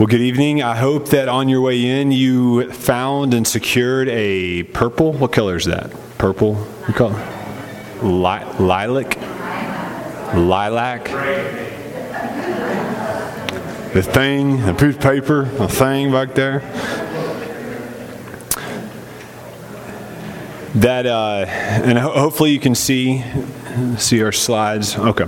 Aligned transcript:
Well, 0.00 0.06
good 0.06 0.22
evening. 0.22 0.62
I 0.62 0.76
hope 0.76 1.10
that 1.10 1.28
on 1.28 1.50
your 1.50 1.60
way 1.60 1.84
in 1.84 2.10
you 2.10 2.72
found 2.72 3.34
and 3.34 3.46
secured 3.46 4.08
a 4.08 4.62
purple. 4.62 5.12
What 5.12 5.30
color 5.30 5.56
is 5.56 5.66
that? 5.66 5.90
Purple? 6.16 6.66
Call 6.94 7.14
it? 7.14 8.02
Li- 8.02 8.46
lilac? 8.58 9.18
Lilac? 10.34 11.04
The 13.92 14.02
thing, 14.02 14.64
the 14.64 14.72
piece 14.72 14.94
of 14.96 15.02
paper, 15.02 15.44
the 15.44 15.68
thing 15.68 16.10
back 16.10 16.34
there. 16.34 16.60
That, 20.76 21.04
uh, 21.04 21.44
and 21.46 21.98
ho- 21.98 22.18
hopefully 22.18 22.52
you 22.52 22.60
can 22.60 22.74
see 22.74 23.22
see 23.98 24.22
our 24.22 24.32
slides. 24.32 24.96
Okay. 24.96 25.26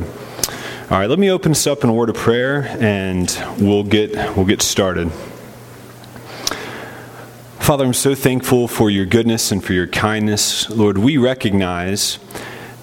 All 0.92 0.98
right, 0.98 1.08
let 1.08 1.18
me 1.18 1.30
open 1.30 1.52
this 1.52 1.66
up 1.66 1.84
in 1.84 1.88
a 1.88 1.92
word 1.94 2.10
of 2.10 2.16
prayer 2.16 2.64
and 2.78 3.26
we'll 3.58 3.82
get 3.82 4.12
we'll 4.36 4.44
get 4.44 4.60
started. 4.60 5.10
Father, 7.60 7.86
I'm 7.86 7.94
so 7.94 8.14
thankful 8.14 8.68
for 8.68 8.90
your 8.90 9.06
goodness 9.06 9.50
and 9.50 9.64
for 9.64 9.72
your 9.72 9.86
kindness. 9.86 10.68
Lord, 10.68 10.98
we 10.98 11.16
recognize 11.16 12.18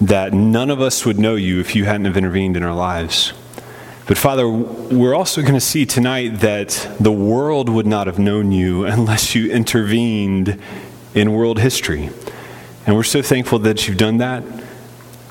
that 0.00 0.32
none 0.32 0.70
of 0.70 0.80
us 0.80 1.06
would 1.06 1.20
know 1.20 1.36
you 1.36 1.60
if 1.60 1.76
you 1.76 1.84
hadn't 1.84 2.06
have 2.06 2.16
intervened 2.16 2.56
in 2.56 2.64
our 2.64 2.74
lives. 2.74 3.32
But 4.08 4.18
Father, 4.18 4.48
we're 4.48 5.14
also 5.14 5.40
going 5.40 5.54
to 5.54 5.60
see 5.60 5.86
tonight 5.86 6.40
that 6.40 6.90
the 6.98 7.12
world 7.12 7.68
would 7.68 7.86
not 7.86 8.08
have 8.08 8.18
known 8.18 8.50
you 8.50 8.86
unless 8.86 9.36
you 9.36 9.52
intervened 9.52 10.60
in 11.14 11.32
world 11.32 11.60
history. 11.60 12.10
And 12.86 12.96
we're 12.96 13.04
so 13.04 13.22
thankful 13.22 13.60
that 13.60 13.86
you've 13.86 13.98
done 13.98 14.16
that, 14.16 14.42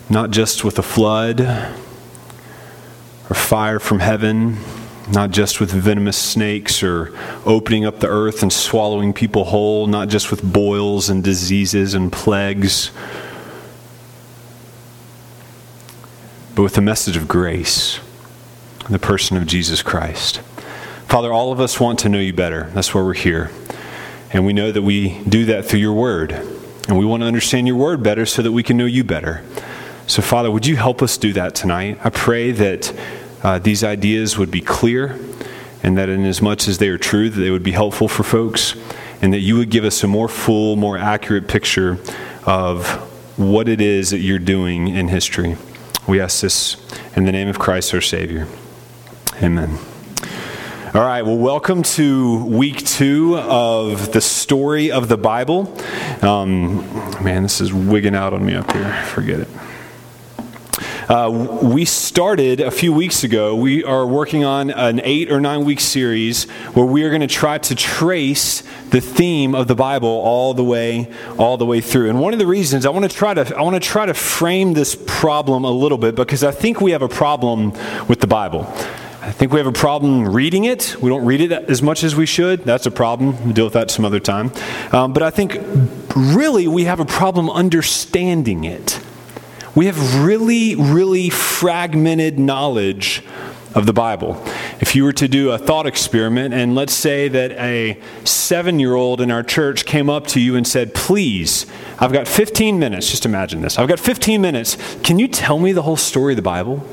not 0.09 0.31
just 0.31 0.63
with 0.63 0.79
a 0.79 0.83
flood, 0.83 1.75
or 3.29 3.35
fire 3.35 3.79
from 3.79 3.99
heaven, 3.99 4.57
not 5.11 5.31
just 5.31 5.59
with 5.59 5.71
venomous 5.71 6.17
snakes 6.17 6.83
or 6.83 7.13
opening 7.45 7.85
up 7.85 7.99
the 7.99 8.07
earth 8.07 8.41
and 8.41 8.51
swallowing 8.51 9.13
people 9.13 9.45
whole, 9.45 9.87
not 9.87 10.07
just 10.07 10.31
with 10.31 10.43
boils 10.43 11.09
and 11.09 11.23
diseases 11.23 11.93
and 11.93 12.11
plagues, 12.11 12.91
but 16.55 16.63
with 16.63 16.73
the 16.73 16.81
message 16.81 17.15
of 17.17 17.27
grace, 17.27 17.99
the 18.89 18.99
person 18.99 19.37
of 19.37 19.47
Jesus 19.47 19.81
Christ. 19.81 20.41
Father, 21.07 21.33
all 21.33 21.51
of 21.51 21.59
us 21.59 21.79
want 21.79 21.99
to 21.99 22.09
know 22.09 22.19
you 22.19 22.33
better. 22.33 22.69
That's 22.73 22.93
why 22.93 23.01
we're 23.01 23.13
here. 23.13 23.49
And 24.31 24.45
we 24.45 24.53
know 24.53 24.71
that 24.71 24.83
we 24.83 25.19
do 25.23 25.45
that 25.45 25.65
through 25.65 25.79
your 25.79 25.93
word. 25.93 26.31
And 26.87 26.97
we 26.97 27.05
want 27.05 27.21
to 27.21 27.27
understand 27.27 27.67
your 27.67 27.77
word 27.77 28.03
better 28.03 28.25
so 28.25 28.41
that 28.41 28.51
we 28.51 28.61
can 28.61 28.77
know 28.77 28.85
you 28.85 29.03
better. 29.03 29.43
So, 30.05 30.21
Father, 30.21 30.49
would 30.49 30.65
you 30.65 30.75
help 30.75 31.01
us 31.01 31.17
do 31.17 31.33
that 31.33 31.55
tonight? 31.55 31.99
I 32.03 32.09
pray 32.09 32.51
that 32.51 32.93
uh, 33.43 33.59
these 33.59 33.83
ideas 33.83 34.37
would 34.37 34.51
be 34.51 34.61
clear 34.61 35.19
and 35.83 35.97
that 35.97 36.09
in 36.09 36.25
as 36.25 36.41
much 36.41 36.67
as 36.67 36.77
they 36.77 36.89
are 36.89 36.97
true 36.97 37.29
that 37.29 37.39
they 37.39 37.51
would 37.51 37.63
be 37.63 37.71
helpful 37.71 38.07
for 38.07 38.23
folks 38.23 38.75
and 39.21 39.33
that 39.33 39.39
you 39.39 39.57
would 39.57 39.69
give 39.69 39.83
us 39.83 40.03
a 40.03 40.07
more 40.07 40.27
full 40.27 40.75
more 40.75 40.97
accurate 40.97 41.47
picture 41.47 41.97
of 42.45 42.87
what 43.37 43.69
it 43.69 43.79
is 43.79 44.09
that 44.09 44.19
you're 44.19 44.39
doing 44.39 44.89
in 44.89 45.07
history 45.07 45.55
we 46.07 46.19
ask 46.19 46.41
this 46.41 46.75
in 47.15 47.25
the 47.25 47.31
name 47.31 47.47
of 47.47 47.59
christ 47.59 47.93
our 47.93 48.01
savior 48.01 48.47
amen 49.41 49.77
all 50.91 51.01
right, 51.01 51.21
well, 51.21 51.37
welcome 51.37 51.83
to 51.83 52.43
week 52.45 52.83
two 52.83 53.37
of 53.37 54.11
the 54.11 54.21
story 54.21 54.91
of 54.91 55.07
the 55.07 55.17
Bible. 55.17 55.71
Um, 56.23 56.77
man, 57.23 57.43
this 57.43 57.61
is 57.61 57.71
wigging 57.71 58.15
out 58.15 58.33
on 58.33 58.43
me 58.43 58.55
up 58.55 58.71
here. 58.71 58.91
Forget 59.03 59.41
it. 59.41 59.47
Uh, 61.09 61.59
we 61.63 61.85
started 61.85 62.59
a 62.59 62.69
few 62.69 62.93
weeks 62.93 63.23
ago. 63.23 63.55
We 63.55 63.83
are 63.83 64.05
working 64.05 64.43
on 64.43 64.69
an 64.69 65.01
eight 65.03 65.31
or 65.31 65.41
nine 65.41 65.65
week 65.65 65.79
series 65.79 66.43
where 66.75 66.85
we 66.85 67.03
are 67.03 67.09
going 67.09 67.21
to 67.21 67.27
try 67.27 67.57
to 67.57 67.73
trace 67.73 68.61
the 68.91 69.01
theme 69.01 69.55
of 69.55 69.67
the 69.67 69.73
Bible 69.73 70.07
all 70.07 70.53
the 70.53 70.63
way, 70.63 71.11
all 71.39 71.57
the 71.57 71.65
way 71.65 71.81
through. 71.81 72.11
And 72.11 72.19
one 72.19 72.33
of 72.33 72.37
the 72.37 72.45
reasons 72.45 72.85
I 72.85 72.91
want 72.91 73.09
to 73.09 73.17
try 73.17 73.33
to 73.33 73.57
I 73.57 73.63
want 73.63 73.73
to 73.73 73.79
try 73.79 74.05
to 74.05 74.13
frame 74.13 74.73
this 74.73 74.95
problem 75.07 75.63
a 75.63 75.71
little 75.71 75.97
bit 75.97 76.13
because 76.13 76.43
I 76.43 76.51
think 76.51 76.79
we 76.79 76.91
have 76.91 77.01
a 77.01 77.09
problem 77.09 77.71
with 78.07 78.19
the 78.19 78.27
Bible. 78.27 78.71
I 79.21 79.31
think 79.31 79.51
we 79.51 79.57
have 79.57 79.67
a 79.67 79.71
problem 79.71 80.29
reading 80.29 80.65
it. 80.65 80.95
We 81.01 81.09
don't 81.09 81.25
read 81.25 81.41
it 81.41 81.51
as 81.51 81.81
much 81.81 82.03
as 82.03 82.15
we 82.15 82.27
should. 82.27 82.65
That's 82.65 82.85
a 82.85 82.91
problem. 82.91 83.43
We'll 83.45 83.53
deal 83.53 83.65
with 83.65 83.73
that 83.73 83.89
some 83.89 84.05
other 84.05 84.19
time. 84.19 84.51
Um, 84.91 85.13
but 85.13 85.23
I 85.23 85.31
think 85.31 85.57
really 86.15 86.67
we 86.67 86.83
have 86.83 86.99
a 86.99 87.05
problem 87.05 87.49
understanding 87.49 88.63
it. 88.63 88.99
We 89.75 89.85
have 89.85 90.23
really, 90.23 90.75
really 90.75 91.29
fragmented 91.29 92.39
knowledge 92.39 93.23
of 93.75 93.85
the 93.85 93.93
Bible. 93.93 94.43
If 94.79 94.95
you 94.95 95.03
were 95.03 95.13
to 95.13 95.27
do 95.27 95.51
a 95.51 95.57
thought 95.57 95.85
experiment, 95.85 96.55
and 96.55 96.73
let's 96.73 96.93
say 96.93 97.27
that 97.27 97.51
a 97.51 97.99
seven 98.23 98.79
year 98.79 98.95
old 98.95 99.21
in 99.21 99.29
our 99.29 99.43
church 99.43 99.85
came 99.85 100.09
up 100.09 100.25
to 100.27 100.39
you 100.39 100.55
and 100.55 100.67
said, 100.67 100.95
Please, 100.95 101.67
I've 101.99 102.11
got 102.11 102.27
15 102.27 102.79
minutes, 102.79 103.11
just 103.11 103.25
imagine 103.25 103.61
this. 103.61 103.77
I've 103.77 103.87
got 103.87 103.99
15 103.99 104.41
minutes. 104.41 104.75
Can 105.03 105.19
you 105.19 105.27
tell 105.27 105.59
me 105.59 105.71
the 105.71 105.83
whole 105.83 105.97
story 105.97 106.33
of 106.33 106.37
the 106.37 106.41
Bible? 106.41 106.83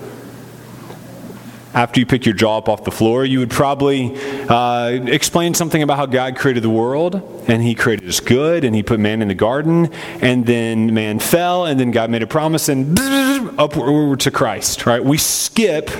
After 1.76 2.00
you 2.00 2.06
pick 2.06 2.24
your 2.24 2.34
jaw 2.34 2.56
up 2.56 2.70
off 2.70 2.84
the 2.84 2.90
floor, 2.90 3.24
you 3.26 3.38
would 3.38 3.50
probably 3.50 4.16
uh, 4.48 4.88
explain 5.06 5.52
something 5.52 5.82
about 5.82 5.98
how 5.98 6.06
God 6.06 6.34
created 6.36 6.62
the 6.62 6.70
world, 6.70 7.16
and 7.46 7.62
He 7.62 7.74
created 7.74 8.08
us 8.08 8.18
good, 8.18 8.64
and 8.64 8.74
He 8.74 8.82
put 8.82 8.98
man 8.98 9.20
in 9.20 9.28
the 9.28 9.34
garden, 9.34 9.92
and 10.22 10.46
then 10.46 10.94
man 10.94 11.18
fell, 11.18 11.66
and 11.66 11.78
then 11.78 11.90
God 11.90 12.08
made 12.08 12.22
a 12.22 12.26
promise, 12.26 12.70
and 12.70 12.98
upward 13.58 14.20
to 14.20 14.30
Christ, 14.30 14.86
right? 14.86 15.04
We 15.04 15.18
skip 15.18 15.90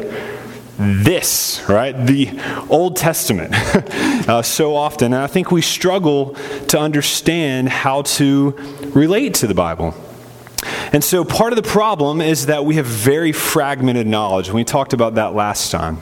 this, 0.79 1.63
right? 1.69 1.93
The 1.93 2.31
Old 2.71 2.97
Testament 2.97 3.55
uh, 4.29 4.41
so 4.41 4.75
often. 4.75 5.13
And 5.13 5.23
I 5.23 5.27
think 5.27 5.51
we 5.51 5.61
struggle 5.61 6.35
to 6.69 6.79
understand 6.79 7.69
how 7.69 8.03
to 8.03 8.51
relate 8.95 9.35
to 9.35 9.47
the 9.47 9.55
Bible. 9.55 9.95
And 10.93 11.03
so 11.03 11.25
part 11.25 11.53
of 11.53 11.57
the 11.57 11.69
problem 11.69 12.21
is 12.21 12.47
that 12.47 12.65
we 12.65 12.77
have 12.77 12.87
very 12.87 13.33
fragmented 13.33 14.07
knowledge. 14.07 14.51
We 14.51 14.65
talked 14.65 14.93
about 14.93 15.15
that 15.17 15.35
last 15.35 15.71
time. 15.71 15.99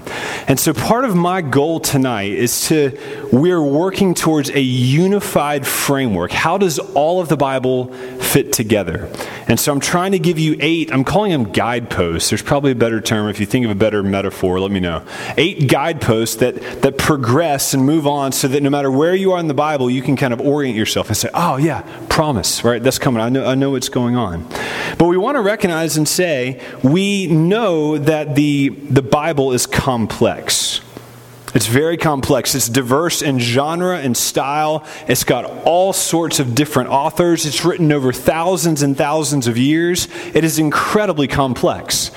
And 0.46 0.58
so 0.58 0.72
part 0.72 1.04
of 1.04 1.14
my 1.14 1.42
goal 1.42 1.80
tonight 1.80 2.32
is 2.32 2.68
to, 2.68 2.98
we're 3.32 3.62
working 3.62 4.14
towards 4.14 4.50
a 4.50 4.60
unified 4.60 5.66
framework. 5.66 6.30
How 6.32 6.58
does 6.58 6.78
all 6.78 7.20
of 7.20 7.28
the 7.28 7.36
Bible 7.36 7.92
fit 8.20 8.52
together? 8.52 9.10
And 9.46 9.60
so 9.60 9.72
I'm 9.72 9.80
trying 9.80 10.12
to 10.12 10.18
give 10.18 10.38
you 10.38 10.56
eight, 10.60 10.92
I'm 10.92 11.04
calling 11.04 11.32
them 11.32 11.52
guideposts. 11.52 12.30
There's 12.30 12.42
probably 12.42 12.72
a 12.72 12.76
better 12.76 13.00
term. 13.00 13.28
If 13.28 13.40
you 13.40 13.46
think 13.46 13.64
of 13.64 13.70
a 13.70 13.74
better 13.74 14.02
metaphor, 14.02 14.60
let 14.60 14.70
me 14.70 14.80
know. 14.80 15.04
Eight 15.36 15.68
guideposts 15.68 16.36
that, 16.36 16.56
that 16.82 16.98
progress 16.98 17.74
and 17.74 17.84
move 17.84 18.06
on 18.06 18.32
so 18.32 18.48
that 18.48 18.62
no 18.62 18.70
matter 18.70 18.90
where 18.90 19.14
you 19.14 19.32
are 19.32 19.40
in 19.40 19.48
the 19.48 19.54
Bible, 19.54 19.90
you 19.90 20.02
can 20.02 20.16
kind 20.16 20.32
of 20.32 20.40
orient 20.40 20.76
yourself 20.76 21.08
and 21.08 21.16
say, 21.16 21.28
oh, 21.34 21.56
yeah, 21.56 21.82
promise, 22.08 22.64
right? 22.64 22.82
That's 22.82 22.98
coming. 22.98 23.20
I 23.22 23.28
know, 23.28 23.44
I 23.44 23.54
know 23.54 23.70
what's 23.70 23.88
going 23.88 24.16
on. 24.16 24.48
But 24.98 25.06
we 25.06 25.16
want 25.16 25.36
to 25.36 25.42
recognize 25.42 25.96
and 25.96 26.08
say 26.08 26.62
we 26.82 27.26
know 27.26 27.98
that 27.98 28.34
the, 28.34 28.68
the 28.68 29.02
Bible 29.02 29.52
is 29.52 29.66
complex. 29.66 30.80
It's 31.54 31.66
very 31.66 31.96
complex. 31.96 32.56
It's 32.56 32.68
diverse 32.68 33.22
in 33.22 33.38
genre 33.38 33.98
and 33.98 34.16
style. 34.16 34.84
It's 35.06 35.22
got 35.22 35.44
all 35.64 35.92
sorts 35.92 36.40
of 36.40 36.54
different 36.54 36.90
authors. 36.90 37.46
It's 37.46 37.64
written 37.64 37.92
over 37.92 38.12
thousands 38.12 38.82
and 38.82 38.96
thousands 38.96 39.46
of 39.46 39.56
years. 39.56 40.08
It 40.34 40.42
is 40.42 40.58
incredibly 40.58 41.28
complex. 41.28 42.10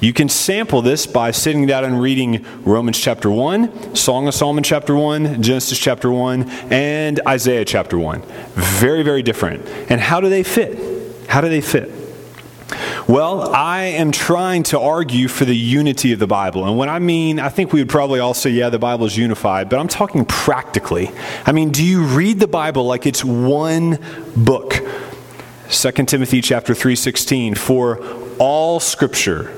You 0.00 0.12
can 0.12 0.28
sample 0.28 0.82
this 0.82 1.06
by 1.06 1.30
sitting 1.30 1.66
down 1.66 1.84
and 1.84 2.00
reading 2.00 2.44
Romans 2.62 2.98
chapter 2.98 3.30
1, 3.30 3.96
Song 3.96 4.28
of 4.28 4.34
Solomon 4.34 4.62
chapter 4.62 4.94
1, 4.94 5.42
Genesis 5.42 5.78
chapter 5.78 6.10
1, 6.10 6.48
and 6.70 7.20
Isaiah 7.26 7.64
chapter 7.64 7.98
1. 7.98 8.22
Very, 8.54 9.02
very 9.02 9.22
different. 9.22 9.66
And 9.88 10.00
how 10.00 10.20
do 10.20 10.28
they 10.28 10.42
fit? 10.42 11.28
How 11.28 11.40
do 11.40 11.48
they 11.48 11.60
fit? 11.60 11.90
Well, 13.06 13.54
I 13.54 13.82
am 13.82 14.12
trying 14.12 14.62
to 14.64 14.80
argue 14.80 15.28
for 15.28 15.44
the 15.44 15.56
unity 15.56 16.12
of 16.12 16.18
the 16.18 16.26
Bible. 16.26 16.66
And 16.66 16.78
when 16.78 16.88
I 16.88 16.98
mean, 16.98 17.38
I 17.38 17.48
think 17.48 17.72
we 17.72 17.80
would 17.80 17.88
probably 17.88 18.20
all 18.20 18.34
say, 18.34 18.50
yeah, 18.50 18.70
the 18.70 18.78
Bible 18.78 19.06
is 19.06 19.16
unified, 19.16 19.68
but 19.68 19.78
I'm 19.78 19.88
talking 19.88 20.24
practically. 20.24 21.10
I 21.46 21.52
mean, 21.52 21.70
do 21.70 21.84
you 21.84 22.04
read 22.04 22.40
the 22.40 22.48
Bible 22.48 22.86
like 22.86 23.06
it's 23.06 23.24
one 23.24 23.98
book? 24.36 24.74
2 25.70 25.92
Timothy 26.04 26.40
chapter 26.40 26.74
3:16 26.74 27.56
for 27.56 28.04
all 28.38 28.80
scripture 28.80 29.52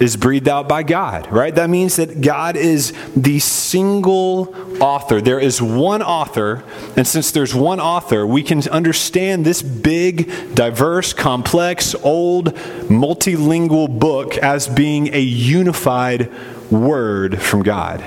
is 0.00 0.16
breathed 0.16 0.48
out 0.48 0.66
by 0.66 0.82
God, 0.82 1.30
right? 1.30 1.54
That 1.54 1.68
means 1.68 1.96
that 1.96 2.22
God 2.22 2.56
is 2.56 2.92
the 3.14 3.38
single 3.38 4.54
author. 4.80 5.20
There 5.20 5.38
is 5.38 5.60
one 5.60 6.02
author, 6.02 6.64
and 6.96 7.06
since 7.06 7.30
there's 7.30 7.54
one 7.54 7.78
author, 7.78 8.26
we 8.26 8.42
can 8.42 8.66
understand 8.68 9.44
this 9.44 9.60
big, 9.60 10.54
diverse, 10.54 11.12
complex, 11.12 11.94
old, 11.96 12.54
multilingual 12.88 13.98
book 13.98 14.38
as 14.38 14.66
being 14.66 15.14
a 15.14 15.20
unified 15.20 16.32
word 16.70 17.40
from 17.40 17.62
God. 17.62 18.02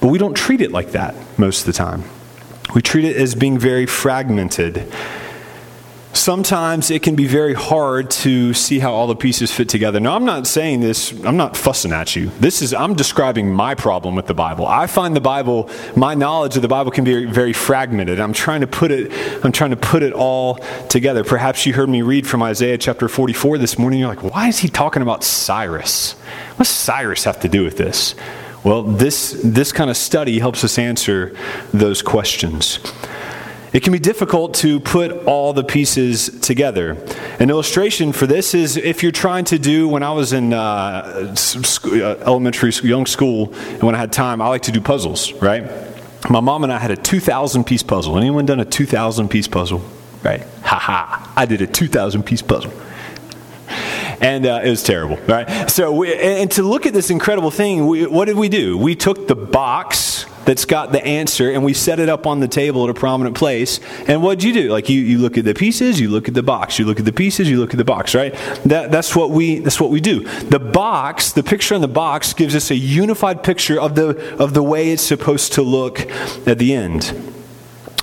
But 0.00 0.08
we 0.08 0.18
don't 0.18 0.34
treat 0.34 0.60
it 0.60 0.70
like 0.70 0.92
that 0.92 1.16
most 1.36 1.60
of 1.60 1.66
the 1.66 1.72
time. 1.72 2.04
We 2.74 2.82
treat 2.82 3.04
it 3.04 3.16
as 3.16 3.34
being 3.34 3.58
very 3.58 3.86
fragmented 3.86 4.92
sometimes 6.16 6.90
it 6.90 7.02
can 7.02 7.16
be 7.16 7.26
very 7.26 7.54
hard 7.54 8.10
to 8.10 8.54
see 8.54 8.78
how 8.78 8.92
all 8.92 9.06
the 9.06 9.16
pieces 9.16 9.52
fit 9.52 9.68
together. 9.68 10.00
Now, 10.00 10.16
I'm 10.16 10.24
not 10.24 10.46
saying 10.46 10.80
this, 10.80 11.12
I'm 11.24 11.36
not 11.36 11.56
fussing 11.56 11.92
at 11.92 12.16
you. 12.16 12.30
This 12.40 12.62
is, 12.62 12.74
I'm 12.74 12.94
describing 12.94 13.52
my 13.52 13.74
problem 13.74 14.14
with 14.14 14.26
the 14.26 14.34
Bible. 14.34 14.66
I 14.66 14.86
find 14.86 15.14
the 15.14 15.20
Bible, 15.20 15.70
my 15.96 16.14
knowledge 16.14 16.56
of 16.56 16.62
the 16.62 16.68
Bible 16.68 16.90
can 16.90 17.04
be 17.04 17.24
very 17.24 17.52
fragmented. 17.52 18.20
I'm 18.20 18.32
trying 18.32 18.60
to 18.60 18.66
put 18.66 18.90
it, 18.90 19.12
I'm 19.44 19.52
trying 19.52 19.70
to 19.70 19.76
put 19.76 20.02
it 20.02 20.12
all 20.12 20.56
together. 20.88 21.24
Perhaps 21.24 21.66
you 21.66 21.72
heard 21.72 21.88
me 21.88 22.02
read 22.02 22.26
from 22.26 22.42
Isaiah 22.42 22.78
chapter 22.78 23.08
44 23.08 23.58
this 23.58 23.78
morning. 23.78 24.00
You're 24.00 24.08
like, 24.08 24.22
why 24.22 24.48
is 24.48 24.58
he 24.58 24.68
talking 24.68 25.02
about 25.02 25.24
Cyrus? 25.24 26.12
What 26.56 26.58
does 26.58 26.68
Cyrus 26.68 27.24
have 27.24 27.40
to 27.40 27.48
do 27.48 27.64
with 27.64 27.76
this? 27.76 28.14
Well, 28.64 28.82
this, 28.82 29.38
this 29.44 29.72
kind 29.72 29.90
of 29.90 29.96
study 29.96 30.38
helps 30.38 30.64
us 30.64 30.78
answer 30.78 31.36
those 31.74 32.00
questions. 32.00 32.78
It 33.74 33.82
can 33.82 33.92
be 33.92 33.98
difficult 33.98 34.54
to 34.54 34.78
put 34.78 35.10
all 35.26 35.52
the 35.52 35.64
pieces 35.64 36.28
together. 36.38 36.96
An 37.40 37.50
illustration 37.50 38.12
for 38.12 38.24
this 38.24 38.54
is 38.54 38.76
if 38.76 39.02
you're 39.02 39.10
trying 39.10 39.44
to 39.46 39.58
do, 39.58 39.88
when 39.88 40.04
I 40.04 40.12
was 40.12 40.32
in 40.32 40.52
uh, 40.52 40.56
uh 40.56 42.14
elementary, 42.24 42.70
young 42.84 43.04
school, 43.04 43.52
and 43.52 43.82
when 43.82 43.96
I 43.96 43.98
had 43.98 44.12
time, 44.12 44.40
I 44.40 44.46
like 44.46 44.62
to 44.62 44.72
do 44.72 44.80
puzzles, 44.80 45.32
right? 45.42 45.64
My 46.30 46.38
mom 46.38 46.62
and 46.62 46.72
I 46.72 46.78
had 46.78 46.92
a 46.92 46.96
2,000 46.96 47.64
piece 47.64 47.82
puzzle. 47.82 48.16
Anyone 48.16 48.46
done 48.46 48.60
a 48.60 48.64
2,000 48.64 49.28
piece 49.28 49.48
puzzle? 49.48 49.82
Right? 50.22 50.46
Ha 50.62 50.78
ha. 50.78 51.32
I 51.36 51.44
did 51.44 51.60
a 51.60 51.66
2,000 51.66 52.22
piece 52.22 52.42
puzzle 52.42 52.72
and 54.20 54.46
uh, 54.46 54.60
it 54.64 54.70
was 54.70 54.84
terrible, 54.84 55.16
right? 55.26 55.68
So, 55.68 55.92
we, 55.92 56.14
and 56.14 56.50
to 56.52 56.62
look 56.62 56.86
at 56.86 56.92
this 56.92 57.10
incredible 57.10 57.50
thing, 57.50 57.86
we, 57.86 58.06
what 58.06 58.26
did 58.26 58.36
we 58.36 58.48
do? 58.48 58.78
We 58.78 58.94
took 58.94 59.26
the 59.26 59.34
box 59.34 60.13
that's 60.44 60.64
got 60.64 60.92
the 60.92 61.04
answer 61.04 61.50
and 61.50 61.64
we 61.64 61.74
set 61.74 61.98
it 61.98 62.08
up 62.08 62.26
on 62.26 62.40
the 62.40 62.48
table 62.48 62.84
at 62.84 62.90
a 62.90 62.94
prominent 62.94 63.36
place. 63.36 63.80
And 64.06 64.22
what'd 64.22 64.42
you 64.42 64.52
do? 64.52 64.70
Like 64.70 64.88
you, 64.88 65.00
you 65.00 65.18
look 65.18 65.38
at 65.38 65.44
the 65.44 65.54
pieces, 65.54 66.00
you 66.00 66.08
look 66.10 66.28
at 66.28 66.34
the 66.34 66.42
box, 66.42 66.78
you 66.78 66.84
look 66.84 66.98
at 66.98 67.04
the 67.04 67.12
pieces, 67.12 67.48
you 67.48 67.58
look 67.58 67.72
at 67.72 67.78
the 67.78 67.84
box, 67.84 68.14
right? 68.14 68.34
That, 68.64 68.90
that's 68.90 69.14
what 69.16 69.30
we 69.30 69.58
that's 69.60 69.80
what 69.80 69.90
we 69.90 70.00
do. 70.00 70.24
The 70.44 70.58
box, 70.58 71.32
the 71.32 71.42
picture 71.42 71.74
on 71.74 71.80
the 71.80 71.88
box 71.88 72.32
gives 72.32 72.54
us 72.54 72.70
a 72.70 72.76
unified 72.76 73.42
picture 73.42 73.80
of 73.80 73.94
the 73.94 74.36
of 74.36 74.54
the 74.54 74.62
way 74.62 74.90
it's 74.90 75.02
supposed 75.02 75.52
to 75.54 75.62
look 75.62 76.00
at 76.46 76.58
the 76.58 76.74
end. 76.74 77.32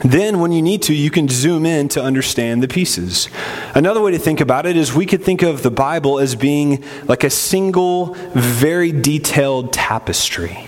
Then, 0.03 0.39
when 0.39 0.51
you 0.51 0.63
need 0.63 0.81
to, 0.83 0.95
you 0.95 1.11
can 1.11 1.29
zoom 1.29 1.63
in 1.63 1.87
to 1.89 2.01
understand 2.01 2.63
the 2.63 2.67
pieces. 2.67 3.29
Another 3.75 4.01
way 4.01 4.11
to 4.11 4.17
think 4.17 4.41
about 4.41 4.65
it 4.65 4.75
is 4.75 4.95
we 4.95 5.05
could 5.05 5.23
think 5.23 5.43
of 5.43 5.61
the 5.61 5.69
Bible 5.69 6.17
as 6.17 6.35
being 6.35 6.83
like 7.03 7.23
a 7.23 7.29
single, 7.29 8.15
very 8.33 8.91
detailed 8.91 9.71
tapestry, 9.71 10.67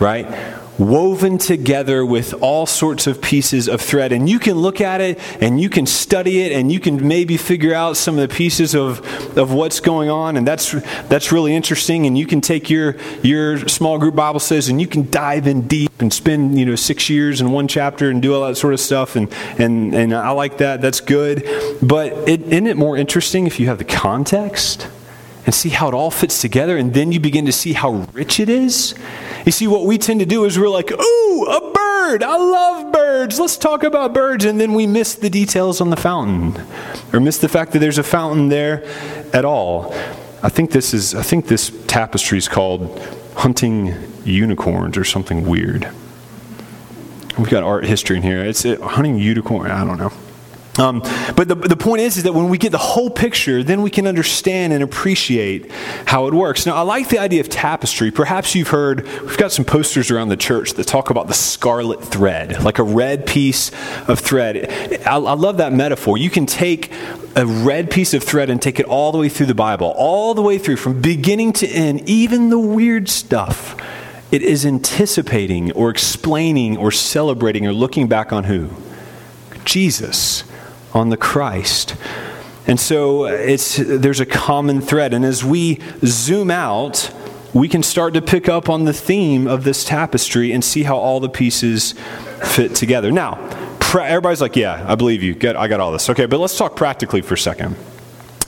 right? 0.00 0.26
Woven 0.78 1.38
together 1.38 2.06
with 2.06 2.34
all 2.34 2.64
sorts 2.64 3.06
of 3.06 3.20
pieces 3.20 3.68
of 3.68 3.80
thread. 3.80 4.12
And 4.12 4.28
you 4.28 4.38
can 4.38 4.54
look 4.54 4.80
at 4.80 5.00
it 5.00 5.18
and 5.42 5.60
you 5.60 5.68
can 5.68 5.86
study 5.86 6.40
it 6.42 6.52
and 6.52 6.70
you 6.70 6.78
can 6.78 7.06
maybe 7.06 7.36
figure 7.36 7.74
out 7.74 7.96
some 7.96 8.18
of 8.18 8.28
the 8.28 8.34
pieces 8.34 8.74
of, 8.74 9.00
of 9.36 9.52
what's 9.52 9.80
going 9.80 10.08
on. 10.08 10.36
And 10.36 10.46
that's, 10.46 10.72
that's 11.08 11.32
really 11.32 11.54
interesting. 11.54 12.06
And 12.06 12.16
you 12.16 12.26
can 12.26 12.40
take 12.40 12.70
your, 12.70 12.96
your 13.22 13.68
small 13.68 13.98
group 13.98 14.14
Bible 14.14 14.40
says 14.40 14.68
and 14.68 14.80
you 14.80 14.86
can 14.86 15.10
dive 15.10 15.46
in 15.46 15.66
deep 15.66 15.90
and 15.98 16.12
spend, 16.12 16.58
you 16.58 16.64
know, 16.64 16.76
six 16.76 17.10
years 17.10 17.40
in 17.40 17.50
one 17.50 17.66
chapter 17.66 18.10
and 18.10 18.22
do 18.22 18.34
all 18.34 18.46
that 18.46 18.56
sort 18.56 18.72
of 18.72 18.80
stuff. 18.80 19.16
And, 19.16 19.32
and, 19.58 19.94
and 19.94 20.14
I 20.14 20.30
like 20.30 20.58
that. 20.58 20.80
That's 20.80 21.00
good. 21.00 21.44
But 21.82 22.12
it, 22.28 22.42
isn't 22.42 22.66
it 22.66 22.76
more 22.76 22.96
interesting 22.96 23.46
if 23.46 23.58
you 23.58 23.66
have 23.66 23.78
the 23.78 23.84
context? 23.84 24.88
and 25.46 25.54
see 25.54 25.70
how 25.70 25.88
it 25.88 25.94
all 25.94 26.10
fits 26.10 26.42
together, 26.42 26.76
and 26.76 26.92
then 26.92 27.10
you 27.10 27.18
begin 27.18 27.46
to 27.46 27.52
see 27.52 27.72
how 27.72 28.06
rich 28.12 28.38
it 28.38 28.50
is. 28.50 28.94
You 29.46 29.52
see, 29.52 29.66
what 29.66 29.84
we 29.84 29.98
tend 29.98 30.20
to 30.20 30.26
do 30.26 30.44
is 30.44 30.58
we're 30.58 30.68
like, 30.68 30.90
ooh, 30.90 31.44
a 31.44 31.72
bird. 31.72 32.22
I 32.22 32.36
love 32.36 32.92
birds. 32.92 33.38
Let's 33.38 33.56
talk 33.56 33.82
about 33.82 34.12
birds. 34.12 34.44
And 34.44 34.60
then 34.60 34.74
we 34.74 34.86
miss 34.86 35.14
the 35.14 35.30
details 35.30 35.80
on 35.80 35.90
the 35.90 35.96
fountain, 35.96 36.60
or 37.12 37.20
miss 37.20 37.38
the 37.38 37.48
fact 37.48 37.72
that 37.72 37.78
there's 37.78 37.98
a 37.98 38.02
fountain 38.02 38.48
there 38.48 38.84
at 39.32 39.44
all. 39.44 39.94
I 40.42 40.48
think 40.48 40.70
this 40.70 40.94
is, 40.94 41.14
I 41.14 41.22
think 41.22 41.46
this 41.46 41.72
tapestry 41.86 42.38
is 42.38 42.48
called 42.48 42.98
Hunting 43.36 43.94
Unicorns 44.24 44.96
or 44.96 45.04
something 45.04 45.46
weird. 45.46 45.88
We've 47.36 47.48
got 47.48 47.62
art 47.62 47.84
history 47.84 48.16
in 48.16 48.22
here. 48.22 48.44
It's 48.44 48.64
uh, 48.64 48.78
hunting 48.80 49.16
unicorn. 49.16 49.70
I 49.70 49.84
don't 49.84 49.98
know. 49.98 50.12
Um, 50.78 51.00
but 51.34 51.48
the, 51.48 51.56
the 51.56 51.76
point 51.76 52.02
is, 52.02 52.16
is 52.16 52.22
that 52.22 52.32
when 52.32 52.48
we 52.48 52.56
get 52.56 52.70
the 52.70 52.78
whole 52.78 53.10
picture, 53.10 53.64
then 53.64 53.82
we 53.82 53.90
can 53.90 54.06
understand 54.06 54.72
and 54.72 54.82
appreciate 54.82 55.70
how 56.06 56.28
it 56.28 56.34
works. 56.34 56.66
Now, 56.66 56.76
I 56.76 56.82
like 56.82 57.08
the 57.08 57.18
idea 57.18 57.40
of 57.40 57.48
tapestry. 57.48 58.12
Perhaps 58.12 58.54
you've 58.54 58.68
heard, 58.68 59.02
we've 59.22 59.36
got 59.36 59.50
some 59.50 59.64
posters 59.64 60.10
around 60.10 60.28
the 60.28 60.36
church 60.36 60.74
that 60.74 60.86
talk 60.86 61.10
about 61.10 61.26
the 61.26 61.34
scarlet 61.34 62.04
thread, 62.04 62.62
like 62.62 62.78
a 62.78 62.84
red 62.84 63.26
piece 63.26 63.72
of 64.06 64.20
thread. 64.20 65.02
I, 65.04 65.14
I 65.14 65.34
love 65.34 65.56
that 65.56 65.72
metaphor. 65.72 66.16
You 66.16 66.30
can 66.30 66.46
take 66.46 66.92
a 67.34 67.44
red 67.44 67.90
piece 67.90 68.14
of 68.14 68.22
thread 68.22 68.48
and 68.48 68.62
take 68.62 68.78
it 68.78 68.86
all 68.86 69.10
the 69.10 69.18
way 69.18 69.28
through 69.28 69.46
the 69.46 69.54
Bible, 69.54 69.92
all 69.96 70.32
the 70.34 70.42
way 70.42 70.58
through, 70.58 70.76
from 70.76 71.00
beginning 71.00 71.52
to 71.54 71.66
end, 71.66 72.08
even 72.08 72.50
the 72.50 72.58
weird 72.58 73.08
stuff. 73.08 73.76
It 74.30 74.42
is 74.42 74.64
anticipating 74.64 75.72
or 75.72 75.90
explaining 75.90 76.76
or 76.76 76.92
celebrating 76.92 77.66
or 77.66 77.72
looking 77.72 78.06
back 78.06 78.32
on 78.32 78.44
who? 78.44 78.70
Jesus 79.64 80.44
on 80.94 81.10
the 81.10 81.16
Christ. 81.16 81.96
And 82.66 82.78
so 82.78 83.24
uh, 83.24 83.30
it's, 83.30 83.76
there's 83.76 84.20
a 84.20 84.26
common 84.26 84.80
thread. 84.80 85.14
And 85.14 85.24
as 85.24 85.44
we 85.44 85.80
zoom 86.04 86.50
out, 86.50 87.10
we 87.54 87.68
can 87.68 87.82
start 87.82 88.14
to 88.14 88.22
pick 88.22 88.48
up 88.48 88.68
on 88.68 88.84
the 88.84 88.92
theme 88.92 89.46
of 89.46 89.64
this 89.64 89.84
tapestry 89.84 90.52
and 90.52 90.62
see 90.62 90.82
how 90.82 90.96
all 90.96 91.18
the 91.18 91.30
pieces 91.30 91.94
fit 92.42 92.74
together. 92.74 93.10
Now, 93.10 93.38
everybody's 93.94 94.42
like, 94.42 94.54
yeah, 94.54 94.84
I 94.86 94.94
believe 94.96 95.22
you. 95.22 95.34
I 95.56 95.66
got 95.66 95.80
all 95.80 95.92
this. 95.92 96.10
Okay, 96.10 96.26
but 96.26 96.38
let's 96.38 96.58
talk 96.58 96.76
practically 96.76 97.22
for 97.22 97.34
a 97.34 97.38
second. 97.38 97.76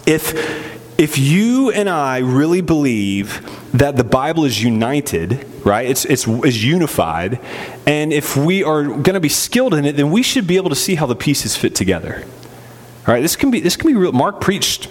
If 0.06 0.79
if 1.00 1.16
you 1.16 1.70
and 1.70 1.88
I 1.88 2.18
really 2.18 2.60
believe 2.60 3.40
that 3.72 3.96
the 3.96 4.04
Bible 4.04 4.44
is 4.44 4.62
united, 4.62 5.46
right? 5.64 5.88
It's, 5.88 6.04
it's, 6.04 6.26
it's 6.28 6.62
unified, 6.62 7.40
and 7.86 8.12
if 8.12 8.36
we 8.36 8.62
are 8.62 8.84
going 8.84 9.14
to 9.14 9.20
be 9.20 9.30
skilled 9.30 9.72
in 9.72 9.86
it, 9.86 9.96
then 9.96 10.10
we 10.10 10.22
should 10.22 10.46
be 10.46 10.56
able 10.56 10.68
to 10.68 10.76
see 10.76 10.96
how 10.96 11.06
the 11.06 11.16
pieces 11.16 11.56
fit 11.56 11.74
together. 11.74 12.22
All 13.06 13.14
right, 13.14 13.22
this 13.22 13.34
can 13.34 13.50
be 13.50 13.60
this 13.60 13.76
can 13.76 13.88
be 13.88 13.96
real. 13.96 14.12
Mark 14.12 14.42
preached 14.42 14.88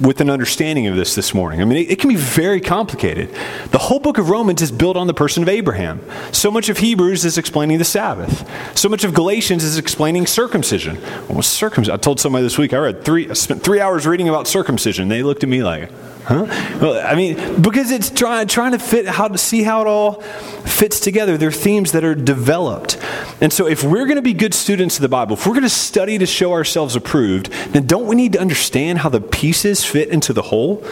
with 0.00 0.20
an 0.20 0.30
understanding 0.30 0.86
of 0.86 0.96
this 0.96 1.14
this 1.14 1.34
morning. 1.34 1.60
I 1.60 1.64
mean, 1.64 1.78
it, 1.78 1.92
it, 1.92 1.98
can 1.98 2.08
be 2.08 2.16
very 2.16 2.60
complicated. 2.60 3.34
The 3.70 3.78
whole 3.78 4.00
book 4.00 4.18
of 4.18 4.30
Romans 4.30 4.62
is 4.62 4.72
built 4.72 4.96
on 4.96 5.06
the 5.06 5.14
person 5.14 5.42
of 5.42 5.48
Abraham. 5.48 6.00
So 6.32 6.50
much 6.50 6.68
of 6.68 6.78
Hebrews 6.78 7.24
is 7.24 7.38
explaining 7.38 7.78
the 7.78 7.84
Sabbath. 7.84 8.48
So 8.76 8.88
much 8.88 9.04
of 9.04 9.14
Galatians 9.14 9.64
is 9.64 9.78
explaining 9.78 10.26
circumcision. 10.26 10.98
Was 11.28 11.46
circumcision? 11.46 11.94
I 11.94 11.98
told 11.98 12.20
somebody 12.20 12.42
this 12.42 12.58
week, 12.58 12.72
I 12.72 12.78
read 12.78 13.04
three, 13.04 13.28
I 13.28 13.34
spent 13.34 13.62
three 13.62 13.80
hours 13.80 14.06
reading 14.06 14.28
about 14.28 14.48
circumcision. 14.48 15.08
They 15.08 15.22
looked 15.22 15.42
at 15.42 15.48
me 15.48 15.62
like, 15.62 15.90
Huh? 16.28 16.44
Well, 16.78 17.06
I 17.06 17.14
mean, 17.14 17.62
because 17.62 17.90
it's 17.90 18.10
trying 18.10 18.46
trying 18.48 18.72
to 18.72 18.78
fit 18.78 19.06
how 19.06 19.28
to 19.28 19.38
see 19.38 19.62
how 19.62 19.80
it 19.80 19.86
all 19.86 20.20
fits 20.20 21.00
together. 21.00 21.38
There 21.38 21.48
are 21.48 21.52
themes 21.52 21.92
that 21.92 22.04
are 22.04 22.14
developed, 22.14 22.98
and 23.40 23.50
so 23.50 23.66
if 23.66 23.82
we're 23.82 24.04
going 24.04 24.16
to 24.16 24.22
be 24.22 24.34
good 24.34 24.52
students 24.52 24.96
of 24.96 25.00
the 25.00 25.08
Bible, 25.08 25.36
if 25.36 25.46
we're 25.46 25.54
going 25.54 25.62
to 25.62 25.70
study 25.70 26.18
to 26.18 26.26
show 26.26 26.52
ourselves 26.52 26.94
approved, 26.94 27.50
then 27.72 27.86
don't 27.86 28.06
we 28.06 28.14
need 28.14 28.34
to 28.34 28.40
understand 28.40 28.98
how 28.98 29.08
the 29.08 29.22
pieces 29.22 29.86
fit 29.86 30.10
into 30.10 30.34
the 30.34 30.42
whole? 30.42 30.84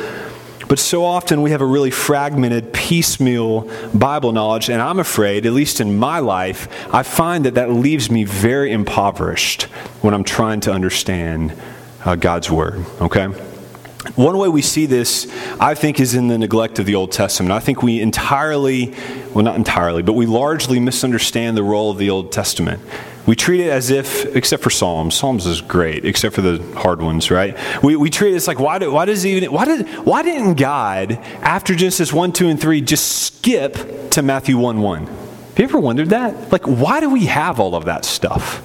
But 0.68 0.78
so 0.78 1.04
often 1.04 1.42
we 1.42 1.50
have 1.50 1.60
a 1.60 1.66
really 1.66 1.90
fragmented, 1.90 2.72
piecemeal 2.72 3.70
Bible 3.92 4.32
knowledge, 4.32 4.70
and 4.70 4.80
I'm 4.80 4.98
afraid, 4.98 5.44
at 5.44 5.52
least 5.52 5.82
in 5.82 5.98
my 5.98 6.18
life, 6.18 6.66
I 6.94 7.02
find 7.02 7.44
that 7.44 7.56
that 7.56 7.70
leaves 7.70 8.10
me 8.10 8.24
very 8.24 8.72
impoverished 8.72 9.64
when 10.00 10.14
I'm 10.14 10.24
trying 10.24 10.60
to 10.60 10.72
understand 10.72 11.52
uh, 12.06 12.16
God's 12.16 12.50
Word. 12.50 12.86
Okay? 13.02 13.28
One 14.14 14.38
way 14.38 14.48
we 14.48 14.62
see 14.62 14.86
this, 14.86 15.26
I 15.58 15.74
think, 15.74 16.00
is 16.00 16.14
in 16.14 16.28
the 16.28 16.38
neglect 16.38 16.78
of 16.78 16.86
the 16.86 16.94
Old 16.94 17.12
Testament. 17.12 17.52
I 17.52 17.60
think 17.60 17.82
we 17.82 18.00
entirely, 18.00 18.94
well, 19.34 19.44
not 19.44 19.56
entirely, 19.56 20.02
but 20.02 20.12
we 20.12 20.26
largely 20.26 20.80
misunderstand 20.80 21.56
the 21.56 21.62
role 21.62 21.90
of 21.90 21.98
the 21.98 22.08
Old 22.10 22.32
Testament. 22.32 22.80
We 23.26 23.34
treat 23.34 23.60
it 23.60 23.70
as 23.70 23.90
if, 23.90 24.24
except 24.36 24.62
for 24.62 24.70
Psalms, 24.70 25.16
Psalms 25.16 25.46
is 25.46 25.60
great, 25.60 26.04
except 26.04 26.36
for 26.36 26.42
the 26.42 26.62
hard 26.76 27.02
ones, 27.02 27.30
right? 27.30 27.56
We, 27.82 27.96
we 27.96 28.08
treat 28.08 28.32
it 28.32 28.36
as 28.36 28.46
like, 28.46 28.60
why, 28.60 28.78
do, 28.78 28.92
why 28.92 29.04
does 29.04 29.26
even, 29.26 29.50
why, 29.52 29.64
did, 29.64 29.88
why 30.06 30.22
didn't 30.22 30.54
God, 30.54 31.12
after 31.42 31.74
Genesis 31.74 32.12
1, 32.12 32.32
2, 32.32 32.48
and 32.48 32.60
3, 32.60 32.80
just 32.82 33.24
skip 33.24 34.10
to 34.10 34.22
Matthew 34.22 34.56
1, 34.56 34.80
1? 34.80 35.06
Have 35.06 35.58
you 35.58 35.64
ever 35.64 35.80
wondered 35.80 36.10
that? 36.10 36.52
Like, 36.52 36.64
why 36.66 37.00
do 37.00 37.10
we 37.10 37.26
have 37.26 37.58
all 37.58 37.74
of 37.74 37.86
that 37.86 38.04
stuff? 38.04 38.62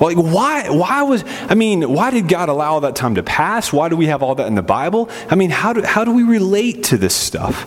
Like, 0.00 0.16
why, 0.16 0.70
why 0.70 1.02
was, 1.02 1.24
I 1.48 1.54
mean, 1.54 1.88
why 1.88 2.10
did 2.10 2.28
God 2.28 2.48
allow 2.48 2.74
all 2.74 2.80
that 2.80 2.96
time 2.96 3.14
to 3.14 3.22
pass? 3.22 3.72
Why 3.72 3.88
do 3.88 3.96
we 3.96 4.06
have 4.06 4.22
all 4.22 4.34
that 4.34 4.46
in 4.46 4.54
the 4.54 4.62
Bible? 4.62 5.08
I 5.30 5.34
mean, 5.34 5.50
how 5.50 5.72
do, 5.72 5.82
how 5.82 6.04
do 6.04 6.12
we 6.12 6.22
relate 6.24 6.84
to 6.84 6.98
this 6.98 7.14
stuff? 7.14 7.62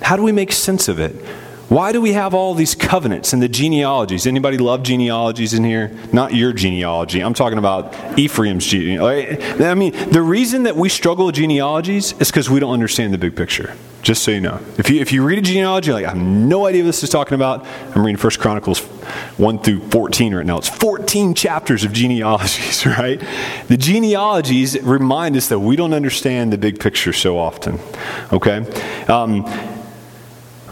How 0.00 0.16
do 0.16 0.22
we 0.22 0.32
make 0.32 0.52
sense 0.52 0.88
of 0.88 1.00
it? 1.00 1.16
Why 1.68 1.90
do 1.90 2.00
we 2.00 2.12
have 2.12 2.32
all 2.32 2.54
these 2.54 2.76
covenants 2.76 3.32
and 3.32 3.42
the 3.42 3.48
genealogies? 3.48 4.24
Anybody 4.24 4.56
love 4.56 4.84
genealogies 4.84 5.52
in 5.52 5.64
here? 5.64 5.90
Not 6.12 6.32
your 6.32 6.52
genealogy. 6.52 7.20
I'm 7.20 7.34
talking 7.34 7.58
about 7.58 7.92
Ephraim's 8.16 8.64
genealogy. 8.64 9.42
I 9.64 9.74
mean, 9.74 9.92
the 10.10 10.22
reason 10.22 10.62
that 10.62 10.76
we 10.76 10.88
struggle 10.88 11.26
with 11.26 11.34
genealogies 11.34 12.12
is 12.20 12.30
because 12.30 12.48
we 12.48 12.60
don't 12.60 12.72
understand 12.72 13.12
the 13.12 13.18
big 13.18 13.34
picture. 13.34 13.74
Just 14.02 14.22
so 14.22 14.30
you 14.30 14.40
know. 14.40 14.60
If 14.78 14.88
you, 14.88 15.00
if 15.00 15.10
you 15.10 15.24
read 15.24 15.38
a 15.38 15.42
genealogy, 15.42 15.92
like, 15.92 16.04
I 16.04 16.10
have 16.10 16.16
no 16.16 16.66
idea 16.66 16.82
what 16.84 16.86
this 16.86 17.02
is 17.02 17.10
talking 17.10 17.34
about. 17.34 17.66
I'm 17.96 18.06
reading 18.06 18.16
First 18.16 18.38
Chronicles 18.38 18.78
1 18.78 19.58
through 19.58 19.80
14 19.88 20.34
right 20.36 20.46
now. 20.46 20.58
It's 20.58 20.68
14 20.68 21.34
chapters 21.34 21.82
of 21.82 21.92
genealogies, 21.92 22.86
right? 22.86 23.20
The 23.66 23.76
genealogies 23.76 24.80
remind 24.82 25.36
us 25.36 25.48
that 25.48 25.58
we 25.58 25.74
don't 25.74 25.94
understand 25.94 26.52
the 26.52 26.58
big 26.58 26.78
picture 26.78 27.12
so 27.12 27.36
often, 27.36 27.80
okay? 28.32 28.58
Um, 29.08 29.44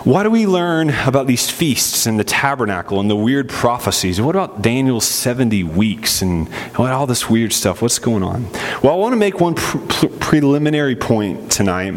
why 0.04 0.22
do 0.22 0.30
we 0.30 0.46
learn 0.46 0.90
about 0.90 1.26
these 1.26 1.50
feasts 1.50 2.04
and 2.04 2.20
the 2.20 2.24
tabernacle 2.24 3.00
and 3.00 3.08
the 3.08 3.16
weird 3.16 3.48
prophecies? 3.48 4.20
What 4.20 4.36
about 4.36 4.60
Daniel's 4.60 5.08
70 5.08 5.64
weeks 5.64 6.20
and 6.20 6.50
all 6.78 7.06
this 7.06 7.30
weird 7.30 7.54
stuff? 7.54 7.80
What's 7.80 7.98
going 7.98 8.22
on? 8.22 8.50
Well, 8.82 8.92
I 8.92 8.96
want 8.96 9.14
to 9.14 9.16
make 9.16 9.40
one 9.40 9.54
pre- 9.54 10.10
preliminary 10.20 10.94
point 10.94 11.50
tonight, 11.50 11.94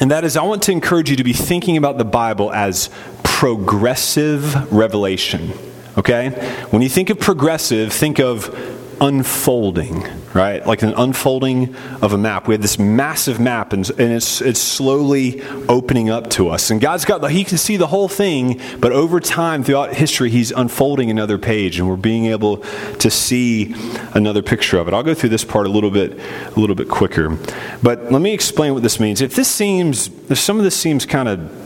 and 0.00 0.10
that 0.12 0.22
is 0.22 0.36
I 0.36 0.44
want 0.44 0.62
to 0.64 0.72
encourage 0.72 1.10
you 1.10 1.16
to 1.16 1.24
be 1.24 1.32
thinking 1.32 1.76
about 1.76 1.98
the 1.98 2.04
Bible 2.04 2.52
as 2.52 2.90
progressive 3.24 4.72
revelation. 4.72 5.50
Okay? 5.98 6.30
When 6.70 6.80
you 6.80 6.88
think 6.88 7.10
of 7.10 7.18
progressive, 7.18 7.92
think 7.92 8.20
of 8.20 8.54
unfolding, 9.02 10.06
right? 10.32 10.64
Like 10.64 10.82
an 10.82 10.94
unfolding 10.94 11.74
of 12.00 12.12
a 12.12 12.18
map. 12.18 12.46
We 12.46 12.54
have 12.54 12.62
this 12.62 12.78
massive 12.78 13.40
map, 13.40 13.72
and, 13.72 13.90
and 13.90 14.12
it's, 14.12 14.40
it's 14.40 14.60
slowly 14.60 15.42
opening 15.68 16.08
up 16.08 16.30
to 16.30 16.48
us. 16.48 16.70
And 16.70 16.80
God's 16.80 17.04
got, 17.04 17.28
He 17.32 17.42
can 17.42 17.58
see 17.58 17.76
the 17.76 17.88
whole 17.88 18.06
thing, 18.06 18.60
but 18.78 18.92
over 18.92 19.18
time, 19.18 19.64
throughout 19.64 19.94
history, 19.94 20.30
He's 20.30 20.52
unfolding 20.52 21.10
another 21.10 21.36
page, 21.36 21.80
and 21.80 21.88
we're 21.88 21.96
being 21.96 22.26
able 22.26 22.58
to 22.98 23.10
see 23.10 23.74
another 24.14 24.40
picture 24.40 24.78
of 24.78 24.86
it. 24.86 24.94
I'll 24.94 25.02
go 25.02 25.14
through 25.14 25.30
this 25.30 25.44
part 25.44 25.66
a 25.66 25.70
little 25.70 25.90
bit, 25.90 26.16
a 26.56 26.60
little 26.60 26.76
bit 26.76 26.88
quicker. 26.88 27.36
But 27.82 28.12
let 28.12 28.22
me 28.22 28.32
explain 28.32 28.72
what 28.72 28.84
this 28.84 29.00
means. 29.00 29.20
If 29.20 29.34
this 29.34 29.50
seems, 29.50 30.10
if 30.30 30.38
some 30.38 30.58
of 30.58 30.64
this 30.64 30.76
seems 30.76 31.06
kind 31.06 31.28
of 31.28 31.62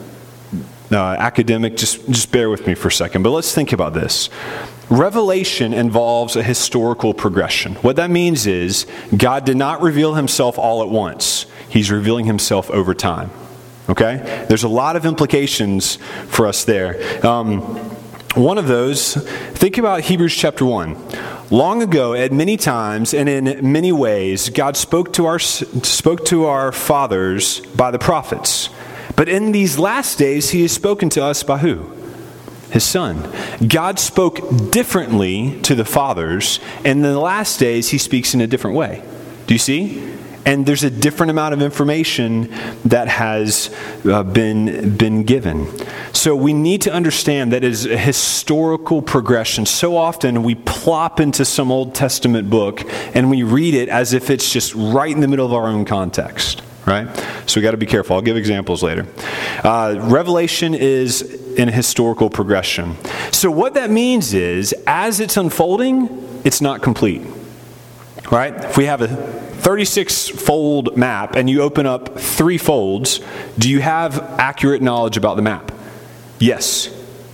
uh, 0.91 0.97
academic, 1.19 1.77
just, 1.77 2.09
just 2.09 2.33
bear 2.33 2.49
with 2.49 2.67
me 2.67 2.75
for 2.75 2.89
a 2.89 2.93
second. 2.93 3.23
But 3.23 3.31
let's 3.31 3.55
think 3.55 3.73
about 3.73 3.93
this. 3.93 4.31
Revelation 4.89 5.73
involves 5.73 6.37
a 6.37 6.43
historical 6.43 7.13
progression. 7.13 7.75
What 7.77 7.97
that 7.97 8.11
means 8.11 8.47
is 8.47 8.87
God 9.17 9.45
did 9.45 9.57
not 9.57 9.83
reveal 9.83 10.15
himself 10.15 10.59
all 10.59 10.83
at 10.83 10.89
once, 10.89 11.47
He's 11.69 11.91
revealing 11.91 12.27
himself 12.27 12.71
over 12.71 12.95
time. 12.95 13.31
Okay? 13.89 14.45
There's 14.49 14.63
a 14.63 14.69
lot 14.69 14.97
of 14.97 15.05
implications 15.05 15.97
for 16.29 16.47
us 16.47 16.65
there. 16.65 17.27
Um, 17.27 17.61
one 18.35 18.59
of 18.59 18.69
those, 18.69 19.15
think 19.15 19.79
about 19.79 20.03
Hebrews 20.03 20.35
chapter 20.37 20.65
1. 20.65 20.97
Long 21.51 21.83
ago, 21.83 22.13
at 22.13 22.33
many 22.33 22.57
times 22.57 23.15
and 23.15 23.29
in 23.29 23.73
many 23.73 23.93
ways, 23.93 24.51
God 24.51 24.77
spoke 24.77 25.13
to 25.15 25.27
our, 25.27 25.39
spoke 25.39 26.25
to 26.27 26.45
our 26.45 26.71
fathers 26.71 27.61
by 27.61 27.91
the 27.91 27.99
prophets. 27.99 28.69
But 29.17 29.29
in 29.29 29.53
these 29.53 29.79
last 29.79 30.19
days, 30.19 30.51
He 30.51 30.63
has 30.63 30.73
spoken 30.73 31.09
to 31.11 31.25
us 31.25 31.43
by 31.43 31.59
who? 31.59 31.96
His 32.71 32.85
son. 32.85 33.33
God 33.67 33.99
spoke 33.99 34.71
differently 34.71 35.61
to 35.63 35.75
the 35.75 35.85
fathers, 35.85 36.61
and 36.79 36.99
in 36.99 37.03
the 37.03 37.19
last 37.19 37.59
days, 37.59 37.91
he 37.91 37.99
speaks 37.99 38.35
in 38.35 38.41
a 38.41 38.47
different 38.47 38.77
way. 38.77 39.03
Do 39.47 39.55
you 39.55 39.59
see? 39.59 40.15
And 40.45 40.65
there's 40.65 40.85
a 40.85 40.91
different 40.91 41.31
amount 41.31 41.55
of 41.55 41.63
information 41.63 42.55
that 42.85 43.09
has 43.09 43.75
uh, 44.05 44.23
been, 44.23 44.97
been 44.97 45.25
given. 45.25 45.67
So 46.13 46.37
we 46.37 46.53
need 46.53 46.83
to 46.83 46.93
understand 46.93 47.53
that 47.53 47.65
is 47.65 47.85
a 47.85 47.97
historical 47.97 49.03
progression. 49.03 49.67
So 49.67 49.97
often 49.97 50.45
we 50.45 50.55
plop 50.55 51.19
into 51.19 51.45
some 51.45 51.73
Old 51.73 51.97
Testament 51.97 52.49
book 52.49 52.85
and 53.17 53.29
we 53.29 53.43
read 53.43 53.75
it 53.75 53.89
as 53.89 54.13
if 54.13 54.31
it's 54.31 54.53
just 54.53 54.73
right 54.77 55.11
in 55.11 55.21
the 55.21 55.27
middle 55.27 55.47
of 55.47 55.53
our 55.53 55.67
own 55.67 55.85
context 55.85 56.63
right? 56.87 57.09
So 57.47 57.61
we 57.61 57.63
got 57.63 57.73
to 57.73 57.77
be 57.77 57.87
careful. 57.87 58.17
I'll 58.17 58.23
give 58.23 58.37
examples 58.37 58.83
later. 58.83 59.07
Uh, 59.65 59.99
Revelation 60.03 60.75
is 60.75 61.23
in 61.55 61.69
historical 61.69 62.31
progression. 62.31 62.97
So 63.33 63.51
what 63.51 63.75
that 63.75 63.91
means 63.91 64.33
is, 64.33 64.75
as 64.87 65.21
it's 65.21 65.37
unfolding, 65.37 66.41
it's 66.45 66.61
not 66.61 66.83
complete, 66.83 67.23
right? 68.31 68.55
If 68.55 68.77
we 68.77 68.85
have 68.85 69.03
a 69.03 69.09
36 69.09 70.29
fold 70.29 70.97
map 70.97 71.35
and 71.35 71.51
you 71.51 71.63
open 71.63 71.87
up 71.87 72.19
three 72.19 72.59
folds, 72.59 73.21
do 73.59 73.69
you 73.69 73.81
have 73.81 74.19
accurate 74.39 74.81
knowledge 74.81 75.17
about 75.17 75.37
the 75.37 75.43
map? 75.43 75.73
Yes, 76.39 76.89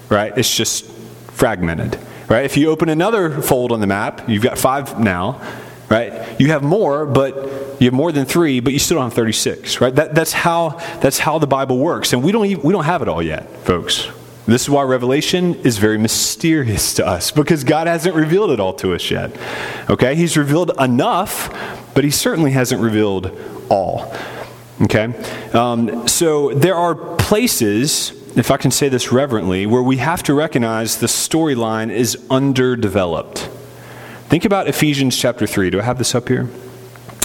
right? 0.09 0.32
It's 0.38 0.54
just 0.54 0.87
fragmented, 1.32 1.99
right? 2.28 2.44
If 2.44 2.56
you 2.56 2.71
open 2.71 2.88
another 2.88 3.42
fold 3.42 3.73
on 3.73 3.80
the 3.80 3.87
map, 3.87 4.28
you've 4.28 4.42
got 4.42 4.56
five 4.56 4.99
now, 4.99 5.42
right? 5.90 6.40
You 6.40 6.49
have 6.49 6.62
more, 6.62 7.04
but 7.04 7.71
you 7.82 7.86
have 7.88 7.94
more 7.94 8.12
than 8.12 8.24
three, 8.24 8.60
but 8.60 8.72
you 8.72 8.78
still 8.78 8.98
don't 8.98 9.06
have 9.06 9.14
36, 9.14 9.80
right? 9.80 9.92
That, 9.92 10.14
that's, 10.14 10.32
how, 10.32 10.70
that's 11.00 11.18
how 11.18 11.40
the 11.40 11.48
Bible 11.48 11.78
works. 11.78 12.12
And 12.12 12.22
we 12.22 12.30
don't, 12.30 12.46
even, 12.46 12.62
we 12.62 12.72
don't 12.72 12.84
have 12.84 13.02
it 13.02 13.08
all 13.08 13.20
yet, 13.20 13.50
folks. 13.64 14.08
This 14.46 14.62
is 14.62 14.70
why 14.70 14.84
Revelation 14.84 15.56
is 15.56 15.78
very 15.78 15.98
mysterious 15.98 16.94
to 16.94 17.06
us 17.06 17.32
because 17.32 17.64
God 17.64 17.88
hasn't 17.88 18.14
revealed 18.14 18.52
it 18.52 18.60
all 18.60 18.72
to 18.74 18.94
us 18.94 19.10
yet. 19.10 19.36
Okay? 19.90 20.14
He's 20.14 20.36
revealed 20.36 20.70
enough, 20.78 21.50
but 21.94 22.04
He 22.04 22.10
certainly 22.10 22.52
hasn't 22.52 22.80
revealed 22.80 23.36
all. 23.68 24.14
Okay? 24.82 25.12
Um, 25.52 26.06
so 26.06 26.54
there 26.54 26.76
are 26.76 26.94
places, 26.94 28.12
if 28.36 28.52
I 28.52 28.58
can 28.58 28.70
say 28.70 28.90
this 28.90 29.10
reverently, 29.10 29.66
where 29.66 29.82
we 29.82 29.96
have 29.96 30.22
to 30.24 30.34
recognize 30.34 30.98
the 30.98 31.08
storyline 31.08 31.90
is 31.90 32.16
underdeveloped. 32.30 33.48
Think 34.28 34.44
about 34.44 34.68
Ephesians 34.68 35.16
chapter 35.16 35.48
3. 35.48 35.70
Do 35.70 35.80
I 35.80 35.82
have 35.82 35.98
this 35.98 36.14
up 36.14 36.28
here? 36.28 36.48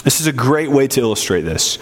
This 0.04 0.20
is 0.20 0.26
a 0.26 0.32
great 0.32 0.70
way 0.70 0.86
to 0.88 1.00
illustrate 1.00 1.42
this. 1.42 1.78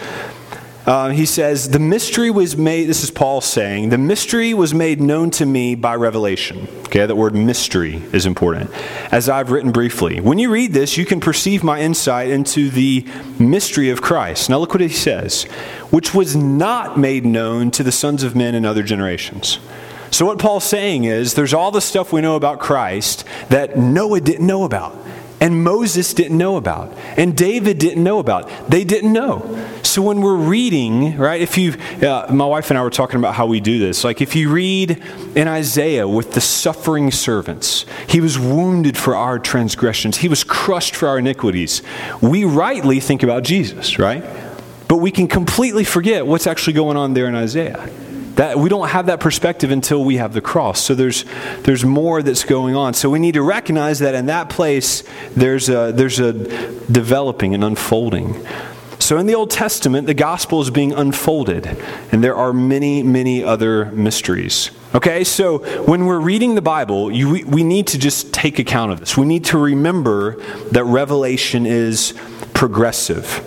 Uh, 0.86 1.08
he 1.08 1.26
says, 1.26 1.70
The 1.70 1.80
mystery 1.80 2.30
was 2.30 2.56
made, 2.56 2.84
this 2.84 3.02
is 3.02 3.10
Paul 3.10 3.40
saying, 3.40 3.88
the 3.88 3.98
mystery 3.98 4.54
was 4.54 4.72
made 4.72 5.00
known 5.00 5.32
to 5.32 5.44
me 5.44 5.74
by 5.74 5.96
revelation. 5.96 6.68
Okay, 6.84 7.04
that 7.04 7.16
word 7.16 7.34
mystery 7.34 7.96
is 8.12 8.24
important. 8.24 8.70
As 9.10 9.28
I've 9.28 9.50
written 9.50 9.72
briefly. 9.72 10.20
When 10.20 10.38
you 10.38 10.50
read 10.52 10.72
this, 10.72 10.96
you 10.96 11.04
can 11.04 11.18
perceive 11.18 11.64
my 11.64 11.80
insight 11.80 12.30
into 12.30 12.70
the 12.70 13.04
mystery 13.40 13.90
of 13.90 14.00
Christ. 14.00 14.48
Now 14.48 14.58
look 14.58 14.72
what 14.72 14.80
he 14.80 14.88
says, 14.88 15.42
which 15.90 16.14
was 16.14 16.36
not 16.36 16.96
made 16.96 17.26
known 17.26 17.72
to 17.72 17.82
the 17.82 17.92
sons 17.92 18.22
of 18.22 18.36
men 18.36 18.54
in 18.54 18.64
other 18.64 18.84
generations. 18.84 19.58
So, 20.12 20.24
what 20.24 20.38
Paul's 20.38 20.64
saying 20.64 21.02
is 21.02 21.34
there's 21.34 21.52
all 21.52 21.72
the 21.72 21.80
stuff 21.80 22.12
we 22.12 22.20
know 22.20 22.36
about 22.36 22.60
Christ 22.60 23.24
that 23.48 23.76
Noah 23.76 24.20
didn't 24.20 24.46
know 24.46 24.62
about 24.62 24.96
and 25.40 25.62
Moses 25.62 26.14
didn't 26.14 26.38
know 26.38 26.56
about, 26.56 26.92
and 27.16 27.36
David 27.36 27.78
didn't 27.78 28.02
know 28.02 28.18
about. 28.18 28.50
They 28.70 28.84
didn't 28.84 29.12
know. 29.12 29.68
So 29.82 30.00
when 30.02 30.20
we're 30.20 30.36
reading, 30.36 31.16
right, 31.16 31.40
if 31.40 31.58
you, 31.58 31.74
uh, 32.02 32.26
my 32.30 32.46
wife 32.46 32.70
and 32.70 32.78
I 32.78 32.82
were 32.82 32.90
talking 32.90 33.18
about 33.18 33.34
how 33.34 33.46
we 33.46 33.60
do 33.60 33.78
this. 33.78 34.02
Like 34.02 34.20
if 34.20 34.34
you 34.34 34.50
read 34.50 35.02
in 35.34 35.48
Isaiah 35.48 36.08
with 36.08 36.32
the 36.32 36.40
suffering 36.40 37.10
servants, 37.10 37.84
he 38.08 38.20
was 38.20 38.38
wounded 38.38 38.96
for 38.96 39.14
our 39.14 39.38
transgressions, 39.38 40.18
he 40.18 40.28
was 40.28 40.42
crushed 40.42 40.96
for 40.96 41.08
our 41.08 41.18
iniquities. 41.18 41.82
We 42.22 42.44
rightly 42.44 43.00
think 43.00 43.22
about 43.22 43.42
Jesus, 43.42 43.98
right? 43.98 44.24
But 44.88 44.96
we 44.96 45.10
can 45.10 45.28
completely 45.28 45.84
forget 45.84 46.26
what's 46.26 46.46
actually 46.46 46.74
going 46.74 46.96
on 46.96 47.14
there 47.14 47.26
in 47.26 47.34
Isaiah. 47.34 47.90
That, 48.36 48.58
we 48.58 48.68
don't 48.68 48.88
have 48.88 49.06
that 49.06 49.20
perspective 49.20 49.70
until 49.70 50.04
we 50.04 50.18
have 50.18 50.34
the 50.34 50.42
cross. 50.42 50.80
So 50.80 50.94
there's, 50.94 51.24
there's 51.62 51.84
more 51.84 52.22
that's 52.22 52.44
going 52.44 52.76
on. 52.76 52.94
So 52.94 53.08
we 53.08 53.18
need 53.18 53.34
to 53.34 53.42
recognize 53.42 53.98
that 54.00 54.14
in 54.14 54.26
that 54.26 54.50
place, 54.50 55.02
there's 55.34 55.68
a, 55.70 55.90
there's 55.92 56.20
a 56.20 56.32
developing 56.92 57.54
and 57.54 57.64
unfolding. 57.64 58.46
So 58.98 59.18
in 59.18 59.26
the 59.26 59.34
Old 59.34 59.50
Testament, 59.50 60.06
the 60.06 60.14
gospel 60.14 60.60
is 60.60 60.70
being 60.70 60.92
unfolded, 60.92 61.66
and 62.12 62.24
there 62.24 62.34
are 62.34 62.52
many, 62.52 63.02
many 63.02 63.42
other 63.42 63.86
mysteries. 63.86 64.70
Okay, 64.94 65.24
so 65.24 65.58
when 65.84 66.06
we're 66.06 66.18
reading 66.18 66.54
the 66.54 66.62
Bible, 66.62 67.12
you, 67.12 67.44
we 67.46 67.62
need 67.62 67.86
to 67.88 67.98
just 67.98 68.32
take 68.32 68.58
account 68.58 68.92
of 68.92 69.00
this. 69.00 69.16
We 69.16 69.26
need 69.26 69.44
to 69.46 69.58
remember 69.58 70.42
that 70.72 70.84
revelation 70.84 71.66
is 71.66 72.14
progressive. 72.54 73.44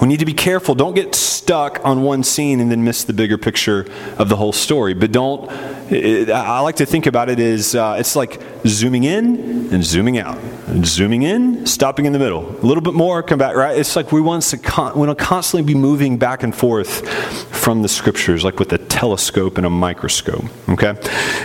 We 0.00 0.08
need 0.08 0.18
to 0.20 0.26
be 0.26 0.34
careful. 0.34 0.74
Don't 0.74 0.94
get 0.94 1.14
stuck 1.14 1.80
on 1.84 2.02
one 2.02 2.24
scene 2.24 2.58
and 2.58 2.70
then 2.70 2.82
miss 2.82 3.04
the 3.04 3.12
bigger 3.12 3.38
picture 3.38 3.86
of 4.18 4.28
the 4.28 4.36
whole 4.36 4.52
story. 4.52 4.92
But 4.92 5.12
don't, 5.12 5.48
I 5.50 6.60
like 6.60 6.76
to 6.76 6.86
think 6.86 7.06
about 7.06 7.28
it 7.28 7.38
as 7.38 7.74
uh, 7.76 7.96
it's 7.98 8.16
like 8.16 8.42
zooming 8.66 9.04
in 9.04 9.72
and 9.72 9.84
zooming 9.84 10.18
out. 10.18 10.38
And 10.66 10.84
zooming 10.84 11.22
in, 11.22 11.66
stopping 11.66 12.06
in 12.06 12.12
the 12.12 12.18
middle. 12.18 12.48
A 12.48 12.66
little 12.66 12.80
bit 12.80 12.94
more, 12.94 13.22
come 13.22 13.38
back, 13.38 13.54
right? 13.54 13.78
It's 13.78 13.94
like 13.94 14.10
we 14.10 14.20
want 14.20 14.42
to, 14.44 14.58
con- 14.58 14.98
want 14.98 15.16
to 15.16 15.24
constantly 15.24 15.72
be 15.72 15.78
moving 15.78 16.18
back 16.18 16.42
and 16.42 16.54
forth 16.54 17.08
from 17.54 17.82
the 17.82 17.88
scriptures, 17.88 18.42
like 18.42 18.58
with 18.58 18.72
a 18.72 18.78
telescope 18.78 19.58
and 19.58 19.66
a 19.66 19.70
microscope. 19.70 20.44
Okay? 20.68 20.96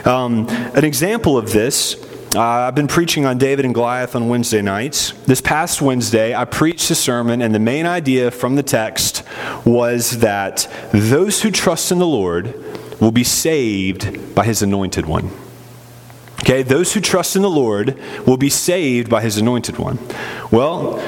Um, 0.06 0.48
an 0.50 0.86
example 0.86 1.38
of 1.38 1.52
this 1.52 1.96
uh, 2.36 2.42
I've 2.42 2.76
been 2.76 2.88
preaching 2.88 3.26
on 3.26 3.40
David 3.40 3.66
and 3.66 3.74
Goliath 3.74 4.16
on 4.16 4.30
Wednesday 4.30 4.62
nights. 4.62 5.14
This 5.26 5.42
past 5.42 5.82
Wednesday, 5.82 6.36
I 6.36 6.46
preached 6.46 6.92
a 6.92 6.96
sermon, 6.96 7.42
and 7.42 7.56
the 7.56 7.60
main 7.60 7.88
idea 7.88 8.30
from 8.30 8.56
the 8.56 8.62
text 8.62 9.24
was 9.66 10.20
that 10.20 10.72
those 10.92 11.42
who 11.42 11.50
trust 11.50 11.92
in 11.92 11.98
the 11.98 12.06
Lord 12.06 12.54
will 13.02 13.12
be 13.12 13.24
saved 13.24 14.36
by 14.36 14.46
his 14.46 14.62
anointed 14.62 15.08
one. 15.08 15.32
Okay, 16.42 16.62
those 16.62 16.94
who 16.94 17.02
trust 17.02 17.36
in 17.36 17.42
the 17.42 17.50
Lord 17.50 17.98
will 18.28 18.38
be 18.38 18.50
saved 18.50 19.10
by 19.10 19.22
his 19.22 19.38
anointed 19.38 19.80
one. 19.80 19.98
Well, 20.52 21.00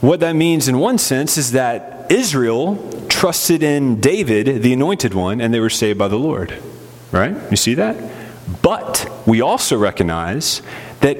what 0.00 0.18
that 0.20 0.34
means 0.34 0.66
in 0.66 0.78
one 0.78 0.98
sense 0.98 1.38
is 1.38 1.52
that 1.52 2.10
Israel 2.10 2.76
trusted 3.08 3.62
in 3.62 4.00
David, 4.00 4.62
the 4.62 4.72
anointed 4.72 5.14
one, 5.14 5.40
and 5.40 5.54
they 5.54 5.60
were 5.60 5.70
saved 5.70 5.98
by 5.98 6.08
the 6.08 6.18
Lord. 6.18 6.58
Right? 7.12 7.36
You 7.50 7.56
see 7.56 7.74
that? 7.74 8.15
But 8.62 9.10
we 9.26 9.40
also 9.40 9.76
recognize 9.76 10.62
that 11.00 11.16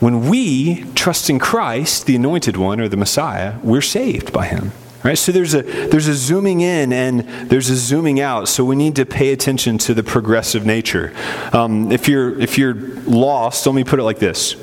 when 0.00 0.28
we 0.28 0.84
trust 0.94 1.30
in 1.30 1.38
Christ, 1.38 2.06
the 2.06 2.16
anointed 2.16 2.56
one 2.56 2.80
or 2.80 2.88
the 2.88 2.96
Messiah, 2.96 3.54
we're 3.62 3.82
saved 3.82 4.32
by 4.32 4.46
him. 4.46 4.72
Right? 5.02 5.16
So 5.16 5.30
there's 5.30 5.54
a 5.54 5.62
there's 5.62 6.08
a 6.08 6.14
zooming 6.14 6.62
in 6.62 6.92
and 6.92 7.20
there's 7.48 7.70
a 7.70 7.76
zooming 7.76 8.20
out. 8.20 8.48
So 8.48 8.64
we 8.64 8.74
need 8.74 8.96
to 8.96 9.06
pay 9.06 9.32
attention 9.32 9.78
to 9.78 9.94
the 9.94 10.02
progressive 10.02 10.66
nature. 10.66 11.14
Um, 11.52 11.92
if 11.92 12.08
you're 12.08 12.38
if 12.40 12.58
you're 12.58 12.74
lost, 13.04 13.66
let 13.66 13.74
me 13.74 13.84
put 13.84 14.00
it 14.00 14.02
like 14.02 14.18
this. 14.18 14.56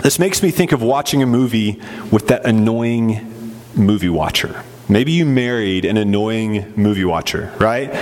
This 0.00 0.18
makes 0.18 0.42
me 0.42 0.50
think 0.50 0.72
of 0.72 0.82
watching 0.82 1.22
a 1.22 1.26
movie 1.26 1.80
with 2.12 2.28
that 2.28 2.46
annoying 2.46 3.54
movie 3.74 4.08
watcher. 4.08 4.62
Maybe 4.88 5.12
you 5.12 5.26
married 5.26 5.84
an 5.84 5.96
annoying 5.96 6.72
movie 6.76 7.04
watcher, 7.04 7.52
right? 7.58 7.92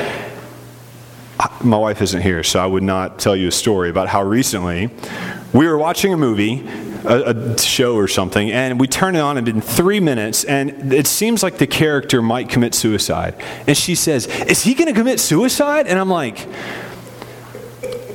My 1.63 1.77
wife 1.77 2.03
isn't 2.03 2.23
here, 2.23 2.43
so 2.43 2.61
I 2.61 2.67
would 2.67 2.83
not 2.83 3.19
tell 3.19 3.37
you 3.37 3.49
a 3.49 3.53
story 3.53 3.91
about 3.91 4.09
how 4.09 4.23
recently 4.23 4.91
we 5.53 5.67
were 5.67 5.79
watching 5.79 6.13
a 6.13 6.17
movie 6.17 6.67
a, 7.05 7.55
a, 7.55 7.59
show 7.59 7.95
or 7.95 8.09
something, 8.09 8.51
and 8.51 8.79
we 8.79 8.87
turn 8.87 9.17
it 9.17 9.21
on 9.21 9.39
and 9.39 9.49
in 9.49 9.61
three 9.61 10.01
minutes, 10.01 10.45
and 10.45 10.93
it 10.93 11.07
seems 11.07 11.43
like 11.43 11.59
the 11.59 11.67
character 11.67 12.21
might 12.21 12.49
commit 12.49 12.75
suicide. 12.75 13.43
And 13.67 13.77
she 13.77 13.95
says, 13.95 14.27
Is 14.27 14.63
he 14.63 14.75
going 14.75 14.89
to 14.89 14.99
commit 14.99 15.19
suicide? 15.19 15.87
And 15.87 15.99
I'm 15.99 16.11
like, 16.11 16.47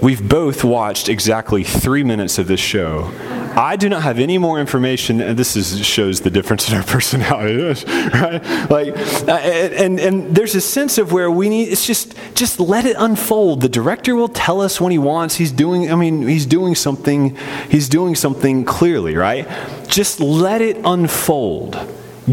We've 0.02 0.28
both 0.28 0.64
watched 0.64 1.10
exactly 1.10 1.64
three 1.64 2.04
minutes 2.04 2.38
of 2.38 2.48
this 2.48 2.60
show. 2.60 3.12
I 3.56 3.78
do 3.78 3.88
not 3.88 4.04
have 4.04 4.20
any 4.20 4.38
more 4.38 4.60
information, 4.60 5.22
and 5.22 5.38
this 5.38 5.56
is, 5.56 5.86
shows 5.86 6.22
the 6.22 6.30
difference 6.30 6.70
in 6.70 6.76
our 6.76 6.84
personalities, 6.96 7.86
right? 7.86 8.70
Like, 8.70 8.98
uh, 9.28 9.32
and, 9.32 10.00
and 10.00 10.36
there's 10.36 10.56
a 10.56 10.62
sense 10.62 10.98
of 10.98 11.12
where 11.12 11.32
we 11.32 11.50
need, 11.50 11.70
it's 11.70 11.86
just, 11.86 12.16
just 12.34 12.60
let 12.60 12.86
it 12.86 12.96
unfold. 13.00 13.62
The 13.62 13.70
director 13.70 14.16
will 14.16 14.28
tell 14.28 14.62
us 14.62 14.82
when 14.82 14.92
he 14.92 14.98
wants. 14.98 15.36
He's 15.36 15.52
doing, 15.52 15.92
I 15.92 15.96
mean, 15.96 16.28
he's 16.28 16.46
doing 16.46 16.76
something, 16.76 17.38
he's 17.70 17.88
doing 17.88 18.16
something 18.16 18.66
clearly, 18.66 19.16
right? 19.16 19.48
Just 19.88 20.20
let 20.20 20.62
it 20.62 20.78
unfold. 20.84 21.80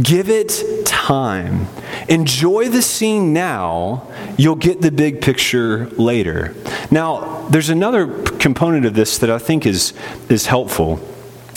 Give 0.01 0.31
it 0.31 0.87
time. 0.87 1.67
Enjoy 2.09 2.71
the 2.71 2.81
scene 2.81 3.35
now. 3.35 4.09
You'll 4.39 4.57
get 4.57 4.81
the 4.81 4.91
big 4.91 5.21
picture 5.21 5.87
later. 5.91 6.55
Now, 6.91 7.47
there's 7.51 7.69
another 7.69 8.23
component 8.39 8.87
of 8.87 8.95
this 8.95 9.19
that 9.19 9.29
I 9.29 9.39
think 9.39 9.67
is, 9.67 9.93
is 10.31 10.47
helpful. 10.47 10.97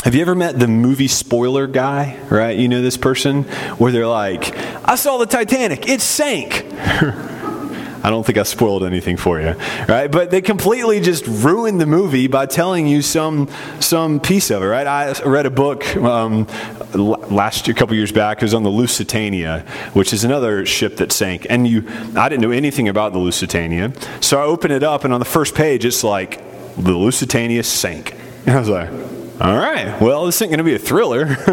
Have 0.06 0.14
you 0.14 0.22
ever 0.22 0.36
met 0.36 0.60
the 0.60 0.68
movie 0.68 1.08
spoiler 1.08 1.66
guy, 1.66 2.20
right? 2.30 2.56
You 2.56 2.68
know 2.68 2.84
this 2.84 2.96
person? 2.96 3.42
Where 3.80 3.92
they're 3.92 4.06
like, 4.06 4.56
I 4.88 4.98
saw 4.98 5.18
the 5.18 5.26
Titanic, 5.26 5.90
it 5.90 6.00
sank. 6.00 6.64
I 6.78 8.12
don't 8.12 8.24
think 8.24 8.38
I 8.38 8.44
spoiled 8.44 8.84
anything 8.84 9.18
for 9.18 9.42
you, 9.42 9.56
right? 9.90 10.12
But 10.12 10.30
they 10.30 10.44
completely 10.44 11.00
just 11.00 11.26
ruined 11.26 11.82
the 11.82 11.88
movie 11.88 12.28
by 12.28 12.46
telling 12.46 12.86
you 12.86 13.02
some 13.02 13.50
some 13.80 14.20
piece 14.20 14.52
of 14.52 14.62
it, 14.62 14.68
right? 14.68 14.86
I 14.86 15.12
read 15.24 15.48
a 15.48 15.50
book 15.50 15.96
um, 15.96 16.46
last 16.94 17.68
a 17.68 17.74
couple 17.74 17.96
years 17.96 18.12
back. 18.12 18.38
It 18.38 18.44
was 18.44 18.54
on 18.54 18.62
the 18.62 18.70
Lusitania, 18.70 19.66
which 19.94 20.14
is 20.14 20.24
another 20.24 20.68
ship 20.68 20.98
that 20.98 21.14
sank, 21.14 21.48
and 21.50 21.68
you, 21.68 21.84
I 22.16 22.30
didn't 22.30 22.44
know 22.44 22.52
anything 22.52 22.88
about 22.90 23.14
the 23.14 23.20
Lusitania, 23.20 23.92
so 24.22 24.40
I 24.40 24.44
open 24.44 24.70
it 24.70 24.84
up, 24.84 25.04
and 25.04 25.12
on 25.12 25.20
the 25.20 25.26
first 25.26 25.56
page, 25.56 25.84
it's 25.84 26.04
like 26.04 26.38
the 26.76 26.92
Lusitania 26.92 27.64
sank, 27.64 28.14
and 28.46 28.52
I 28.56 28.60
was 28.60 28.70
like. 28.70 29.15
All 29.40 29.58
right. 29.58 30.00
Well, 30.00 30.26
this 30.26 30.38
isn't 30.38 30.48
going 30.48 30.60
to 30.60 30.64
be 30.64 30.76
a 30.76 30.80
thriller, 30.80 31.26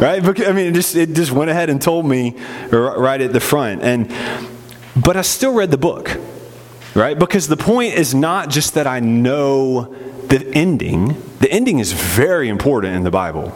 right? 0.00 0.24
I 0.24 0.52
mean, 0.52 0.66
it 0.66 0.74
just 0.74 0.96
it 0.96 1.12
just 1.12 1.32
went 1.32 1.50
ahead 1.50 1.68
and 1.68 1.82
told 1.82 2.06
me 2.06 2.34
right 2.70 3.20
at 3.20 3.34
the 3.34 3.40
front, 3.40 3.82
and 3.82 4.10
but 4.96 5.18
I 5.18 5.22
still 5.22 5.52
read 5.52 5.70
the 5.70 5.76
book, 5.76 6.16
right? 6.94 7.18
Because 7.18 7.46
the 7.46 7.56
point 7.58 7.92
is 7.92 8.14
not 8.14 8.48
just 8.48 8.72
that 8.74 8.86
I 8.86 9.00
know 9.00 9.94
the 10.28 10.50
ending, 10.54 11.22
the 11.40 11.52
ending 11.52 11.78
is 11.78 11.92
very 11.92 12.48
important 12.48 12.96
in 12.96 13.04
the 13.04 13.10
Bible. 13.10 13.52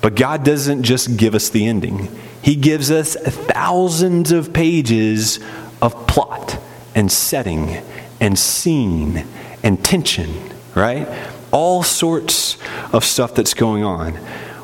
But 0.00 0.14
God 0.14 0.44
doesn't 0.44 0.84
just 0.84 1.16
give 1.16 1.34
us 1.34 1.48
the 1.48 1.66
ending, 1.66 2.08
He 2.42 2.54
gives 2.54 2.92
us 2.92 3.16
thousands 3.16 4.30
of 4.30 4.52
pages 4.52 5.40
of 5.82 6.06
plot 6.06 6.60
and 6.94 7.10
setting 7.10 7.82
and 8.20 8.38
scene 8.38 9.26
and 9.64 9.84
tension, 9.84 10.32
right? 10.76 11.08
All 11.56 11.82
sorts 11.82 12.58
of 12.92 13.02
stuff 13.02 13.34
that's 13.34 13.54
going 13.54 13.82
on. 13.82 14.18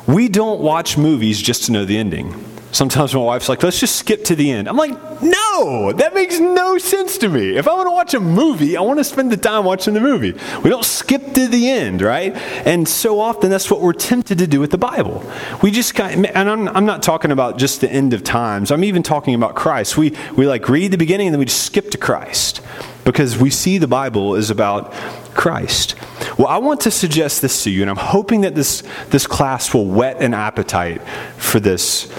We 0.05 0.27
don't 0.27 0.59
watch 0.59 0.95
movies 0.95 1.41
just 1.41 1.63
to 1.63 1.71
know 1.71 1.85
the 1.85 1.97
ending. 1.97 2.35
Sometimes 2.71 3.15
my 3.15 3.21
wife's 3.21 3.49
like, 3.49 3.63
let's 3.63 3.79
just 3.79 3.95
skip 3.95 4.23
to 4.25 4.35
the 4.35 4.51
end. 4.51 4.69
I'm 4.69 4.77
like, 4.77 4.91
no, 5.23 5.91
that 5.91 6.13
makes 6.13 6.39
no 6.39 6.77
sense 6.77 7.17
to 7.19 7.29
me. 7.29 7.57
If 7.57 7.67
I 7.67 7.73
want 7.73 7.87
to 7.87 7.91
watch 7.91 8.13
a 8.13 8.19
movie, 8.19 8.77
I 8.77 8.81
want 8.81 8.99
to 8.99 9.03
spend 9.03 9.31
the 9.31 9.37
time 9.37 9.65
watching 9.65 9.95
the 9.95 10.01
movie. 10.01 10.33
We 10.63 10.69
don't 10.69 10.85
skip 10.85 11.33
to 11.33 11.47
the 11.47 11.67
end, 11.67 12.03
right? 12.03 12.35
And 12.63 12.87
so 12.87 13.19
often 13.19 13.49
that's 13.49 13.71
what 13.71 13.81
we're 13.81 13.93
tempted 13.93 14.37
to 14.37 14.45
do 14.45 14.59
with 14.59 14.69
the 14.69 14.77
Bible. 14.77 15.27
We 15.63 15.71
just 15.71 15.95
kind 15.95 16.25
of, 16.25 16.35
and 16.35 16.47
I'm, 16.47 16.67
I'm 16.69 16.85
not 16.85 17.01
talking 17.01 17.31
about 17.31 17.57
just 17.57 17.81
the 17.81 17.91
end 17.91 18.13
of 18.13 18.23
times. 18.23 18.69
I'm 18.69 18.83
even 18.83 19.01
talking 19.01 19.33
about 19.33 19.55
Christ. 19.55 19.97
We, 19.97 20.15
we 20.35 20.45
like 20.45 20.69
read 20.69 20.91
the 20.91 20.97
beginning 20.99 21.27
and 21.27 21.33
then 21.33 21.39
we 21.39 21.45
just 21.45 21.63
skip 21.63 21.89
to 21.91 21.97
Christ 21.97 22.61
because 23.03 23.35
we 23.37 23.49
see 23.49 23.79
the 23.79 23.87
Bible 23.87 24.35
is 24.35 24.51
about 24.51 24.93
Christ. 25.33 25.95
Well, 26.37 26.47
I 26.47 26.57
want 26.57 26.81
to 26.81 26.91
suggest 26.91 27.41
this 27.41 27.63
to 27.63 27.69
you, 27.69 27.81
and 27.81 27.89
I'm 27.89 27.97
hoping 27.97 28.41
that 28.41 28.55
this, 28.55 28.83
this 29.09 29.27
class 29.27 29.73
will 29.73 29.85
whet 29.85 30.21
an 30.21 30.33
appetite 30.33 31.01
for 31.37 31.59
this 31.59 32.11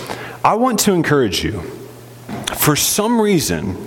I 0.44 0.54
want 0.56 0.80
to 0.80 0.92
encourage 0.92 1.42
you. 1.42 1.62
For 2.58 2.76
some 2.76 3.18
reason, 3.18 3.78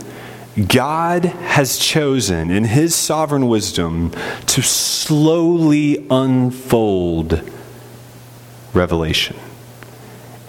God 0.68 1.26
has 1.26 1.78
chosen 1.78 2.50
in 2.50 2.64
His 2.64 2.96
sovereign 2.96 3.48
wisdom 3.48 4.12
to 4.48 4.64
slowly 4.64 6.08
unfold 6.10 7.48
revelation. 8.74 9.38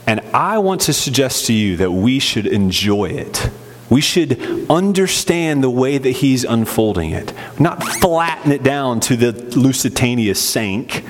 And 0.06 0.20
I 0.32 0.58
want 0.58 0.80
to 0.82 0.94
suggest 0.94 1.44
to 1.46 1.52
you 1.52 1.76
that 1.76 1.90
we 1.90 2.18
should 2.18 2.46
enjoy 2.46 3.10
it. 3.10 3.50
We 3.90 4.00
should 4.00 4.66
understand 4.70 5.62
the 5.62 5.70
way 5.70 5.98
that 5.98 6.10
He's 6.10 6.44
unfolding 6.44 7.10
it, 7.10 7.32
not 7.58 7.82
flatten 7.82 8.52
it 8.52 8.62
down 8.62 9.00
to 9.00 9.16
the 9.16 9.32
Lusitania 9.58 10.34
sank 10.34 11.04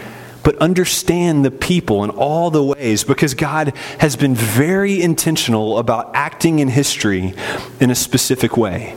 but 0.48 0.56
understand 0.62 1.44
the 1.44 1.50
people 1.50 2.02
in 2.04 2.08
all 2.08 2.50
the 2.50 2.64
ways 2.64 3.04
because 3.04 3.34
God 3.34 3.76
has 3.98 4.16
been 4.16 4.34
very 4.34 5.02
intentional 5.02 5.76
about 5.76 6.10
acting 6.14 6.60
in 6.60 6.68
history 6.68 7.34
in 7.80 7.90
a 7.90 7.94
specific 7.94 8.56
way. 8.56 8.96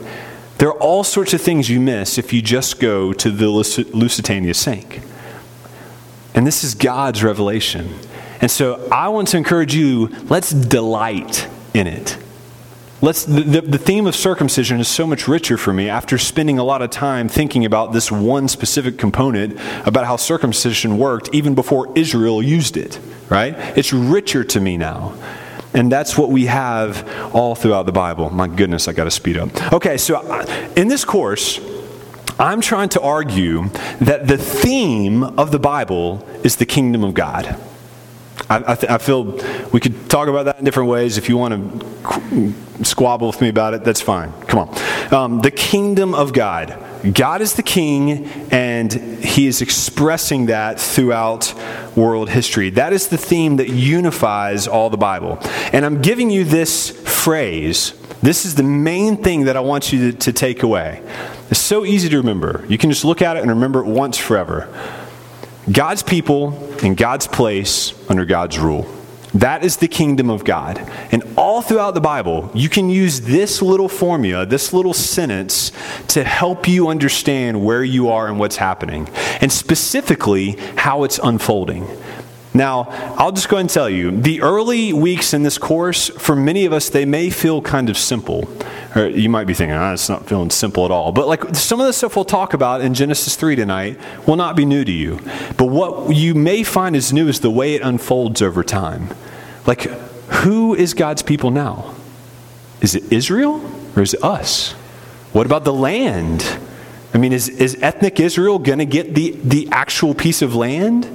There 0.56 0.68
are 0.68 0.80
all 0.80 1.04
sorts 1.04 1.34
of 1.34 1.42
things 1.42 1.68
you 1.68 1.78
miss 1.78 2.16
if 2.16 2.32
you 2.32 2.40
just 2.40 2.80
go 2.80 3.12
to 3.12 3.30
the 3.30 3.50
Lusitania 3.50 4.54
Sank. 4.54 5.02
And 6.34 6.46
this 6.46 6.64
is 6.64 6.74
God's 6.74 7.22
revelation. 7.22 7.96
And 8.40 8.50
so 8.50 8.88
I 8.90 9.08
want 9.08 9.28
to 9.28 9.36
encourage 9.36 9.74
you 9.74 10.06
let's 10.30 10.52
delight 10.52 11.48
in 11.74 11.86
it. 11.86 12.16
Let's, 13.02 13.24
the, 13.24 13.60
the 13.60 13.78
theme 13.78 14.06
of 14.06 14.14
circumcision 14.14 14.78
is 14.78 14.86
so 14.86 15.08
much 15.08 15.26
richer 15.26 15.58
for 15.58 15.72
me 15.72 15.88
after 15.88 16.18
spending 16.18 16.60
a 16.60 16.62
lot 16.62 16.82
of 16.82 16.90
time 16.90 17.28
thinking 17.28 17.64
about 17.64 17.92
this 17.92 18.12
one 18.12 18.46
specific 18.46 18.96
component 18.96 19.58
about 19.84 20.06
how 20.06 20.14
circumcision 20.14 20.98
worked 20.98 21.28
even 21.32 21.56
before 21.56 21.90
Israel 21.98 22.40
used 22.40 22.76
it, 22.76 23.00
right? 23.28 23.56
It's 23.76 23.92
richer 23.92 24.44
to 24.44 24.60
me 24.60 24.76
now. 24.76 25.14
And 25.74 25.90
that's 25.90 26.16
what 26.16 26.30
we 26.30 26.46
have 26.46 27.34
all 27.34 27.56
throughout 27.56 27.86
the 27.86 27.92
Bible. 27.92 28.30
My 28.30 28.46
goodness, 28.46 28.86
I 28.86 28.92
got 28.92 29.04
to 29.04 29.10
speed 29.10 29.36
up. 29.36 29.72
Okay, 29.72 29.96
so 29.96 30.18
uh, 30.18 30.46
in 30.76 30.86
this 30.86 31.04
course, 31.04 31.58
I'm 32.38 32.60
trying 32.60 32.90
to 32.90 33.00
argue 33.00 33.68
that 34.00 34.28
the 34.28 34.38
theme 34.38 35.24
of 35.24 35.50
the 35.50 35.58
Bible 35.58 36.24
is 36.44 36.54
the 36.54 36.66
kingdom 36.66 37.02
of 37.02 37.14
God. 37.14 37.58
I, 38.50 38.74
th- 38.74 38.90
I, 38.90 38.98
feel 38.98 39.24
we 39.72 39.80
could 39.80 40.10
talk 40.10 40.28
about 40.28 40.44
that 40.44 40.58
in 40.58 40.64
different 40.64 40.88
ways. 40.88 41.16
If 41.16 41.28
you 41.28 41.36
want 41.38 41.82
to 42.04 42.84
squabble 42.84 43.28
with 43.28 43.40
me 43.40 43.48
about 43.48 43.74
it, 43.74 43.84
that's 43.84 44.00
fine. 44.00 44.32
Come 44.42 44.68
on. 44.68 45.14
Um, 45.14 45.40
the 45.40 45.50
kingdom 45.50 46.14
of 46.14 46.32
God. 46.32 46.78
God 47.14 47.40
is 47.40 47.54
the 47.54 47.62
king, 47.62 48.26
and 48.52 48.92
he 48.92 49.46
is 49.46 49.60
expressing 49.60 50.46
that 50.46 50.78
throughout 50.78 51.52
world 51.96 52.30
history. 52.30 52.70
That 52.70 52.92
is 52.92 53.08
the 53.08 53.18
theme 53.18 53.56
that 53.56 53.68
unifies 53.68 54.68
all 54.68 54.88
the 54.88 54.96
Bible. 54.96 55.38
And 55.72 55.84
I'm 55.84 56.00
giving 56.00 56.30
you 56.30 56.44
this 56.44 56.90
phrase. 56.90 57.94
This 58.22 58.44
is 58.44 58.54
the 58.54 58.62
main 58.62 59.16
thing 59.16 59.44
that 59.46 59.56
I 59.56 59.60
want 59.60 59.92
you 59.92 60.12
to, 60.12 60.18
to 60.18 60.32
take 60.32 60.62
away. 60.62 61.02
It's 61.50 61.60
so 61.60 61.84
easy 61.84 62.08
to 62.08 62.18
remember. 62.18 62.64
You 62.68 62.78
can 62.78 62.90
just 62.90 63.04
look 63.04 63.20
at 63.20 63.36
it 63.36 63.40
and 63.40 63.50
remember 63.50 63.80
it 63.80 63.86
once 63.86 64.16
forever. 64.16 64.68
God's 65.70 66.02
people 66.02 66.76
in 66.84 66.94
God's 66.94 67.28
place 67.28 67.94
under 68.10 68.24
God's 68.24 68.58
rule. 68.58 68.92
That 69.34 69.64
is 69.64 69.78
the 69.78 69.88
kingdom 69.88 70.28
of 70.28 70.44
God. 70.44 70.78
And 71.10 71.22
all 71.36 71.62
throughout 71.62 71.94
the 71.94 72.00
Bible, 72.00 72.50
you 72.52 72.68
can 72.68 72.90
use 72.90 73.22
this 73.22 73.62
little 73.62 73.88
formula, 73.88 74.44
this 74.44 74.74
little 74.74 74.92
sentence, 74.92 75.72
to 76.08 76.22
help 76.22 76.68
you 76.68 76.88
understand 76.88 77.64
where 77.64 77.82
you 77.82 78.10
are 78.10 78.28
and 78.28 78.38
what's 78.38 78.56
happening, 78.56 79.08
and 79.40 79.50
specifically 79.50 80.58
how 80.76 81.04
it's 81.04 81.18
unfolding. 81.22 81.86
Now, 82.54 82.88
I'll 83.16 83.32
just 83.32 83.48
go 83.48 83.56
ahead 83.56 83.62
and 83.62 83.70
tell 83.70 83.88
you 83.88 84.10
the 84.10 84.42
early 84.42 84.92
weeks 84.92 85.32
in 85.32 85.42
this 85.42 85.56
course, 85.56 86.10
for 86.10 86.36
many 86.36 86.66
of 86.66 86.72
us, 86.72 86.90
they 86.90 87.06
may 87.06 87.30
feel 87.30 87.62
kind 87.62 87.88
of 87.88 87.96
simple. 87.96 88.46
Or 88.94 89.06
you 89.06 89.30
might 89.30 89.46
be 89.46 89.54
thinking, 89.54 89.74
ah, 89.74 89.94
it's 89.94 90.10
not 90.10 90.26
feeling 90.26 90.50
simple 90.50 90.84
at 90.84 90.90
all. 90.90 91.12
But 91.12 91.28
like 91.28 91.54
some 91.54 91.80
of 91.80 91.86
the 91.86 91.94
stuff 91.94 92.14
we'll 92.14 92.26
talk 92.26 92.52
about 92.52 92.82
in 92.82 92.92
Genesis 92.92 93.36
3 93.36 93.56
tonight 93.56 93.98
will 94.26 94.36
not 94.36 94.54
be 94.54 94.66
new 94.66 94.84
to 94.84 94.92
you. 94.92 95.18
But 95.56 95.66
what 95.66 96.14
you 96.14 96.34
may 96.34 96.62
find 96.62 96.94
is 96.94 97.10
new 97.12 97.26
is 97.26 97.40
the 97.40 97.50
way 97.50 97.74
it 97.74 97.80
unfolds 97.80 98.42
over 98.42 98.62
time. 98.62 99.08
Like, 99.66 99.82
who 99.82 100.74
is 100.74 100.92
God's 100.92 101.22
people 101.22 101.50
now? 101.50 101.94
Is 102.82 102.94
it 102.94 103.10
Israel 103.10 103.62
or 103.96 104.02
is 104.02 104.12
it 104.12 104.22
us? 104.22 104.72
What 105.32 105.46
about 105.46 105.64
the 105.64 105.72
land? 105.72 106.58
I 107.14 107.18
mean, 107.18 107.32
is, 107.32 107.48
is 107.48 107.78
ethnic 107.80 108.20
Israel 108.20 108.58
going 108.58 108.78
to 108.78 108.86
get 108.86 109.14
the, 109.14 109.30
the 109.42 109.68
actual 109.70 110.14
piece 110.14 110.42
of 110.42 110.54
land? 110.54 111.06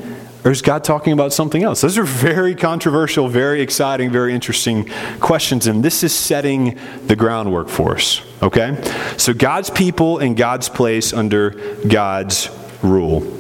Or 0.44 0.52
is 0.52 0.62
God 0.62 0.84
talking 0.84 1.14
about 1.14 1.34
something 1.34 1.64
else? 1.64 1.82
Those 1.82 1.98
are 1.98 2.04
very 2.04 2.56
controversial, 2.56 3.28
very 3.28 3.62
exciting, 3.62 4.12
very 4.12 4.34
interesting 4.34 4.90
questions, 5.20 5.68
and 5.68 5.84
this 5.84 6.04
is 6.04 6.14
setting 6.14 6.80
the 7.06 7.16
groundwork 7.16 7.70
for 7.70 7.96
us, 7.96 8.22
okay? 8.42 8.82
So, 9.18 9.34
God's 9.34 9.70
people 9.70 10.20
and 10.20 10.38
God's 10.38 10.70
place 10.70 11.12
under 11.12 11.52
God's 11.88 12.50
rule. 12.82 13.34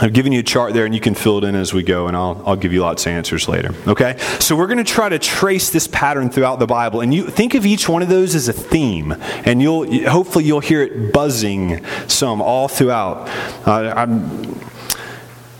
I've 0.00 0.12
given 0.12 0.30
you 0.30 0.40
a 0.40 0.44
chart 0.44 0.74
there, 0.74 0.84
and 0.84 0.94
you 0.94 1.00
can 1.00 1.14
fill 1.14 1.38
it 1.38 1.44
in 1.44 1.56
as 1.56 1.74
we 1.74 1.82
go, 1.82 2.06
and 2.06 2.16
I'll, 2.16 2.40
I'll 2.46 2.56
give 2.56 2.72
you 2.72 2.82
lots 2.82 3.04
of 3.06 3.12
answers 3.12 3.48
later. 3.48 3.74
Okay? 3.86 4.16
So 4.38 4.54
we're 4.54 4.68
going 4.68 4.78
to 4.78 4.84
try 4.84 5.08
to 5.08 5.18
trace 5.18 5.70
this 5.70 5.88
pattern 5.88 6.30
throughout 6.30 6.60
the 6.60 6.68
Bible, 6.68 7.00
and 7.00 7.12
you 7.12 7.26
think 7.26 7.54
of 7.54 7.66
each 7.66 7.88
one 7.88 8.02
of 8.02 8.08
those 8.08 8.36
as 8.36 8.46
a 8.46 8.52
theme, 8.52 9.16
and 9.44 9.60
you'll 9.60 10.08
hopefully 10.08 10.44
you'll 10.44 10.60
hear 10.60 10.82
it 10.82 11.12
buzzing 11.12 11.84
some 12.06 12.40
all 12.40 12.68
throughout. 12.68 13.28
Uh, 13.66 14.06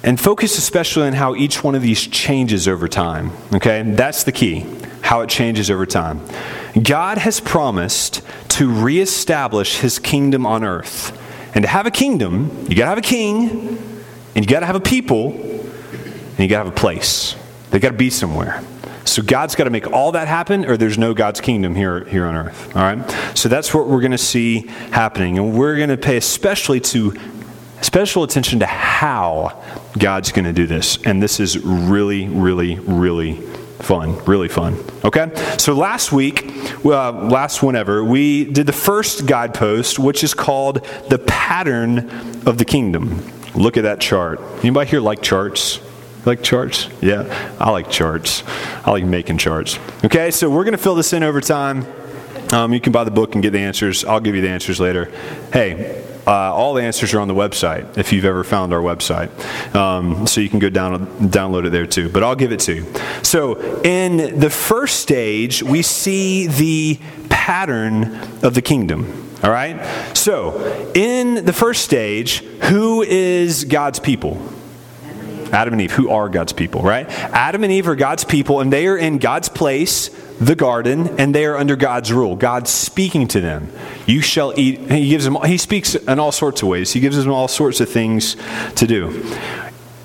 and 0.08 0.18
focus 0.18 0.56
especially 0.56 1.06
on 1.06 1.12
how 1.12 1.34
each 1.34 1.62
one 1.62 1.74
of 1.74 1.82
these 1.82 2.06
changes 2.06 2.66
over 2.66 2.88
time. 2.88 3.30
Okay? 3.52 3.82
That's 3.82 4.24
the 4.24 4.32
key, 4.32 4.64
how 5.02 5.20
it 5.20 5.28
changes 5.28 5.70
over 5.70 5.84
time. 5.84 6.22
God 6.82 7.18
has 7.18 7.40
promised 7.40 8.22
to 8.52 8.72
reestablish 8.72 9.80
his 9.80 9.98
kingdom 9.98 10.46
on 10.46 10.64
earth. 10.64 11.12
And 11.54 11.62
to 11.62 11.68
have 11.68 11.84
a 11.84 11.90
kingdom, 11.90 12.48
you 12.70 12.74
got 12.74 12.84
to 12.84 12.88
have 12.88 12.96
a 12.96 13.02
king, 13.02 13.50
and 14.34 14.42
you 14.42 14.46
got 14.46 14.60
to 14.60 14.66
have 14.66 14.76
a 14.76 14.80
people, 14.80 15.32
and 15.32 16.38
you 16.38 16.48
got 16.48 16.62
to 16.62 16.64
have 16.64 16.72
a 16.72 16.80
place. 16.80 17.36
They 17.70 17.78
got 17.78 17.90
to 17.90 17.96
be 17.98 18.08
somewhere. 18.08 18.64
So 19.04 19.20
God's 19.20 19.56
got 19.56 19.64
to 19.64 19.70
make 19.70 19.92
all 19.92 20.12
that 20.12 20.26
happen, 20.26 20.64
or 20.64 20.78
there's 20.78 20.96
no 20.96 21.12
God's 21.12 21.42
kingdom 21.42 21.74
here, 21.74 22.04
here 22.04 22.24
on 22.24 22.34
earth. 22.34 22.74
All 22.74 22.80
right? 22.82 23.36
So 23.36 23.50
that's 23.50 23.74
what 23.74 23.88
we're 23.88 24.00
going 24.00 24.12
to 24.12 24.16
see 24.16 24.68
happening. 24.90 25.36
And 25.36 25.52
we're 25.52 25.76
going 25.76 25.90
to 25.90 25.98
pay 25.98 26.16
especially 26.16 26.80
to 26.80 27.10
special 27.80 28.22
attention 28.22 28.60
to 28.60 28.66
how 28.66 29.62
God's 29.98 30.32
going 30.32 30.44
to 30.44 30.52
do 30.52 30.66
this. 30.66 30.98
And 31.04 31.22
this 31.22 31.40
is 31.40 31.58
really, 31.58 32.28
really, 32.28 32.78
really 32.80 33.34
fun. 33.80 34.22
Really 34.24 34.48
fun. 34.48 34.76
Okay? 35.04 35.30
So 35.58 35.74
last 35.74 36.12
week, 36.12 36.50
uh, 36.84 37.12
last 37.12 37.62
whenever, 37.62 38.04
we 38.04 38.44
did 38.44 38.66
the 38.66 38.72
first 38.72 39.26
guidepost, 39.26 39.98
which 39.98 40.24
is 40.24 40.34
called 40.34 40.84
the 41.08 41.18
pattern 41.18 41.98
of 42.46 42.58
the 42.58 42.64
kingdom. 42.64 43.24
Look 43.54 43.76
at 43.76 43.82
that 43.82 44.00
chart. 44.00 44.40
Anybody 44.60 44.90
here 44.90 45.00
like 45.00 45.22
charts? 45.22 45.80
Like 46.26 46.42
charts? 46.42 46.88
Yeah, 47.00 47.56
I 47.58 47.70
like 47.70 47.90
charts. 47.90 48.42
I 48.84 48.90
like 48.90 49.04
making 49.04 49.38
charts. 49.38 49.78
Okay, 50.04 50.30
so 50.30 50.50
we're 50.50 50.64
going 50.64 50.72
to 50.72 50.82
fill 50.82 50.94
this 50.94 51.12
in 51.12 51.22
over 51.22 51.40
time. 51.40 51.86
Um, 52.52 52.72
you 52.72 52.80
can 52.80 52.92
buy 52.92 53.04
the 53.04 53.10
book 53.10 53.34
and 53.34 53.42
get 53.42 53.52
the 53.52 53.58
answers. 53.60 54.04
I'll 54.04 54.20
give 54.20 54.34
you 54.34 54.40
the 54.40 54.48
answers 54.48 54.80
later. 54.80 55.12
Hey, 55.52 56.04
uh, 56.28 56.54
all 56.54 56.74
the 56.74 56.82
answers 56.82 57.14
are 57.14 57.20
on 57.20 57.28
the 57.28 57.34
website 57.34 57.96
if 57.96 58.12
you've 58.12 58.26
ever 58.26 58.44
found 58.44 58.74
our 58.74 58.82
website. 58.82 59.30
Um, 59.74 60.26
so 60.26 60.42
you 60.42 60.50
can 60.50 60.58
go 60.58 60.68
down 60.68 61.06
download 61.30 61.66
it 61.66 61.70
there 61.70 61.86
too. 61.86 62.10
But 62.10 62.22
I'll 62.22 62.36
give 62.36 62.52
it 62.52 62.60
to 62.60 62.74
you. 62.74 62.92
So 63.22 63.58
in 63.80 64.38
the 64.38 64.50
first 64.50 65.00
stage, 65.00 65.62
we 65.62 65.80
see 65.80 66.46
the 66.46 67.00
pattern 67.30 68.16
of 68.42 68.52
the 68.52 68.60
kingdom. 68.60 69.24
All 69.42 69.50
right? 69.50 69.82
So 70.14 70.92
in 70.94 71.46
the 71.46 71.52
first 71.54 71.82
stage, 71.82 72.40
who 72.64 73.02
is 73.02 73.64
God's 73.64 73.98
people? 73.98 74.36
Adam 75.52 75.74
and 75.74 75.82
Eve, 75.82 75.92
who 75.92 76.10
are 76.10 76.28
God's 76.28 76.52
people, 76.52 76.82
right? 76.82 77.08
Adam 77.08 77.64
and 77.64 77.72
Eve 77.72 77.88
are 77.88 77.96
God's 77.96 78.24
people, 78.24 78.60
and 78.60 78.72
they 78.72 78.86
are 78.86 78.96
in 78.96 79.18
God's 79.18 79.48
place 79.48 80.10
the 80.40 80.54
garden 80.54 81.18
and 81.18 81.34
they 81.34 81.44
are 81.44 81.56
under 81.56 81.76
God's 81.76 82.12
rule. 82.12 82.36
God's 82.36 82.70
speaking 82.70 83.26
to 83.28 83.40
them. 83.40 83.70
You 84.06 84.20
shall 84.20 84.58
eat. 84.58 84.78
He 84.90 85.08
gives 85.08 85.24
them. 85.24 85.36
He 85.44 85.58
speaks 85.58 85.94
in 85.94 86.18
all 86.18 86.32
sorts 86.32 86.62
of 86.62 86.68
ways. 86.68 86.92
He 86.92 87.00
gives 87.00 87.16
them 87.16 87.32
all 87.32 87.48
sorts 87.48 87.80
of 87.80 87.88
things 87.88 88.36
to 88.76 88.86
do. 88.86 89.24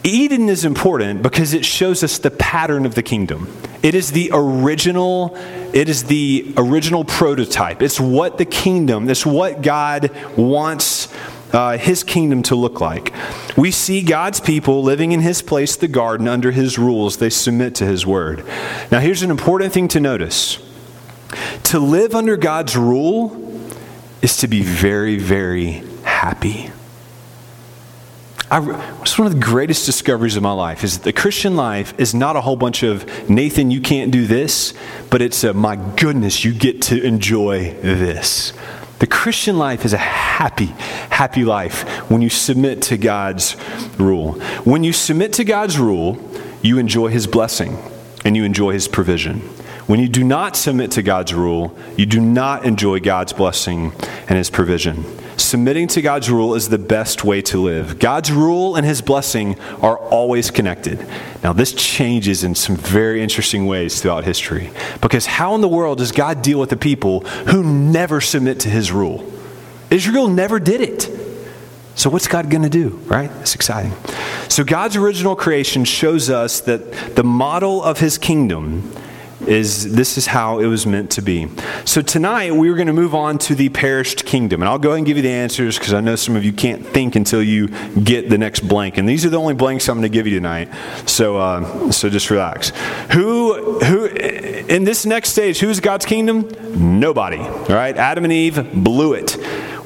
Eden 0.03 0.49
is 0.49 0.65
important 0.65 1.21
because 1.21 1.53
it 1.53 1.63
shows 1.63 2.03
us 2.03 2.17
the 2.17 2.31
pattern 2.31 2.85
of 2.85 2.93
the 2.93 3.03
kingdom. 3.03 3.47
It 3.81 3.95
is 3.95 4.11
the 4.11 4.31
original, 4.33 5.37
it 5.71 5.87
is 5.87 6.03
the 6.05 6.53
original 6.57 7.05
prototype. 7.05 7.81
It's 7.81 8.01
what 8.01 8.37
the 8.37 8.45
kingdom, 8.45 9.09
it's 9.09 9.25
what 9.25 9.61
God 9.61 10.11
wants 10.35 11.12
uh, 11.53 11.77
his 11.77 12.03
kingdom 12.03 12.43
to 12.43 12.55
look 12.55 12.81
like. 12.81 13.13
We 13.55 13.71
see 13.71 14.01
God's 14.01 14.41
people 14.41 14.83
living 14.83 15.11
in 15.11 15.21
his 15.21 15.41
place, 15.41 15.75
the 15.75 15.87
garden, 15.87 16.27
under 16.27 16.51
his 16.51 16.77
rules. 16.77 17.17
They 17.17 17.29
submit 17.29 17.75
to 17.75 17.85
his 17.85 18.05
word. 18.05 18.43
Now, 18.91 18.99
here's 18.99 19.21
an 19.21 19.31
important 19.31 19.71
thing 19.71 19.87
to 19.89 19.99
notice 19.99 20.59
to 21.63 21.79
live 21.79 22.13
under 22.13 22.37
God's 22.37 22.75
rule 22.75 23.39
is 24.21 24.37
to 24.37 24.47
be 24.47 24.61
very, 24.61 25.17
very 25.17 25.83
happy. 26.03 26.69
I, 28.51 28.59
it's 29.01 29.17
one 29.17 29.25
of 29.25 29.33
the 29.33 29.39
greatest 29.39 29.87
discoveries 29.87 30.35
of 30.35 30.43
my 30.43 30.51
life 30.51 30.83
is 30.83 30.99
that 30.99 31.03
the 31.03 31.13
Christian 31.13 31.55
life 31.55 31.93
is 31.97 32.13
not 32.13 32.35
a 32.35 32.41
whole 32.41 32.55
bunch 32.55 32.83
of 32.83 33.27
Nathan, 33.27 33.71
you 33.71 33.81
can't 33.81 34.11
do 34.11 34.27
this, 34.27 34.75
but 35.09 35.23
it's 35.23 35.43
a 35.43 35.53
my 35.53 35.75
goodness, 35.75 36.45
you 36.45 36.53
get 36.53 36.83
to 36.83 37.03
enjoy 37.03 37.73
this. 37.81 38.53
The 38.99 39.07
Christian 39.07 39.57
life 39.57 39.85
is 39.85 39.93
a 39.93 39.97
happy, 39.97 40.67
happy 41.09 41.43
life 41.43 41.83
when 42.09 42.21
you 42.21 42.29
submit 42.29 42.81
to 42.83 42.97
God's 42.97 43.55
rule. 43.97 44.33
When 44.63 44.83
you 44.83 44.93
submit 44.93 45.33
to 45.33 45.43
God's 45.43 45.77
rule, 45.77 46.17
you 46.61 46.77
enjoy 46.77 47.09
His 47.09 47.27
blessing 47.27 47.77
and 48.23 48.35
you 48.35 48.43
enjoy 48.43 48.71
His 48.71 48.87
provision. 48.87 49.39
When 49.87 49.99
you 49.99 50.07
do 50.07 50.23
not 50.23 50.55
submit 50.55 50.91
to 50.91 51.03
God's 51.03 51.33
rule, 51.33 51.75
you 51.97 52.05
do 52.05 52.21
not 52.21 52.65
enjoy 52.65 53.01
God's 53.01 53.33
blessing 53.33 53.91
and 54.29 54.37
His 54.37 54.49
provision. 54.49 55.03
Submitting 55.37 55.87
to 55.89 56.01
God's 56.01 56.29
rule 56.29 56.55
is 56.55 56.69
the 56.69 56.77
best 56.77 57.23
way 57.23 57.41
to 57.43 57.57
live. 57.59 57.99
God's 57.99 58.31
rule 58.31 58.75
and 58.75 58.85
His 58.85 59.01
blessing 59.01 59.59
are 59.81 59.97
always 59.97 60.51
connected. 60.51 61.05
Now, 61.43 61.53
this 61.53 61.73
changes 61.73 62.43
in 62.43 62.55
some 62.55 62.75
very 62.75 63.21
interesting 63.21 63.65
ways 63.65 64.01
throughout 64.01 64.23
history. 64.23 64.71
Because 65.01 65.25
how 65.25 65.55
in 65.55 65.61
the 65.61 65.67
world 65.67 65.97
does 65.97 66.11
God 66.11 66.41
deal 66.41 66.59
with 66.59 66.69
the 66.69 66.77
people 66.77 67.21
who 67.21 67.63
never 67.63 68.21
submit 68.21 68.59
to 68.61 68.69
His 68.69 68.91
rule? 68.91 69.29
Israel 69.89 70.27
never 70.27 70.59
did 70.59 70.81
it. 70.81 71.09
So, 71.95 72.09
what's 72.09 72.27
God 72.27 72.49
going 72.49 72.63
to 72.63 72.69
do, 72.69 72.89
right? 73.05 73.29
It's 73.41 73.53
exciting. 73.53 73.93
So, 74.49 74.63
God's 74.63 74.95
original 74.95 75.35
creation 75.35 75.85
shows 75.85 76.29
us 76.29 76.61
that 76.61 77.15
the 77.15 77.23
model 77.23 77.83
of 77.83 77.99
His 77.99 78.17
kingdom 78.17 78.91
is 79.47 79.93
this 79.95 80.17
is 80.17 80.27
how 80.27 80.59
it 80.59 80.67
was 80.67 80.85
meant 80.85 81.11
to 81.11 81.21
be. 81.21 81.47
So 81.85 82.01
tonight 82.01 82.51
we're 82.51 82.75
going 82.75 82.87
to 82.87 82.93
move 82.93 83.15
on 83.15 83.37
to 83.39 83.55
the 83.55 83.69
perished 83.69 84.25
kingdom, 84.25 84.61
and 84.61 84.69
I'll 84.69 84.79
go 84.79 84.89
ahead 84.89 84.99
and 84.99 85.05
give 85.05 85.17
you 85.17 85.23
the 85.23 85.31
answers 85.31 85.77
because 85.77 85.93
I 85.93 86.01
know 86.01 86.15
some 86.15 86.35
of 86.35 86.43
you 86.43 86.53
can't 86.53 86.85
think 86.85 87.15
until 87.15 87.43
you 87.43 87.67
get 88.03 88.29
the 88.29 88.37
next 88.37 88.61
blank, 88.61 88.97
and 88.97 89.07
these 89.07 89.25
are 89.25 89.29
the 89.29 89.39
only 89.39 89.53
blanks 89.53 89.87
I'm 89.89 89.95
going 89.95 90.03
to 90.03 90.09
give 90.09 90.27
you 90.27 90.35
tonight. 90.35 90.69
So 91.05 91.37
uh, 91.37 91.91
so 91.91 92.09
just 92.09 92.29
relax. 92.29 92.69
Who 93.11 93.79
who 93.79 94.05
in 94.05 94.83
this 94.83 95.05
next 95.05 95.29
stage? 95.29 95.59
Who 95.59 95.69
is 95.69 95.79
God's 95.79 96.05
kingdom? 96.05 96.49
Nobody. 96.99 97.39
All 97.39 97.65
right, 97.67 97.95
Adam 97.95 98.23
and 98.23 98.33
Eve 98.33 98.83
blew 98.83 99.13
it. 99.13 99.31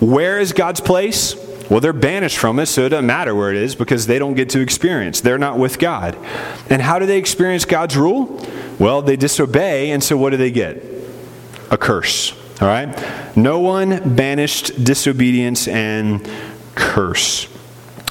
Where 0.01 0.39
is 0.39 0.53
God's 0.53 0.81
place? 0.81 1.46
Well, 1.69 1.81
they're 1.81 1.93
banished 1.93 2.37
from 2.37 2.59
it, 2.59 2.67
so 2.67 2.85
it 2.85 2.89
doesn't 2.89 3.05
matter 3.05 3.35
where 3.35 3.51
it 3.51 3.57
is 3.57 3.75
because 3.75 4.07
they 4.07 4.19
don't 4.19 4.35
get 4.35 4.49
to 4.51 4.59
experience. 4.61 5.21
They're 5.21 5.37
not 5.37 5.59
with 5.59 5.79
God. 5.79 6.17
And 6.69 6.81
how 6.81 6.97
do 6.99 7.05
they 7.05 7.17
experience 7.17 7.65
God's 7.65 7.97
rule? 7.97 8.45
Well, 8.79 9.01
they 9.01 9.17
disobey, 9.17 9.91
and 9.91 10.03
so 10.03 10.17
what 10.17 10.29
do 10.29 10.37
they 10.37 10.51
get? 10.51 10.81
A 11.69 11.77
curse. 11.77 12.31
All 12.61 12.67
right? 12.67 13.35
No 13.35 13.59
one 13.59 14.15
banished 14.15 14.83
disobedience 14.83 15.67
and 15.67 16.27
curse. 16.75 17.47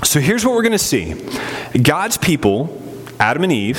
So 0.05 0.21
here's 0.21 0.45
what 0.45 0.55
we're 0.55 0.62
going 0.62 0.73
to 0.73 0.79
see 0.79 1.14
God's 1.83 2.19
people, 2.19 2.81
Adam 3.19 3.42
and 3.42 3.53
Eve, 3.53 3.79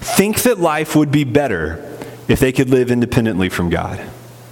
think 0.00 0.42
that 0.42 0.58
life 0.58 0.96
would 0.96 1.12
be 1.12 1.24
better 1.24 1.88
if 2.28 2.40
they 2.40 2.52
could 2.52 2.70
live 2.70 2.90
independently 2.90 3.48
from 3.48 3.68
God. 3.68 4.00
All 4.00 4.06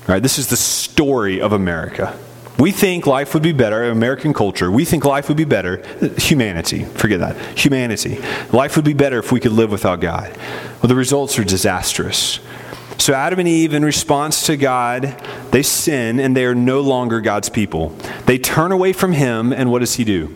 right? 0.07 0.23
This 0.23 0.39
is 0.39 0.49
the 0.49 0.57
story 0.57 1.41
of 1.41 1.53
America. 1.53 2.19
We 2.59 2.73
think 2.73 3.07
life 3.07 3.33
would 3.33 3.43
be 3.43 3.53
better, 3.53 3.85
in 3.85 3.93
American 3.93 4.35
culture, 4.35 4.71
we 4.71 4.85
think 4.85 5.05
life 5.05 5.29
would 5.29 5.37
be 5.37 5.45
better, 5.45 5.83
humanity, 6.19 6.85
forget 6.85 7.21
that, 7.21 7.59
humanity. 7.59 8.19
Life 8.53 8.77
would 8.77 8.85
be 8.85 8.93
better 8.93 9.19
if 9.19 9.33
we 9.33 9.41
could 9.41 9.53
live 9.53 9.71
without 9.71 10.01
God. 10.01 10.37
Well, 10.83 10.89
the 10.89 10.95
results 10.95 11.39
are 11.39 11.45
disastrous. 11.45 12.41
So, 12.99 13.15
Adam 13.15 13.39
and 13.39 13.49
Eve, 13.49 13.73
in 13.73 13.83
response 13.83 14.45
to 14.45 14.59
God, 14.59 15.17
they 15.53 15.63
sin 15.63 16.21
and 16.21 16.37
they 16.37 16.45
are 16.45 16.55
no 16.55 16.83
longer 16.83 17.23
God's 17.23 17.49
people. 17.49 17.97
They 18.27 18.37
turn 18.37 18.73
away 18.73 18.93
from 18.93 19.13
Him, 19.13 19.55
and 19.55 19.71
what 19.71 19.79
does 19.79 19.95
He 19.95 20.05
do? 20.05 20.27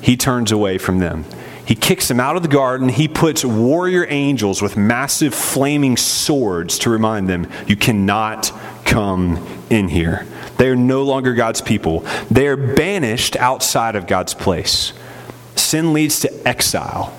He 0.00 0.16
turns 0.16 0.52
away 0.52 0.78
from 0.78 1.00
them. 1.00 1.24
He 1.66 1.74
kicks 1.74 2.08
them 2.08 2.20
out 2.20 2.36
of 2.36 2.42
the 2.42 2.48
garden. 2.48 2.88
He 2.88 3.08
puts 3.08 3.44
warrior 3.44 4.06
angels 4.08 4.60
with 4.60 4.76
massive 4.76 5.34
flaming 5.34 5.96
swords 5.96 6.78
to 6.80 6.90
remind 6.90 7.28
them, 7.28 7.50
You 7.66 7.74
cannot 7.74 8.52
come 8.84 9.44
in 9.70 9.88
here. 9.88 10.26
They 10.56 10.68
are 10.68 10.76
no 10.76 11.02
longer 11.02 11.34
God's 11.34 11.60
people. 11.60 12.00
They 12.30 12.46
are 12.46 12.56
banished 12.56 13.36
outside 13.36 13.96
of 13.96 14.06
God's 14.06 14.34
place. 14.34 14.92
Sin 15.56 15.92
leads 15.92 16.20
to 16.20 16.48
exile. 16.48 17.16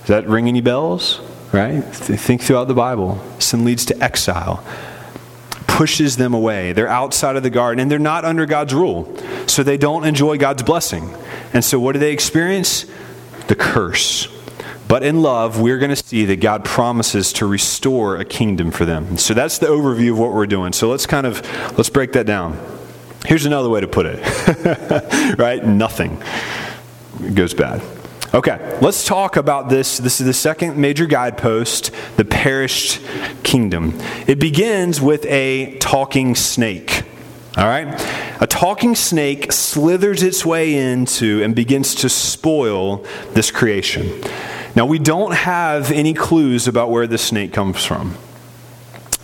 Does 0.00 0.08
that 0.08 0.28
ring 0.28 0.48
any 0.48 0.60
bells? 0.60 1.20
Right? 1.52 1.80
Think 1.82 2.42
throughout 2.42 2.68
the 2.68 2.74
Bible. 2.74 3.20
Sin 3.38 3.64
leads 3.64 3.84
to 3.86 4.02
exile, 4.02 4.64
pushes 5.66 6.16
them 6.16 6.32
away. 6.32 6.72
They're 6.72 6.88
outside 6.88 7.36
of 7.36 7.42
the 7.42 7.50
garden 7.50 7.80
and 7.80 7.90
they're 7.90 7.98
not 7.98 8.24
under 8.24 8.46
God's 8.46 8.72
rule. 8.72 9.12
So 9.46 9.62
they 9.62 9.76
don't 9.76 10.04
enjoy 10.04 10.38
God's 10.38 10.62
blessing. 10.62 11.12
And 11.52 11.64
so 11.64 11.80
what 11.80 11.92
do 11.92 11.98
they 11.98 12.12
experience? 12.12 12.86
The 13.48 13.56
curse. 13.56 14.28
But 14.90 15.04
in 15.04 15.22
love, 15.22 15.60
we're 15.60 15.78
going 15.78 15.90
to 15.90 16.04
see 16.04 16.24
that 16.24 16.40
God 16.40 16.64
promises 16.64 17.32
to 17.34 17.46
restore 17.46 18.16
a 18.16 18.24
kingdom 18.24 18.72
for 18.72 18.84
them. 18.84 19.18
So 19.18 19.34
that's 19.34 19.58
the 19.58 19.68
overview 19.68 20.10
of 20.10 20.18
what 20.18 20.32
we're 20.32 20.48
doing. 20.48 20.72
So 20.72 20.88
let's 20.88 21.06
kind 21.06 21.28
of 21.28 21.42
let's 21.78 21.88
break 21.88 22.10
that 22.14 22.26
down. 22.26 22.58
Here's 23.24 23.46
another 23.46 23.68
way 23.68 23.80
to 23.82 23.86
put 23.86 24.06
it. 24.06 25.38
right? 25.38 25.64
Nothing 25.64 26.20
goes 27.34 27.54
bad. 27.54 27.80
Okay, 28.34 28.78
let's 28.82 29.06
talk 29.06 29.36
about 29.36 29.68
this. 29.68 29.98
This 29.98 30.20
is 30.20 30.26
the 30.26 30.34
second 30.34 30.76
major 30.76 31.06
guidepost 31.06 31.92
the 32.16 32.24
perished 32.24 33.00
kingdom. 33.44 33.96
It 34.26 34.40
begins 34.40 35.00
with 35.00 35.24
a 35.26 35.78
talking 35.78 36.34
snake. 36.34 37.04
All 37.56 37.66
right? 37.66 37.86
A 38.40 38.46
talking 38.48 38.96
snake 38.96 39.52
slithers 39.52 40.24
its 40.24 40.44
way 40.44 40.74
into 40.74 41.44
and 41.44 41.54
begins 41.54 41.94
to 41.96 42.08
spoil 42.08 43.06
this 43.34 43.52
creation. 43.52 44.20
Now, 44.76 44.86
we 44.86 44.98
don't 45.00 45.32
have 45.32 45.90
any 45.90 46.14
clues 46.14 46.68
about 46.68 46.90
where 46.90 47.06
the 47.06 47.18
snake 47.18 47.52
comes 47.52 47.84
from. 47.84 48.16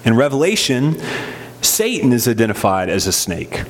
In 0.04 0.16
Revelation, 0.16 1.00
Satan 1.60 2.12
is 2.12 2.26
identified 2.26 2.88
as 2.88 3.06
a 3.06 3.12
snake. 3.12 3.62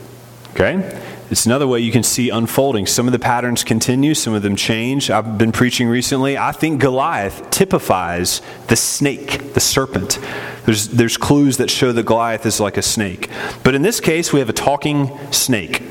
Okay? 0.53 1.03
It's 1.31 1.45
another 1.45 1.67
way 1.67 1.81
you 1.81 1.93
can 1.93 2.03
see 2.03 2.31
unfolding. 2.31 2.87
Some 2.87 3.07
of 3.07 3.13
the 3.13 3.19
patterns 3.19 3.63
continue, 3.63 4.15
some 4.15 4.33
of 4.33 4.43
them 4.43 4.57
change. 4.57 5.11
I've 5.11 5.37
been 5.37 5.53
preaching 5.53 5.89
recently. 5.89 6.39
I 6.39 6.53
think 6.53 6.81
Goliath 6.81 7.51
typifies 7.51 8.41
the 8.69 8.77
snake, 8.77 9.53
the 9.53 9.61
serpent. 9.61 10.19
There's, 10.65 10.89
there's 10.89 11.17
clues 11.17 11.59
that 11.59 11.69
show 11.69 11.93
that 11.93 12.07
Goliath 12.07 12.47
is 12.47 12.59
like 12.59 12.77
a 12.77 12.83
snake. 12.83 13.29
But 13.65 13.75
in 13.75 13.83
this 13.83 14.01
case, 14.01 14.33
we 14.33 14.39
have 14.39 14.49
a 14.49 14.55
talking 14.55 15.11
snake. 15.31 15.83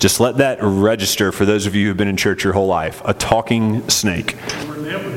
Just 0.00 0.18
let 0.18 0.38
that 0.38 0.58
register 0.60 1.30
for 1.30 1.44
those 1.44 1.66
of 1.66 1.74
you 1.74 1.86
who've 1.86 1.96
been 1.96 2.08
in 2.08 2.16
church 2.16 2.44
your 2.44 2.52
whole 2.52 2.66
life. 2.66 3.00
A 3.04 3.14
talking 3.14 3.88
snake 3.88 4.36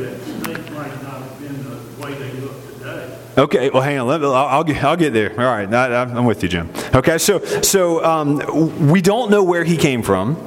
that 0.04 0.22
snake 0.22 0.72
might 0.72 1.04
not 1.04 1.22
have 1.22 1.40
been 1.40 1.64
the 1.64 2.06
way 2.06 2.14
they 2.14 2.32
look 2.40 2.74
today. 2.74 3.18
Okay, 3.38 3.72
well, 3.72 3.82
hang 3.82 3.98
on. 3.98 4.08
Let 4.08 4.24
I'll, 4.24 4.34
I'll, 4.34 4.64
get, 4.64 4.84
I'll 4.84 4.96
get 4.96 5.12
there. 5.14 5.32
All 5.32 5.46
right, 5.46 5.72
I, 5.72 6.04
I'm 6.04 6.26
with 6.26 6.44
you, 6.44 6.50
Jim. 6.50 6.70
Okay, 6.94 7.18
so 7.18 7.40
so 7.62 8.04
um, 8.04 8.90
we 8.90 9.02
don't 9.02 9.32
know 9.32 9.44
where 9.44 9.64
he 9.64 9.76
came 9.76 10.04
from. 10.04 10.38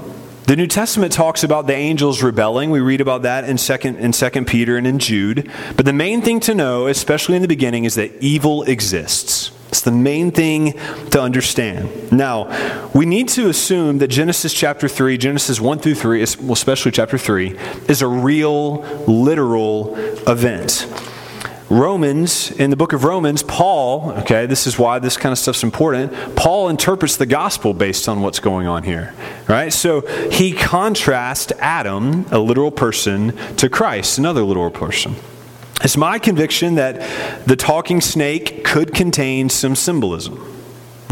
The 0.44 0.54
New 0.54 0.68
Testament 0.68 1.12
talks 1.12 1.42
about 1.42 1.66
the 1.66 1.74
angels 1.74 2.22
rebelling. 2.22 2.70
We 2.70 2.78
read 2.78 3.00
about 3.00 3.22
that 3.22 3.48
in 3.48 3.58
second 3.58 3.96
in 3.96 4.12
Second 4.12 4.46
Peter 4.46 4.76
and 4.76 4.86
in 4.86 5.00
Jude. 5.00 5.50
But 5.76 5.84
the 5.84 5.92
main 5.92 6.22
thing 6.22 6.38
to 6.40 6.54
know, 6.54 6.86
especially 6.86 7.34
in 7.34 7.42
the 7.42 7.48
beginning, 7.48 7.84
is 7.84 7.96
that 7.96 8.12
evil 8.22 8.62
exists. 8.62 9.50
It's 9.70 9.80
the 9.80 9.90
main 9.90 10.30
thing 10.30 10.74
to 11.10 11.20
understand. 11.20 12.12
Now, 12.12 12.88
we 12.94 13.04
need 13.04 13.28
to 13.30 13.48
assume 13.48 13.98
that 13.98 14.08
Genesis 14.08 14.54
chapter 14.54 14.86
3, 14.86 15.18
Genesis 15.18 15.60
1 15.60 15.80
through 15.80 15.96
3, 15.96 16.24
well, 16.40 16.52
especially 16.52 16.92
chapter 16.92 17.18
3, 17.18 17.58
is 17.88 18.00
a 18.00 18.06
real, 18.06 18.82
literal 19.08 19.96
event. 20.28 20.86
Romans, 21.68 22.52
in 22.52 22.70
the 22.70 22.76
book 22.76 22.92
of 22.92 23.02
Romans, 23.02 23.42
Paul, 23.42 24.12
okay, 24.18 24.46
this 24.46 24.68
is 24.68 24.78
why 24.78 25.00
this 25.00 25.16
kind 25.16 25.32
of 25.32 25.38
stuff's 25.38 25.64
important. 25.64 26.12
Paul 26.36 26.68
interprets 26.68 27.16
the 27.16 27.26
gospel 27.26 27.74
based 27.74 28.08
on 28.08 28.20
what's 28.20 28.38
going 28.38 28.68
on 28.68 28.84
here, 28.84 29.12
right? 29.48 29.72
So 29.72 30.02
he 30.30 30.52
contrasts 30.52 31.52
Adam, 31.58 32.24
a 32.30 32.38
literal 32.38 32.70
person, 32.70 33.36
to 33.56 33.68
Christ, 33.68 34.16
another 34.16 34.42
literal 34.42 34.70
person. 34.70 35.16
It's 35.82 35.96
my 35.96 36.20
conviction 36.20 36.76
that 36.76 37.46
the 37.46 37.56
talking 37.56 38.00
snake 38.00 38.64
could 38.64 38.94
contain 38.94 39.48
some 39.48 39.74
symbolism. 39.74 40.55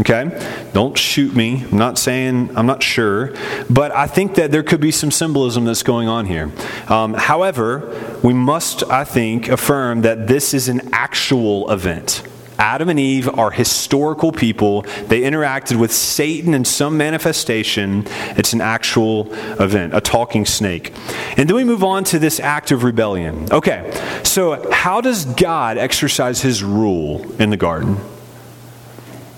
Okay? 0.07 0.69
Don't 0.71 0.95
shoot 0.95 1.35
me. 1.35 1.65
I'm 1.71 1.79
not 1.79 1.97
saying, 1.97 2.55
I'm 2.55 2.67
not 2.67 2.83
sure. 2.83 3.33
But 3.71 3.91
I 3.91 4.05
think 4.05 4.35
that 4.35 4.51
there 4.51 4.61
could 4.61 4.79
be 4.79 4.91
some 4.91 5.09
symbolism 5.09 5.65
that's 5.65 5.81
going 5.81 6.07
on 6.07 6.27
here. 6.27 6.51
Um, 6.87 7.15
however, 7.15 8.19
we 8.21 8.31
must, 8.31 8.83
I 8.83 9.03
think, 9.03 9.49
affirm 9.49 10.03
that 10.03 10.27
this 10.27 10.53
is 10.53 10.69
an 10.69 10.89
actual 10.93 11.71
event. 11.71 12.21
Adam 12.59 12.87
and 12.87 12.99
Eve 12.99 13.27
are 13.37 13.49
historical 13.49 14.31
people. 14.31 14.83
They 15.07 15.21
interacted 15.21 15.79
with 15.79 15.91
Satan 15.91 16.53
in 16.53 16.65
some 16.65 16.97
manifestation. 16.97 18.05
It's 18.37 18.53
an 18.53 18.61
actual 18.61 19.33
event, 19.61 19.95
a 19.95 20.01
talking 20.01 20.45
snake. 20.45 20.93
And 21.35 21.49
then 21.49 21.55
we 21.55 21.63
move 21.63 21.83
on 21.83 22.03
to 22.05 22.19
this 22.19 22.39
act 22.39 22.71
of 22.71 22.83
rebellion. 22.83 23.51
Okay, 23.51 23.91
so 24.23 24.71
how 24.71 25.01
does 25.01 25.25
God 25.25 25.77
exercise 25.77 26.41
his 26.41 26.63
rule 26.63 27.25
in 27.41 27.49
the 27.49 27.57
garden? 27.57 27.97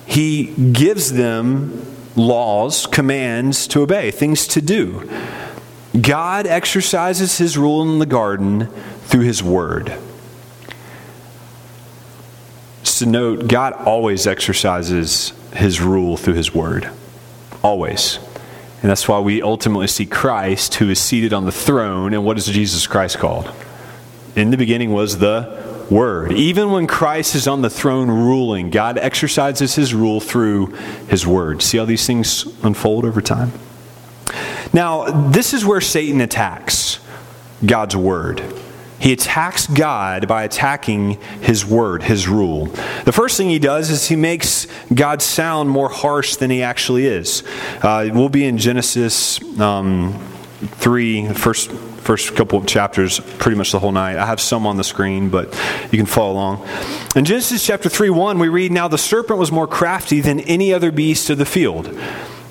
He 0.08 0.46
gives 0.72 1.14
them 1.14 1.86
laws, 2.16 2.88
commands 2.88 3.68
to 3.68 3.82
obey, 3.82 4.10
things 4.10 4.48
to 4.48 4.62
do. 4.62 5.08
God 6.00 6.48
exercises 6.48 7.38
his 7.38 7.58
rule 7.58 7.84
in 7.84 8.00
the 8.00 8.06
garden 8.08 8.68
through 9.06 9.22
his 9.22 9.44
word 9.44 9.96
to 12.98 13.06
note 13.06 13.48
God 13.48 13.74
always 13.74 14.26
exercises 14.26 15.34
his 15.54 15.82
rule 15.82 16.18
through 16.18 16.34
his 16.34 16.54
word. 16.54 16.90
Always. 17.64 18.20
And 18.82 18.90
that's 18.90 19.08
why 19.08 19.20
we 19.20 19.42
ultimately 19.42 19.88
see 19.88 20.06
Christ, 20.06 20.76
who 20.76 20.90
is 20.90 21.00
seated 21.00 21.34
on 21.34 21.46
the 21.46 21.52
throne. 21.52 22.14
And 22.14 22.24
what 22.24 22.38
is 22.38 22.46
Jesus 22.46 22.86
Christ 22.88 23.18
called? 23.18 23.52
In 24.36 24.52
the 24.52 24.58
beginning 24.58 24.92
was 24.92 25.18
the 25.18 25.67
Word. 25.90 26.34
Even 26.34 26.72
when 26.72 26.88
Christ 26.88 27.36
is 27.36 27.48
on 27.48 27.62
the 27.62 27.70
throne 27.70 28.10
ruling, 28.10 28.70
God 28.70 28.98
exercises 28.98 29.76
his 29.76 29.94
rule 29.94 30.20
through 30.20 30.68
his 31.08 31.26
Word. 31.26 31.62
See 31.62 31.78
how 31.78 31.86
these 31.86 32.06
things 32.06 32.46
unfold 32.64 33.06
over 33.06 33.22
time? 33.22 33.52
Now, 34.74 35.30
this 35.30 35.54
is 35.54 35.66
where 35.66 35.82
Satan 35.82 36.22
attacks 36.22 37.00
God's 37.66 37.96
Word. 37.96 38.44
He 39.00 39.14
attacks 39.14 39.68
God 39.68 40.28
by 40.28 40.44
attacking 40.44 41.22
His 41.42 41.66
word, 41.66 42.04
His 42.04 42.28
rule. 42.28 42.66
The 43.06 43.12
first 43.12 43.38
thing 43.38 43.50
he 43.50 43.60
does 43.60 43.90
is 43.90 44.08
he 44.08 44.16
makes 44.16 44.68
God 44.94 45.22
sound 45.22 45.70
more 45.70 45.90
harsh 45.90 46.38
than 46.38 46.50
he 46.50 46.64
actually 46.64 47.06
is. 47.06 47.44
Uh, 47.82 48.10
we'll 48.12 48.30
be 48.30 48.46
in 48.46 48.58
Genesis 48.58 49.42
um, 49.60 50.14
3, 50.78 51.34
first, 51.34 51.70
first 52.08 52.38
couple 52.38 52.58
of 52.58 52.66
chapters, 52.66 53.20
pretty 53.20 53.58
much 53.58 53.74
the 53.74 53.80
whole 53.80 53.92
night. 53.92 54.16
I 54.16 54.26
have 54.26 54.40
some 54.40 54.66
on 54.66 54.78
the 54.78 54.84
screen, 54.86 55.28
but 55.28 55.54
you 55.92 55.98
can 55.98 56.06
follow 56.06 56.32
along. 56.32 56.66
In 57.18 57.26
Genesis 57.26 57.66
chapter 57.66 57.90
3 57.90 58.10
1, 58.10 58.40
we 58.40 58.48
read, 58.48 58.72
Now 58.72 58.88
the 58.88 58.98
serpent 58.98 59.38
was 59.38 59.52
more 59.52 59.68
crafty 59.68 60.22
than 60.22 60.40
any 60.40 60.72
other 60.72 60.90
beast 60.90 61.30
of 61.30 61.38
the 61.38 61.46
field, 61.46 61.88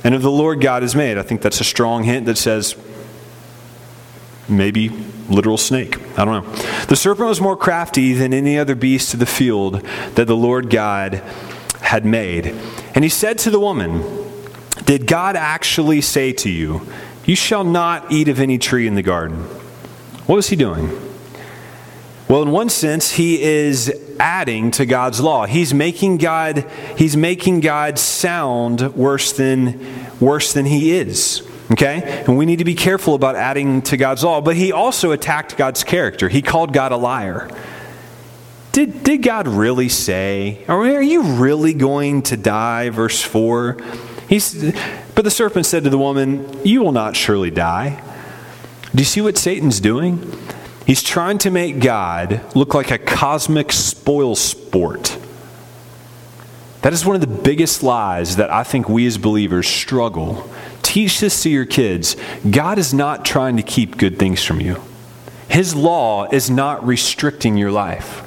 and 0.05 0.14
of 0.14 0.21
the 0.21 0.31
Lord 0.31 0.61
God 0.61 0.83
is 0.83 0.95
made. 0.95 1.16
I 1.16 1.23
think 1.23 1.40
that's 1.40 1.59
a 1.59 1.64
strong 1.64 2.05
hint 2.05 2.27
that 2.27 2.37
says, 2.37 2.77
maybe 4.47 4.90
literal 5.31 5.57
snake. 5.57 5.97
I 6.19 6.27
don't 6.27 6.45
know. 6.45 6.53
The 6.88 6.97
serpent 6.97 7.27
was 7.27 7.40
more 7.40 7.57
crafty 7.57 8.12
than 8.12 8.35
any 8.35 8.59
other 8.59 8.75
beast 8.75 9.14
of 9.14 9.21
the 9.21 9.27
field 9.27 9.81
that 10.16 10.27
the 10.27 10.37
Lord 10.37 10.69
God 10.69 11.23
had 11.81 12.05
made. 12.05 12.49
And 12.95 13.05
he 13.05 13.09
said 13.09 13.38
to 13.38 13.51
the 13.51 13.59
woman, 13.59 14.05
Did 14.85 15.07
God 15.07 15.35
actually 15.35 16.03
say 16.03 16.35
to 16.35 16.51
you, 16.51 16.87
You 17.27 17.35
shall 17.35 17.65
not 17.65 18.12
eat 18.12 18.29
of 18.29 18.39
any 18.39 18.57
tree 18.57 18.87
in 18.87 18.95
the 18.95 19.03
garden? 19.03 19.39
What 20.27 20.37
was 20.37 20.49
he 20.49 20.57
doing? 20.57 20.91
Well, 22.29 22.43
in 22.43 22.53
one 22.53 22.69
sense, 22.69 23.12
he 23.12 23.43
is 23.43 23.93
adding 24.19 24.71
to 24.73 24.87
God's 24.87 25.21
law. 25.21 25.47
He's 25.47 25.75
making 25.75 26.19
God, 26.19 26.65
he's 26.97 27.17
making 27.17 27.61
God 27.61 27.99
sound 27.99 28.95
worse 28.95 29.33
than, 29.33 29.81
worse 30.21 30.53
than 30.53 30.67
he 30.67 30.93
is. 30.93 31.47
Okay? 31.73 32.25
And 32.27 32.39
we 32.39 32.47
need 32.47 32.59
to 32.61 32.65
be 32.65 32.75
careful 32.75 33.15
about 33.15 33.35
adding 33.35 33.83
to 33.83 33.97
God's 33.97 34.23
law. 34.23 34.41
But 34.41 34.57
he 34.57 34.71
also 34.71 35.11
attacked 35.11 35.57
God's 35.57 35.83
character. 35.83 36.29
He 36.29 36.43
called 36.43 36.73
God 36.73 36.93
a 36.93 36.97
liar. 36.97 37.49
Did, 38.71 39.03
did 39.03 39.23
God 39.23 39.49
really 39.49 39.89
say, 39.89 40.65
are 40.69 41.03
you 41.03 41.23
really 41.23 41.75
going 41.75 42.23
to 42.23 42.37
die? 42.37 42.91
Verse 42.91 43.21
4. 43.23 43.79
He's, 44.29 44.73
but 45.15 45.25
the 45.25 45.31
serpent 45.31 45.67
said 45.67 45.85
to 45.85 45.91
the 45.91 45.99
woman, 45.99 46.65
You 46.65 46.83
will 46.83 46.93
not 46.93 47.17
surely 47.17 47.51
die. 47.51 48.03
Do 48.95 48.99
you 48.99 49.05
see 49.05 49.21
what 49.21 49.39
Satan's 49.39 49.81
doing? 49.81 50.33
He's 50.87 51.03
trying 51.03 51.39
to 51.39 51.51
make 51.51 51.81
God 51.81 52.41
look 52.55 52.75
like 52.75 52.91
a 52.91 52.99
cosmic 52.99 53.73
spoil 53.73 54.37
sport. 54.37 55.19
That 56.83 56.93
is 56.93 57.05
one 57.05 57.17
of 57.17 57.21
the 57.21 57.27
biggest 57.27 57.83
lies 57.83 58.37
that 58.37 58.51
I 58.51 58.62
think 58.62 58.89
we 58.89 59.07
as 59.07 59.19
believers 59.19 59.67
struggle. 59.67 60.49
Teach 60.83 61.19
this 61.19 61.43
to 61.43 61.51
your 61.51 61.65
kids. 61.65 62.17
God 62.49 62.79
is 62.79 62.95
not 62.95 63.25
trying 63.25 63.57
to 63.57 63.62
keep 63.65 63.97
good 63.97 64.19
things 64.19 64.45
from 64.45 64.61
you, 64.61 64.81
His 65.49 65.75
law 65.75 66.29
is 66.31 66.49
not 66.49 66.87
restricting 66.87 67.57
your 67.57 67.73
life. 67.73 68.23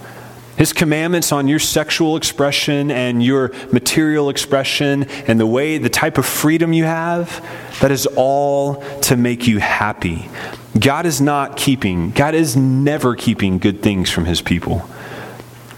His 0.59 0.73
commandments 0.73 1.31
on 1.31 1.47
your 1.47 1.57
sexual 1.57 2.17
expression 2.17 2.91
and 2.91 3.23
your 3.23 3.53
material 3.71 4.27
expression 4.27 5.05
and 5.25 5.39
the 5.39 5.47
way, 5.47 5.77
the 5.77 5.89
type 5.89 6.17
of 6.17 6.25
freedom 6.25 6.73
you 6.73 6.83
have, 6.83 7.41
that 7.79 7.91
is 7.91 8.05
all 8.17 8.83
to 9.03 9.15
make 9.15 9.47
you 9.47 9.59
happy. 9.59 10.29
God 10.77 11.05
is 11.05 11.21
not 11.21 11.55
keeping, 11.55 12.11
God 12.11 12.35
is 12.35 12.57
never 12.57 13.15
keeping 13.15 13.57
good 13.57 13.81
things 13.81 14.09
from 14.09 14.25
his 14.25 14.41
people. 14.41 14.85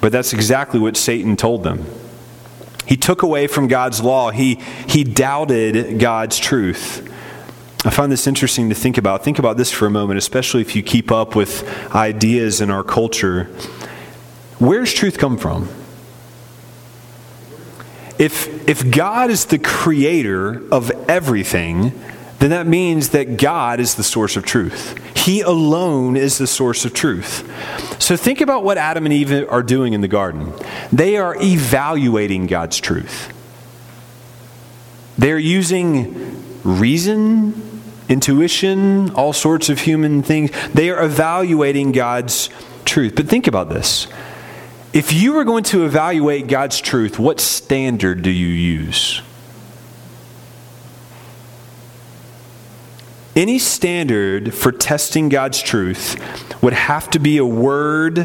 But 0.01 0.11
that's 0.11 0.33
exactly 0.33 0.79
what 0.79 0.97
Satan 0.97 1.37
told 1.37 1.61
them. 1.61 1.85
He 2.87 2.97
took 2.97 3.21
away 3.21 3.45
from 3.45 3.67
God's 3.67 4.01
law, 4.01 4.31
he, 4.31 4.55
he 4.87 5.03
doubted 5.03 5.99
God's 5.99 6.39
truth. 6.39 7.07
I 7.85 7.91
find 7.91 8.11
this 8.11 8.25
interesting 8.25 8.69
to 8.69 8.75
think 8.75 8.97
about. 8.97 9.23
Think 9.23 9.37
about 9.37 9.57
this 9.57 9.71
for 9.71 9.85
a 9.85 9.91
moment, 9.91 10.17
especially 10.17 10.61
if 10.61 10.75
you 10.75 10.81
keep 10.81 11.11
up 11.11 11.35
with 11.35 11.67
ideas 11.95 12.61
in 12.61 12.71
our 12.71 12.83
culture. 12.83 13.47
Where's 14.62 14.93
truth 14.93 15.17
come 15.17 15.39
from? 15.39 15.67
If, 18.19 18.69
if 18.69 18.91
God 18.91 19.32
is 19.32 19.45
the 19.45 19.58
creator 19.58 20.62
of 20.71 20.91
everything, 21.10 22.00
then 22.38 22.52
that 22.52 22.67
means 22.67 23.10
that 23.10 23.38
God 23.38 23.80
is 23.80 23.95
the 23.95 24.04
source 24.04 24.38
of 24.38 24.45
truth. 24.45 25.17
He 25.17 25.41
alone 25.41 26.15
is 26.15 26.38
the 26.38 26.45
source 26.45 26.86
of 26.86 26.93
truth. 26.93 27.52
So 28.00 28.15
think 28.15 28.39
about 28.39 28.63
what 28.63 28.78
Adam 28.78 29.06
and 29.08 29.13
Eve 29.13 29.50
are 29.50 29.63
doing 29.63 29.93
in 29.93 30.02
the 30.02 30.08
garden. 30.08 30.54
They 30.93 31.17
are 31.17 31.36
evaluating 31.41 32.45
God's 32.45 32.78
truth. 32.78 33.34
They're 35.17 35.39
using 35.39 36.62
reason, 36.63 37.82
intuition, 38.08 39.10
all 39.15 39.34
sorts 39.34 39.69
of 39.69 39.80
human 39.80 40.21
things. 40.21 40.52
They 40.76 40.91
are 40.91 41.04
evaluating 41.04 41.93
God's 41.93 42.52
truth. 42.86 43.15
But 43.15 43.28
think 43.28 43.47
about 43.47 43.69
this 43.69 44.08
if 44.93 45.13
you 45.13 45.34
were 45.34 45.43
going 45.43 45.63
to 45.65 45.86
evaluate 45.86 46.47
God's 46.47 46.82
truth, 46.82 47.17
what 47.17 47.39
standard 47.39 48.21
do 48.21 48.30
you 48.30 48.47
use? 48.47 49.21
Any 53.36 53.60
standard 53.60 54.54
for 54.54 54.73
testing 54.73 55.30
God's 55.30 55.62
truth 55.62 56.17
would 56.62 56.73
have 56.73 57.10
to 57.12 57.19
be 57.19 57.38
a 57.38 57.45
word 57.45 58.19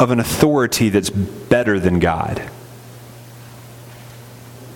of 0.00 0.10
an 0.10 0.18
authority 0.18 0.88
that's 0.88 1.10
better 1.10 1.78
than 1.78 2.00
God. 2.00 2.42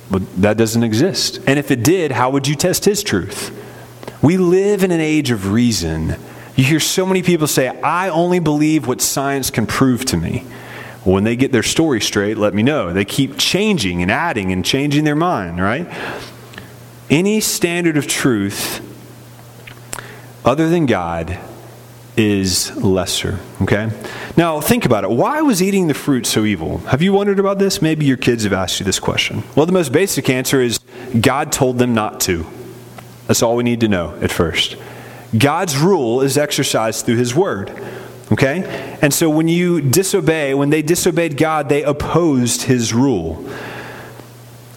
But 0.08 0.42
that 0.42 0.56
doesn't 0.56 0.84
exist. 0.84 1.40
And 1.46 1.58
if 1.58 1.70
it 1.70 1.82
did, 1.82 2.12
how 2.12 2.30
would 2.30 2.46
you 2.46 2.54
test 2.54 2.84
His 2.84 3.02
truth? 3.02 3.58
We 4.22 4.36
live 4.36 4.84
in 4.84 4.92
an 4.92 5.00
age 5.00 5.32
of 5.32 5.50
reason. 5.50 6.16
You 6.54 6.64
hear 6.64 6.80
so 6.80 7.04
many 7.04 7.22
people 7.22 7.48
say, 7.48 7.68
I 7.68 8.08
only 8.08 8.38
believe 8.38 8.86
what 8.86 9.00
science 9.00 9.50
can 9.50 9.66
prove 9.66 10.04
to 10.06 10.16
me. 10.16 10.44
When 11.04 11.24
they 11.24 11.34
get 11.36 11.50
their 11.50 11.62
story 11.62 12.00
straight, 12.00 12.38
let 12.38 12.54
me 12.54 12.62
know. 12.62 12.92
They 12.92 13.04
keep 13.04 13.36
changing 13.36 14.02
and 14.02 14.10
adding 14.10 14.52
and 14.52 14.64
changing 14.64 15.04
their 15.04 15.16
mind, 15.16 15.60
right? 15.60 15.88
Any 17.10 17.40
standard 17.40 17.96
of 17.96 18.06
truth 18.06 18.80
other 20.44 20.68
than 20.68 20.86
God 20.86 21.38
is 22.16 22.74
lesser, 22.76 23.40
okay? 23.62 23.90
Now, 24.36 24.60
think 24.60 24.84
about 24.84 25.04
it. 25.04 25.10
Why 25.10 25.40
was 25.40 25.62
eating 25.62 25.88
the 25.88 25.94
fruit 25.94 26.26
so 26.26 26.44
evil? 26.44 26.78
Have 26.78 27.02
you 27.02 27.12
wondered 27.12 27.38
about 27.38 27.58
this? 27.58 27.80
Maybe 27.80 28.06
your 28.06 28.16
kids 28.16 28.44
have 28.44 28.52
asked 28.52 28.80
you 28.80 28.84
this 28.84 29.00
question. 29.00 29.42
Well, 29.56 29.66
the 29.66 29.72
most 29.72 29.92
basic 29.92 30.28
answer 30.28 30.60
is 30.60 30.78
God 31.18 31.52
told 31.52 31.78
them 31.78 31.94
not 31.94 32.20
to. 32.22 32.46
That's 33.26 33.42
all 33.42 33.56
we 33.56 33.64
need 33.64 33.80
to 33.80 33.88
know 33.88 34.16
at 34.20 34.30
first. 34.30 34.76
God's 35.36 35.78
rule 35.78 36.20
is 36.20 36.36
exercised 36.36 37.06
through 37.06 37.16
His 37.16 37.34
Word. 37.34 37.70
Okay? 38.32 38.98
And 39.02 39.12
so 39.12 39.28
when 39.28 39.46
you 39.46 39.80
disobey, 39.80 40.54
when 40.54 40.70
they 40.70 40.82
disobeyed 40.82 41.36
God, 41.36 41.68
they 41.68 41.82
opposed 41.82 42.62
his 42.62 42.94
rule. 42.94 43.46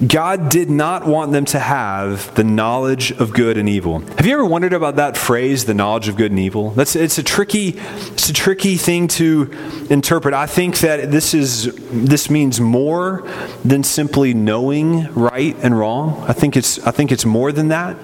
God 0.05 0.49
did 0.49 0.69
not 0.69 1.07
want 1.07 1.31
them 1.31 1.45
to 1.45 1.59
have 1.59 2.35
the 2.35 2.43
knowledge 2.43 3.13
of 3.13 3.31
good 3.31 3.57
and 3.57 3.69
evil. 3.69 3.99
Have 3.99 4.25
you 4.25 4.33
ever 4.33 4.43
wondered 4.43 4.73
about 4.73 4.97
that 4.97 5.15
phrase, 5.15 5.63
the 5.63 5.73
knowledge 5.73 6.09
of 6.09 6.17
good 6.17 6.31
and 6.31 6.39
evil? 6.39 6.71
That's 6.71 6.97
it's 6.97 7.17
a 7.17 7.23
tricky 7.23 7.79
it's 8.11 8.27
a 8.27 8.33
tricky 8.33 8.75
thing 8.75 9.07
to 9.09 9.49
interpret. 9.89 10.33
I 10.33 10.47
think 10.47 10.79
that 10.79 11.11
this 11.11 11.33
is 11.33 11.73
this 11.89 12.29
means 12.29 12.59
more 12.59 13.25
than 13.63 13.83
simply 13.83 14.33
knowing 14.33 15.13
right 15.13 15.55
and 15.61 15.79
wrong. 15.79 16.25
I 16.27 16.33
think 16.33 16.57
it's 16.57 16.77
I 16.85 16.91
think 16.91 17.13
it's 17.13 17.25
more 17.25 17.53
than 17.53 17.69
that. 17.69 17.95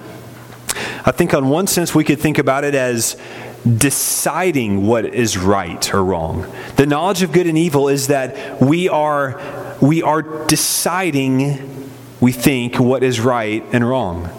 I 1.04 1.10
think 1.10 1.34
on 1.34 1.50
one 1.50 1.66
sense 1.66 1.94
we 1.94 2.04
could 2.04 2.20
think 2.20 2.38
about 2.38 2.64
it 2.64 2.74
as 2.74 3.18
deciding 3.64 4.86
what 4.86 5.04
is 5.06 5.38
right 5.38 5.94
or 5.94 6.04
wrong. 6.04 6.46
The 6.76 6.86
knowledge 6.86 7.22
of 7.22 7.32
good 7.32 7.46
and 7.46 7.56
evil 7.56 7.88
is 7.88 8.08
that 8.08 8.60
we 8.60 8.88
are 8.88 9.40
we 9.80 10.02
are 10.02 10.22
deciding 10.46 11.90
we 12.20 12.32
think 12.32 12.78
what 12.78 13.02
is 13.02 13.20
right 13.20 13.64
and 13.72 13.88
wrong. 13.88 14.30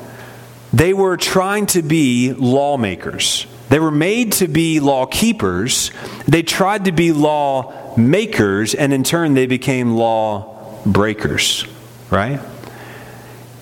They 0.72 0.94
were 0.94 1.18
trying 1.18 1.68
to 1.68 1.82
be 1.82 2.34
lawmakers. 2.34 3.46
They 3.70 3.80
were 3.80 3.92
made 3.92 4.34
to 4.34 4.48
be 4.48 4.80
law 4.80 5.06
keepers. 5.06 5.92
They 6.28 6.44
tried 6.44 6.86
to 6.86 6.92
be 6.92 7.12
law 7.12 7.96
makers 7.98 8.74
and 8.74 8.94
in 8.94 9.04
turn 9.04 9.34
they 9.34 9.48
became 9.48 9.96
law 9.96 10.82
breakers, 10.86 11.66
right? 12.10 12.40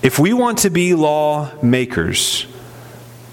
If 0.02 0.18
we 0.18 0.32
want 0.32 0.58
to 0.58 0.70
be 0.70 0.94
law 0.94 1.50
makers, 1.62 2.46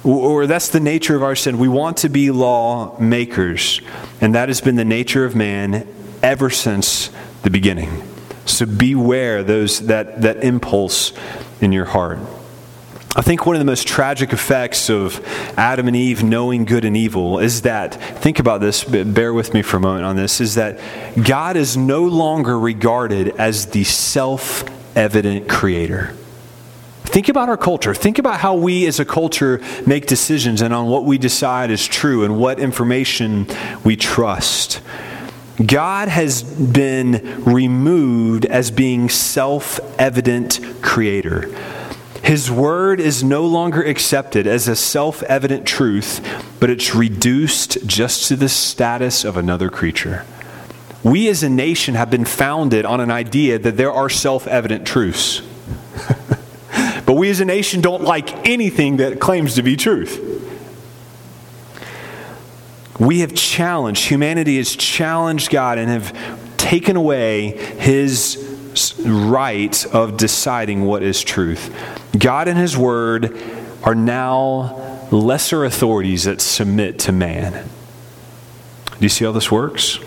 or 0.04 0.48
that's 0.48 0.70
the 0.70 0.80
nature 0.80 1.16
of 1.16 1.24
our 1.24 1.36
sin. 1.36 1.60
We 1.60 1.68
want 1.68 1.98
to 1.98 2.10
be 2.10 2.32
law 2.32 2.98
makers, 3.00 3.82
and 4.22 4.34
that 4.36 4.50
has 4.50 4.62
been 4.62 4.76
the 4.76 4.86
nature 4.86 5.26
of 5.26 5.36
man 5.36 5.88
ever 6.24 6.50
since 6.50 7.10
the 7.44 7.50
beginning. 7.50 8.04
So 8.46 8.66
beware 8.66 9.44
those 9.44 9.88
that, 9.88 10.22
that 10.22 10.44
impulse 10.44 11.14
in 11.62 11.72
your 11.72 11.86
heart. 11.86 12.20
I 13.16 13.22
think 13.22 13.46
one 13.46 13.56
of 13.56 13.60
the 13.60 13.66
most 13.66 13.88
tragic 13.88 14.34
effects 14.34 14.90
of 14.90 15.20
Adam 15.58 15.88
and 15.88 15.96
Eve 15.96 16.24
knowing 16.24 16.64
good 16.64 16.86
and 16.86 16.96
evil 16.96 17.40
is 17.40 17.64
that, 17.64 17.96
think 18.22 18.40
about 18.40 18.62
this, 18.62 18.84
bear 18.84 19.34
with 19.34 19.54
me 19.54 19.62
for 19.62 19.78
a 19.78 19.80
moment 19.80 20.06
on 20.06 20.16
this, 20.16 20.40
is 20.40 20.56
that 20.56 20.80
God 21.22 21.58
is 21.58 21.76
no 21.76 22.04
longer 22.04 22.58
regarded 22.58 23.30
as 23.30 23.68
the 23.68 23.84
self 23.84 24.64
evident 24.96 25.50
creator. 25.50 26.16
Think 27.10 27.28
about 27.28 27.50
our 27.50 27.58
culture. 27.58 27.95
Think 27.95 28.19
about 28.19 28.39
how 28.39 28.54
we 28.54 28.86
as 28.86 29.00
a 29.00 29.06
culture 29.06 29.62
make 29.84 30.06
decisions 30.06 30.62
and 30.62 30.72
on 30.72 30.86
what 30.86 31.06
we 31.06 31.17
decide 31.17 31.72
is 31.72 31.88
true 31.88 32.24
and 32.24 32.38
what 32.38 32.60
information 32.60 33.48
we 33.84 33.95
trust. 33.95 34.80
God 35.65 36.08
has 36.08 36.43
been 36.43 37.43
removed 37.43 38.45
as 38.45 38.69
being 38.69 39.10
self 39.10 39.80
evident 40.00 40.60
creator. 40.84 41.50
His 42.24 42.52
word 42.52 43.00
is 43.00 43.24
no 43.24 43.43
longer 43.43 43.82
accepted 43.82 44.45
as 44.45 44.67
a 44.67 44.76
self 44.76 45.24
evident 45.24 45.65
truth, 45.65 46.22
but 46.60 46.69
it's 46.69 46.93
reduced 46.93 47.88
just 47.88 48.28
to 48.28 48.36
the 48.36 48.50
status 48.50 49.26
of 49.26 49.36
another 49.36 49.72
creature. 49.72 50.28
We 51.04 51.28
as 51.28 51.41
a 51.41 51.50
nation 51.50 51.95
have 51.95 52.12
been 52.12 52.26
founded 52.26 52.86
on 52.86 53.00
an 53.00 53.10
idea 53.10 53.58
that 53.58 53.78
there 53.78 53.91
are 53.91 54.10
self 54.10 54.45
evident 54.45 54.86
truths. 54.86 55.41
But 57.10 57.15
we 57.15 57.32
as 57.32 57.39
a 57.39 57.45
nation 57.45 57.82
don't 57.82 58.04
like 58.04 58.48
anything 58.48 58.98
that 58.98 59.19
claims 59.19 59.56
to 59.56 59.63
be 59.63 59.76
truth. 59.76 60.19
We 63.00 63.22
have 63.22 63.34
challenged, 63.34 64.06
humanity 64.06 64.58
has 64.58 64.76
challenged 64.76 65.50
God 65.50 65.80
and 65.80 65.89
have 65.89 66.58
taken 66.58 66.95
away 66.95 67.58
his 67.80 68.38
right 69.04 69.86
of 69.88 70.17
deciding 70.17 70.86
what 70.86 71.02
is 71.02 71.24
truth. 71.24 71.76
God 72.15 72.48
and 72.48 72.60
his 72.60 72.78
word 72.78 73.41
are 73.82 73.95
now 73.95 75.08
lesser 75.12 75.65
authorities 75.65 76.26
that 76.26 76.41
submit 76.41 77.00
to 77.00 77.12
man. 77.12 77.67
Do 78.86 78.98
you 79.00 79.10
see 79.10 79.26
how 79.26 79.32
this 79.32 79.52
works? 79.52 79.98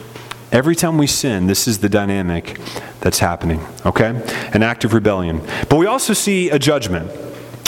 Every 0.52 0.76
time 0.76 0.98
we 0.98 1.06
sin, 1.06 1.46
this 1.46 1.66
is 1.66 1.78
the 1.78 1.88
dynamic 1.88 2.60
that's 3.00 3.20
happening, 3.20 3.64
okay? 3.86 4.22
An 4.52 4.62
act 4.62 4.84
of 4.84 4.92
rebellion. 4.92 5.40
But 5.70 5.76
we 5.76 5.86
also 5.86 6.12
see 6.12 6.50
a 6.50 6.58
judgment. 6.58 7.10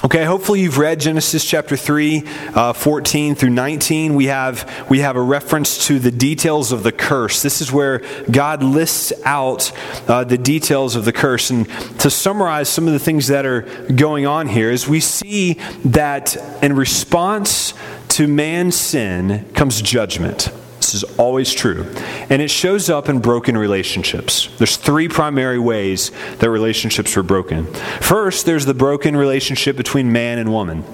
Okay, 0.05 0.27
hopefully 0.27 0.61
you've 0.61 0.77
read 0.77 1.01
Genesis 1.01 1.43
chapter 1.43 1.79
3, 1.79 2.25
uh, 2.55 2.75
14 2.75 3.35
through 3.37 3.49
19. 3.49 4.15
We 4.15 4.27
have, 4.27 4.87
we 4.91 4.99
have 4.99 5.17
a 5.17 5.23
reference 5.23 5.87
to 5.87 5.99
the 5.99 6.11
details 6.11 6.73
of 6.73 6.83
the 6.83 6.93
curse. 6.93 7.41
This 7.41 7.63
is 7.63 7.73
where 7.73 8.03
God 8.31 8.63
lists 8.63 9.15
out 9.25 9.73
uh, 10.07 10.25
the 10.25 10.37
details 10.37 10.95
of 10.95 11.07
the 11.07 11.13
curse. 11.13 11.49
And 11.49 11.67
to 12.01 12.11
summarize 12.11 12.69
some 12.69 12.87
of 12.87 12.93
the 12.93 12.99
things 12.99 13.29
that 13.29 13.47
are 13.47 13.63
going 13.95 14.27
on 14.27 14.47
here 14.47 14.71
is 14.71 14.87
we 14.87 15.01
see 15.01 15.55
that 15.87 16.37
in 16.63 16.77
response 16.77 17.73
to 18.09 18.29
man's 18.29 18.77
sin 18.77 19.51
comes 19.55 19.81
judgment. 19.81 20.51
Is 20.95 21.05
always 21.19 21.53
true. 21.53 21.93
And 22.31 22.41
it 22.41 22.51
shows 22.51 22.89
up 22.89 23.09
in 23.09 23.19
broken 23.19 23.57
relationships. 23.57 24.49
There's 24.59 24.77
three 24.77 25.09
primary 25.09 25.59
ways 25.59 26.13
that 26.39 26.49
relationships 26.49 27.17
were 27.17 27.23
broken. 27.23 27.67
First, 28.01 28.47
there's 28.47 28.65
the 28.65 28.75
broken 28.75 29.17
relationship 29.17 29.77
between 29.77 30.13
man 30.13 30.39
and 30.39 30.53
woman. 30.53 30.85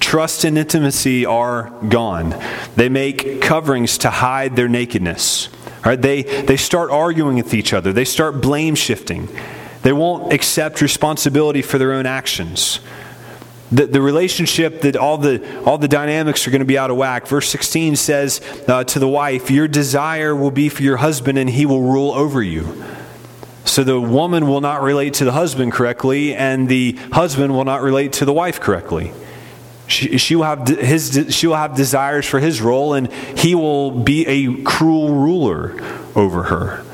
Trust 0.00 0.44
and 0.44 0.58
intimacy 0.58 1.24
are 1.24 1.72
gone. 1.88 2.34
They 2.74 2.88
make 2.88 3.40
coverings 3.40 3.98
to 3.98 4.10
hide 4.10 4.56
their 4.56 4.68
nakedness. 4.68 5.48
Right? 5.84 6.00
They, 6.00 6.22
they 6.22 6.56
start 6.56 6.90
arguing 6.90 7.36
with 7.36 7.54
each 7.54 7.72
other. 7.72 7.92
They 7.92 8.04
start 8.04 8.42
blame 8.42 8.74
shifting. 8.74 9.28
They 9.82 9.92
won't 9.92 10.32
accept 10.32 10.82
responsibility 10.82 11.62
for 11.62 11.78
their 11.78 11.92
own 11.92 12.06
actions 12.06 12.80
the, 13.72 13.86
the 13.86 14.02
relationship 14.02 14.80
that 14.82 14.96
all 14.96 15.16
the 15.16 15.62
all 15.64 15.78
the 15.78 15.88
dynamics 15.88 16.46
are 16.46 16.50
going 16.50 16.60
to 16.60 16.66
be 16.66 16.78
out 16.78 16.90
of 16.90 16.96
whack. 16.96 17.26
Verse 17.26 17.48
16 17.48 17.96
says 17.96 18.40
uh, 18.66 18.84
to 18.84 18.98
the 18.98 19.08
wife 19.08 19.50
your 19.50 19.68
desire 19.68 20.34
will 20.34 20.50
be 20.50 20.68
for 20.68 20.82
your 20.82 20.96
husband 20.96 21.38
and 21.38 21.48
he 21.48 21.66
will 21.66 21.82
rule 21.82 22.12
over 22.12 22.42
you. 22.42 22.84
So 23.64 23.84
the 23.84 24.00
woman 24.00 24.48
will 24.48 24.60
not 24.60 24.82
relate 24.82 25.14
to 25.14 25.24
the 25.24 25.32
husband 25.32 25.72
correctly 25.72 26.34
and 26.34 26.68
the 26.68 26.92
husband 27.12 27.54
will 27.54 27.64
not 27.64 27.82
relate 27.82 28.14
to 28.14 28.24
the 28.24 28.32
wife 28.32 28.60
correctly. 28.60 29.12
She, 29.86 30.18
she 30.18 30.36
will 30.36 30.44
have 30.44 30.66
his 30.66 31.26
she 31.30 31.46
will 31.46 31.56
have 31.56 31.76
desires 31.76 32.26
for 32.26 32.40
his 32.40 32.60
role 32.60 32.94
and 32.94 33.12
he 33.12 33.54
will 33.54 33.90
be 33.92 34.26
a 34.26 34.62
cruel 34.62 35.14
ruler 35.14 35.80
over 36.16 36.44
her 36.44 36.84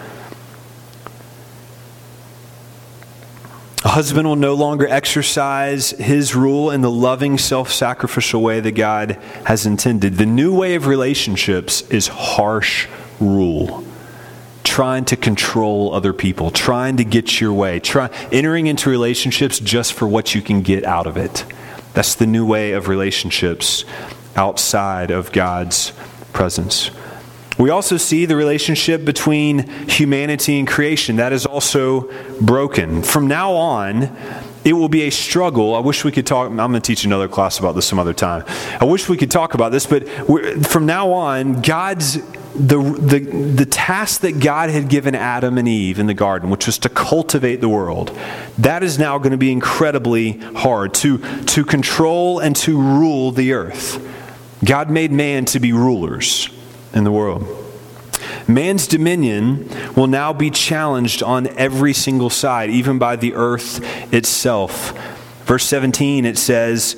A 3.86 3.90
husband 3.90 4.26
will 4.26 4.34
no 4.34 4.54
longer 4.54 4.88
exercise 4.88 5.90
his 5.90 6.34
rule 6.34 6.72
in 6.72 6.80
the 6.80 6.90
loving, 6.90 7.38
self 7.38 7.70
sacrificial 7.70 8.42
way 8.42 8.58
that 8.58 8.72
God 8.72 9.12
has 9.44 9.64
intended. 9.64 10.14
The 10.14 10.26
new 10.26 10.52
way 10.52 10.74
of 10.74 10.88
relationships 10.88 11.82
is 11.82 12.08
harsh 12.08 12.88
rule. 13.20 13.84
Trying 14.64 15.04
to 15.04 15.16
control 15.16 15.94
other 15.94 16.12
people, 16.12 16.50
trying 16.50 16.96
to 16.96 17.04
get 17.04 17.40
your 17.40 17.52
way, 17.52 17.78
try, 17.78 18.10
entering 18.32 18.66
into 18.66 18.90
relationships 18.90 19.60
just 19.60 19.92
for 19.92 20.08
what 20.08 20.34
you 20.34 20.42
can 20.42 20.62
get 20.62 20.82
out 20.82 21.06
of 21.06 21.16
it. 21.16 21.44
That's 21.94 22.16
the 22.16 22.26
new 22.26 22.44
way 22.44 22.72
of 22.72 22.88
relationships 22.88 23.84
outside 24.34 25.12
of 25.12 25.30
God's 25.30 25.92
presence. 26.32 26.90
We 27.58 27.70
also 27.70 27.96
see 27.96 28.26
the 28.26 28.36
relationship 28.36 29.04
between 29.04 29.66
humanity 29.88 30.58
and 30.58 30.68
creation. 30.68 31.16
That 31.16 31.32
is 31.32 31.46
also 31.46 32.10
broken. 32.40 33.02
From 33.02 33.26
now 33.28 33.52
on, 33.52 34.14
it 34.64 34.74
will 34.74 34.90
be 34.90 35.02
a 35.02 35.10
struggle. 35.10 35.74
I 35.74 35.78
wish 35.78 36.04
we 36.04 36.12
could 36.12 36.26
talk. 36.26 36.50
I'm 36.50 36.56
going 36.56 36.72
to 36.74 36.80
teach 36.80 37.04
another 37.04 37.28
class 37.28 37.58
about 37.58 37.72
this 37.72 37.86
some 37.86 37.98
other 37.98 38.12
time. 38.12 38.44
I 38.80 38.84
wish 38.84 39.08
we 39.08 39.16
could 39.16 39.30
talk 39.30 39.54
about 39.54 39.72
this, 39.72 39.86
but 39.86 40.06
from 40.66 40.86
now 40.86 41.12
on, 41.12 41.62
God's 41.62 42.18
the, 42.54 42.78
the, 42.78 43.18
the 43.18 43.66
task 43.66 44.22
that 44.22 44.40
God 44.40 44.70
had 44.70 44.88
given 44.88 45.14
Adam 45.14 45.58
and 45.58 45.68
Eve 45.68 45.98
in 45.98 46.06
the 46.06 46.14
garden, 46.14 46.48
which 46.48 46.66
was 46.66 46.78
to 46.78 46.88
cultivate 46.88 47.60
the 47.60 47.68
world, 47.68 48.18
that 48.58 48.82
is 48.82 48.98
now 48.98 49.18
going 49.18 49.32
to 49.32 49.38
be 49.38 49.52
incredibly 49.52 50.38
hard 50.38 50.94
to, 50.94 51.18
to 51.44 51.64
control 51.64 52.38
and 52.38 52.56
to 52.56 52.80
rule 52.80 53.30
the 53.30 53.52
earth. 53.52 54.02
God 54.64 54.90
made 54.90 55.12
man 55.12 55.44
to 55.46 55.60
be 55.60 55.72
rulers 55.72 56.48
in 56.96 57.04
the 57.04 57.12
world. 57.12 57.46
Man's 58.48 58.86
dominion 58.86 59.68
will 59.94 60.06
now 60.06 60.32
be 60.32 60.50
challenged 60.50 61.22
on 61.22 61.46
every 61.58 61.92
single 61.92 62.30
side, 62.30 62.70
even 62.70 62.98
by 62.98 63.16
the 63.16 63.34
earth 63.34 63.80
itself. 64.12 64.92
Verse 65.44 65.64
17, 65.64 66.24
it 66.24 66.38
says, 66.38 66.96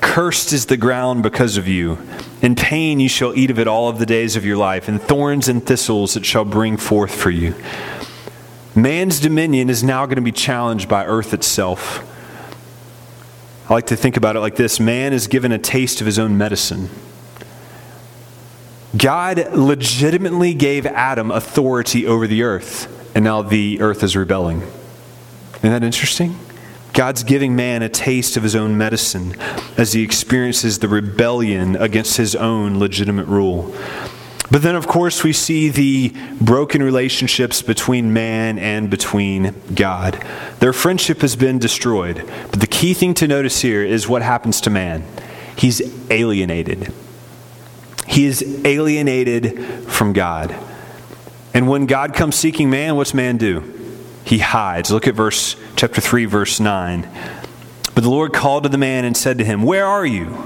Cursed 0.00 0.52
is 0.52 0.66
the 0.66 0.76
ground 0.76 1.22
because 1.22 1.56
of 1.56 1.68
you. 1.68 1.98
In 2.40 2.54
pain 2.54 3.00
you 3.00 3.08
shall 3.08 3.36
eat 3.36 3.50
of 3.50 3.58
it 3.58 3.66
all 3.66 3.88
of 3.88 3.98
the 3.98 4.06
days 4.06 4.36
of 4.36 4.44
your 4.44 4.56
life, 4.56 4.88
and 4.88 5.02
thorns 5.02 5.48
and 5.48 5.66
thistles 5.66 6.16
it 6.16 6.24
shall 6.24 6.44
bring 6.44 6.76
forth 6.76 7.14
for 7.14 7.30
you. 7.30 7.54
Man's 8.74 9.20
dominion 9.20 9.68
is 9.68 9.82
now 9.82 10.06
going 10.06 10.16
to 10.16 10.22
be 10.22 10.32
challenged 10.32 10.88
by 10.88 11.04
earth 11.04 11.34
itself. 11.34 12.06
I 13.68 13.74
like 13.74 13.86
to 13.86 13.96
think 13.96 14.16
about 14.16 14.36
it 14.36 14.40
like 14.40 14.56
this 14.56 14.78
man 14.80 15.12
is 15.12 15.26
given 15.26 15.50
a 15.52 15.58
taste 15.58 16.00
of 16.00 16.06
his 16.06 16.18
own 16.18 16.38
medicine. 16.38 16.88
God 18.96 19.52
legitimately 19.54 20.54
gave 20.54 20.84
Adam 20.86 21.30
authority 21.30 22.06
over 22.06 22.26
the 22.26 22.42
earth, 22.42 23.14
and 23.14 23.24
now 23.24 23.42
the 23.42 23.80
earth 23.80 24.02
is 24.02 24.16
rebelling. 24.16 24.62
Isn't 25.58 25.70
that 25.70 25.84
interesting? 25.84 26.38
God's 26.92 27.22
giving 27.22 27.54
man 27.54 27.82
a 27.82 27.88
taste 27.88 28.36
of 28.36 28.42
his 28.42 28.56
own 28.56 28.76
medicine 28.76 29.36
as 29.76 29.92
he 29.92 30.02
experiences 30.02 30.80
the 30.80 30.88
rebellion 30.88 31.76
against 31.76 32.16
his 32.16 32.34
own 32.34 32.78
legitimate 32.78 33.26
rule. 33.26 33.74
But 34.50 34.62
then, 34.62 34.74
of 34.74 34.88
course, 34.88 35.22
we 35.22 35.32
see 35.32 35.68
the 35.68 36.12
broken 36.40 36.82
relationships 36.82 37.62
between 37.62 38.12
man 38.12 38.58
and 38.58 38.90
between 38.90 39.54
God. 39.72 40.24
Their 40.58 40.72
friendship 40.72 41.20
has 41.20 41.36
been 41.36 41.60
destroyed. 41.60 42.24
But 42.50 42.60
the 42.60 42.66
key 42.66 42.92
thing 42.92 43.14
to 43.14 43.28
notice 43.28 43.60
here 43.60 43.84
is 43.84 44.08
what 44.08 44.22
happens 44.22 44.60
to 44.62 44.70
man 44.70 45.04
he's 45.56 45.82
alienated. 46.10 46.92
He 48.10 48.26
is 48.26 48.42
alienated 48.64 49.64
from 49.84 50.12
God. 50.12 50.52
And 51.54 51.68
when 51.68 51.86
God 51.86 52.12
comes 52.12 52.34
seeking 52.34 52.68
man, 52.68 52.96
what's 52.96 53.14
man 53.14 53.36
do? 53.36 53.62
He 54.24 54.38
hides. 54.38 54.90
Look 54.90 55.06
at 55.06 55.14
verse 55.14 55.54
chapter 55.76 56.00
3 56.00 56.24
verse 56.24 56.58
9. 56.58 57.08
But 57.94 58.02
the 58.02 58.10
Lord 58.10 58.32
called 58.32 58.64
to 58.64 58.68
the 58.68 58.78
man 58.78 59.04
and 59.04 59.16
said 59.16 59.38
to 59.38 59.44
him, 59.44 59.62
"Where 59.62 59.86
are 59.86 60.04
you?" 60.04 60.36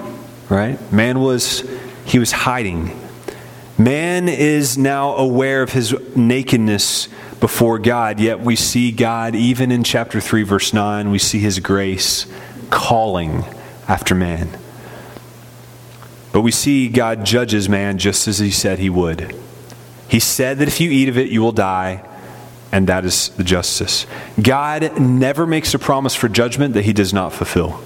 Right? 0.50 0.78
Man 0.92 1.20
was 1.20 1.64
he 2.04 2.18
was 2.18 2.32
hiding. 2.32 3.00
Man 3.78 4.28
is 4.28 4.76
now 4.76 5.16
aware 5.16 5.62
of 5.62 5.72
his 5.72 5.94
nakedness 6.14 7.08
before 7.40 7.78
God, 7.78 8.20
yet 8.20 8.40
we 8.40 8.56
see 8.56 8.92
God 8.92 9.34
even 9.34 9.72
in 9.72 9.84
chapter 9.84 10.20
3 10.20 10.42
verse 10.42 10.72
9, 10.72 11.10
we 11.10 11.18
see 11.18 11.38
his 11.38 11.60
grace 11.60 12.26
calling 12.70 13.44
after 13.88 14.14
man. 14.14 14.50
But 16.34 16.40
we 16.40 16.50
see 16.50 16.88
God 16.88 17.24
judges 17.24 17.68
man 17.68 17.96
just 17.96 18.26
as 18.26 18.40
he 18.40 18.50
said 18.50 18.80
he 18.80 18.90
would. 18.90 19.36
He 20.08 20.18
said 20.18 20.58
that 20.58 20.66
if 20.66 20.80
you 20.80 20.90
eat 20.90 21.08
of 21.08 21.16
it, 21.16 21.28
you 21.28 21.40
will 21.40 21.52
die, 21.52 22.04
and 22.72 22.88
that 22.88 23.04
is 23.04 23.28
the 23.28 23.44
justice. 23.44 24.04
God 24.42 24.98
never 24.98 25.46
makes 25.46 25.74
a 25.74 25.78
promise 25.78 26.16
for 26.16 26.28
judgment 26.28 26.74
that 26.74 26.86
he 26.86 26.92
does 26.92 27.14
not 27.14 27.32
fulfill. 27.32 27.80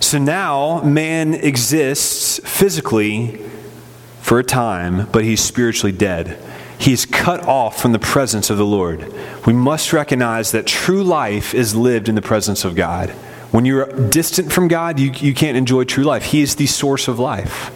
So 0.00 0.18
now 0.18 0.82
man 0.82 1.32
exists 1.32 2.38
physically 2.44 3.40
for 4.20 4.38
a 4.38 4.44
time, 4.44 5.08
but 5.10 5.24
he's 5.24 5.40
spiritually 5.40 5.92
dead. 5.92 6.38
He's 6.78 7.06
cut 7.06 7.46
off 7.46 7.80
from 7.80 7.92
the 7.92 7.98
presence 7.98 8.50
of 8.50 8.58
the 8.58 8.66
Lord. 8.66 9.10
We 9.46 9.54
must 9.54 9.94
recognize 9.94 10.52
that 10.52 10.66
true 10.66 11.02
life 11.02 11.54
is 11.54 11.74
lived 11.74 12.10
in 12.10 12.14
the 12.14 12.20
presence 12.20 12.62
of 12.66 12.74
God. 12.74 13.14
When 13.52 13.66
you're 13.66 13.86
distant 14.08 14.50
from 14.50 14.66
God, 14.66 14.98
you, 14.98 15.12
you 15.12 15.34
can't 15.34 15.56
enjoy 15.56 15.84
true 15.84 16.04
life. 16.04 16.24
He 16.24 16.40
is 16.40 16.56
the 16.56 16.66
source 16.66 17.06
of 17.06 17.18
life. 17.18 17.70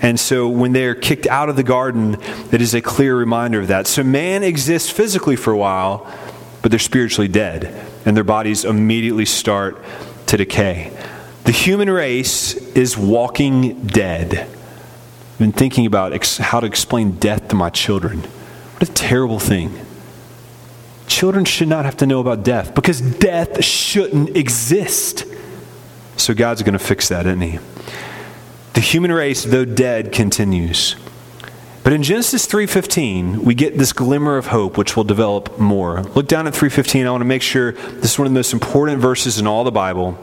And 0.00 0.20
so 0.20 0.48
when 0.48 0.72
they're 0.72 0.94
kicked 0.94 1.26
out 1.26 1.48
of 1.48 1.56
the 1.56 1.62
garden, 1.62 2.16
it 2.52 2.62
is 2.62 2.74
a 2.74 2.80
clear 2.80 3.16
reminder 3.16 3.60
of 3.60 3.68
that. 3.68 3.86
So 3.86 4.04
man 4.04 4.44
exists 4.44 4.88
physically 4.88 5.34
for 5.34 5.52
a 5.52 5.56
while, 5.56 6.06
but 6.62 6.70
they're 6.70 6.78
spiritually 6.78 7.28
dead, 7.28 7.74
and 8.04 8.16
their 8.16 8.24
bodies 8.24 8.64
immediately 8.64 9.24
start 9.24 9.82
to 10.26 10.36
decay. 10.36 10.96
The 11.44 11.52
human 11.52 11.90
race 11.90 12.54
is 12.76 12.96
walking 12.96 13.86
dead. 13.86 14.34
I've 14.36 15.38
been 15.38 15.52
thinking 15.52 15.86
about 15.86 16.12
ex- 16.12 16.38
how 16.38 16.60
to 16.60 16.66
explain 16.66 17.12
death 17.12 17.48
to 17.48 17.56
my 17.56 17.70
children. 17.70 18.20
What 18.20 18.88
a 18.88 18.92
terrible 18.92 19.38
thing. 19.38 19.85
Children 21.06 21.44
should 21.44 21.68
not 21.68 21.84
have 21.84 21.96
to 21.98 22.06
know 22.06 22.20
about 22.20 22.42
death 22.42 22.74
because 22.74 23.00
death 23.00 23.64
shouldn't 23.64 24.36
exist. 24.36 25.24
So 26.16 26.34
God's 26.34 26.62
going 26.62 26.72
to 26.72 26.78
fix 26.78 27.08
that, 27.08 27.26
isn't 27.26 27.40
He? 27.40 27.58
The 28.74 28.80
human 28.80 29.12
race, 29.12 29.44
though 29.44 29.64
dead, 29.64 30.12
continues. 30.12 30.96
But 31.82 31.92
in 31.92 32.02
Genesis 32.02 32.46
3:15, 32.46 33.44
we 33.44 33.54
get 33.54 33.78
this 33.78 33.92
glimmer 33.92 34.36
of 34.36 34.48
hope 34.48 34.76
which 34.76 34.96
will 34.96 35.04
develop 35.04 35.58
more. 35.58 36.02
Look 36.14 36.26
down 36.26 36.48
at 36.48 36.54
3:15. 36.54 37.06
I 37.06 37.10
want 37.10 37.20
to 37.20 37.26
make 37.26 37.42
sure 37.42 37.72
this 37.72 38.12
is 38.12 38.18
one 38.18 38.26
of 38.26 38.32
the 38.32 38.38
most 38.38 38.52
important 38.52 39.00
verses 39.00 39.38
in 39.38 39.46
all 39.46 39.62
the 39.62 39.70
Bible. 39.70 40.18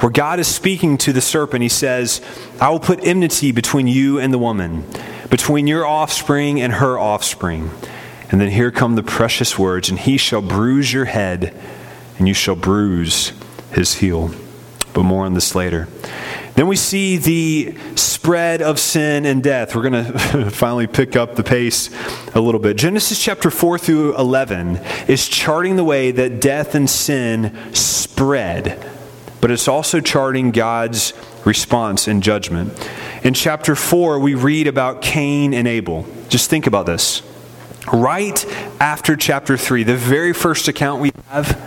Where 0.00 0.10
God 0.10 0.38
is 0.38 0.48
speaking 0.48 0.98
to 0.98 1.14
the 1.14 1.22
serpent, 1.22 1.62
he 1.62 1.68
says, 1.70 2.20
"I 2.60 2.68
will 2.68 2.78
put 2.78 3.00
enmity 3.02 3.52
between 3.52 3.86
you 3.86 4.18
and 4.18 4.34
the 4.34 4.38
woman, 4.38 4.84
between 5.30 5.66
your 5.66 5.86
offspring 5.86 6.60
and 6.60 6.74
her 6.74 6.98
offspring." 6.98 7.70
And 8.30 8.40
then 8.40 8.50
here 8.50 8.70
come 8.70 8.94
the 8.94 9.02
precious 9.02 9.58
words, 9.58 9.90
and 9.90 9.98
he 9.98 10.16
shall 10.16 10.40
bruise 10.40 10.92
your 10.92 11.06
head, 11.06 11.52
and 12.18 12.28
you 12.28 12.34
shall 12.34 12.54
bruise 12.54 13.32
his 13.72 13.94
heel. 13.94 14.30
But 14.94 15.02
more 15.02 15.26
on 15.26 15.34
this 15.34 15.54
later. 15.54 15.88
Then 16.54 16.68
we 16.68 16.76
see 16.76 17.16
the 17.16 17.74
spread 17.96 18.60
of 18.62 18.78
sin 18.78 19.24
and 19.24 19.42
death. 19.42 19.74
We're 19.74 19.88
going 19.88 20.04
to 20.12 20.50
finally 20.50 20.86
pick 20.86 21.16
up 21.16 21.34
the 21.34 21.42
pace 21.42 21.90
a 22.34 22.40
little 22.40 22.60
bit. 22.60 22.76
Genesis 22.76 23.22
chapter 23.22 23.50
4 23.50 23.78
through 23.78 24.16
11 24.16 24.76
is 25.08 25.26
charting 25.28 25.76
the 25.76 25.84
way 25.84 26.10
that 26.12 26.40
death 26.40 26.74
and 26.74 26.88
sin 26.88 27.56
spread, 27.74 28.90
but 29.40 29.50
it's 29.50 29.68
also 29.68 30.00
charting 30.00 30.50
God's 30.50 31.14
response 31.44 32.06
and 32.06 32.22
judgment. 32.22 32.72
In 33.24 33.34
chapter 33.34 33.74
4, 33.74 34.20
we 34.20 34.34
read 34.34 34.66
about 34.66 35.02
Cain 35.02 35.52
and 35.52 35.66
Abel. 35.66 36.06
Just 36.28 36.50
think 36.50 36.66
about 36.66 36.86
this. 36.86 37.22
Right 37.86 38.44
after 38.78 39.16
chapter 39.16 39.56
3, 39.56 39.84
the 39.84 39.96
very 39.96 40.32
first 40.32 40.68
account 40.68 41.00
we 41.00 41.12
have 41.28 41.58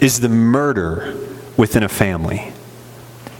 is 0.00 0.20
the 0.20 0.28
murder 0.28 1.14
within 1.56 1.82
a 1.82 1.88
family. 1.88 2.52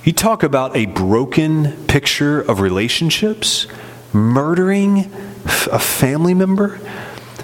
You 0.05 0.13
talk 0.13 0.43
about 0.43 0.77
a 0.77 0.87
broken 0.87 1.73
picture 1.87 2.41
of 2.41 2.61
relationships, 2.61 3.67
murdering 4.13 5.11
a 5.45 5.79
family 5.79 6.35
member. 6.35 6.81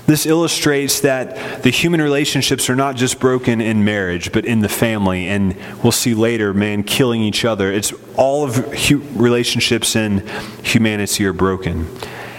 This 0.06 0.26
illustrates 0.26 1.00
that 1.00 1.62
the 1.62 1.70
human 1.70 2.00
relationships 2.02 2.68
are 2.68 2.76
not 2.76 2.96
just 2.96 3.20
broken 3.20 3.60
in 3.60 3.84
marriage, 3.84 4.32
but 4.32 4.44
in 4.44 4.60
the 4.60 4.68
family. 4.68 5.28
And 5.28 5.56
we'll 5.82 5.92
see 5.92 6.14
later, 6.14 6.52
man 6.52 6.82
killing 6.82 7.22
each 7.22 7.44
other. 7.44 7.72
It's 7.72 7.92
all 8.16 8.44
of 8.44 8.58
relationships 9.18 9.96
in 9.96 10.26
humanity 10.62 11.24
are 11.26 11.32
broken. 11.32 11.88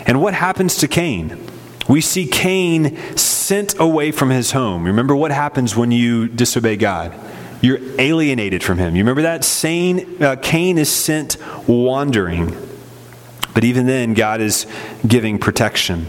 And 0.05 0.21
what 0.21 0.33
happens 0.33 0.77
to 0.77 0.87
Cain? 0.87 1.45
We 1.89 2.01
see 2.01 2.27
Cain 2.27 2.95
sent 3.17 3.79
away 3.79 4.11
from 4.11 4.29
his 4.29 4.51
home. 4.51 4.83
Remember 4.83 5.15
what 5.15 5.31
happens 5.31 5.75
when 5.75 5.89
you 5.91 6.27
disobey 6.27 6.77
God? 6.77 7.13
You're 7.61 7.79
alienated 7.99 8.63
from 8.63 8.77
him. 8.77 8.95
You 8.95 9.01
remember 9.01 9.23
that? 9.23 9.43
Sane, 9.43 10.21
uh, 10.23 10.35
Cain 10.39 10.77
is 10.77 10.89
sent 10.89 11.37
wandering. 11.67 12.55
But 13.55 13.63
even 13.63 13.87
then, 13.87 14.13
God 14.13 14.39
is 14.39 14.67
giving 15.05 15.39
protection. 15.39 16.05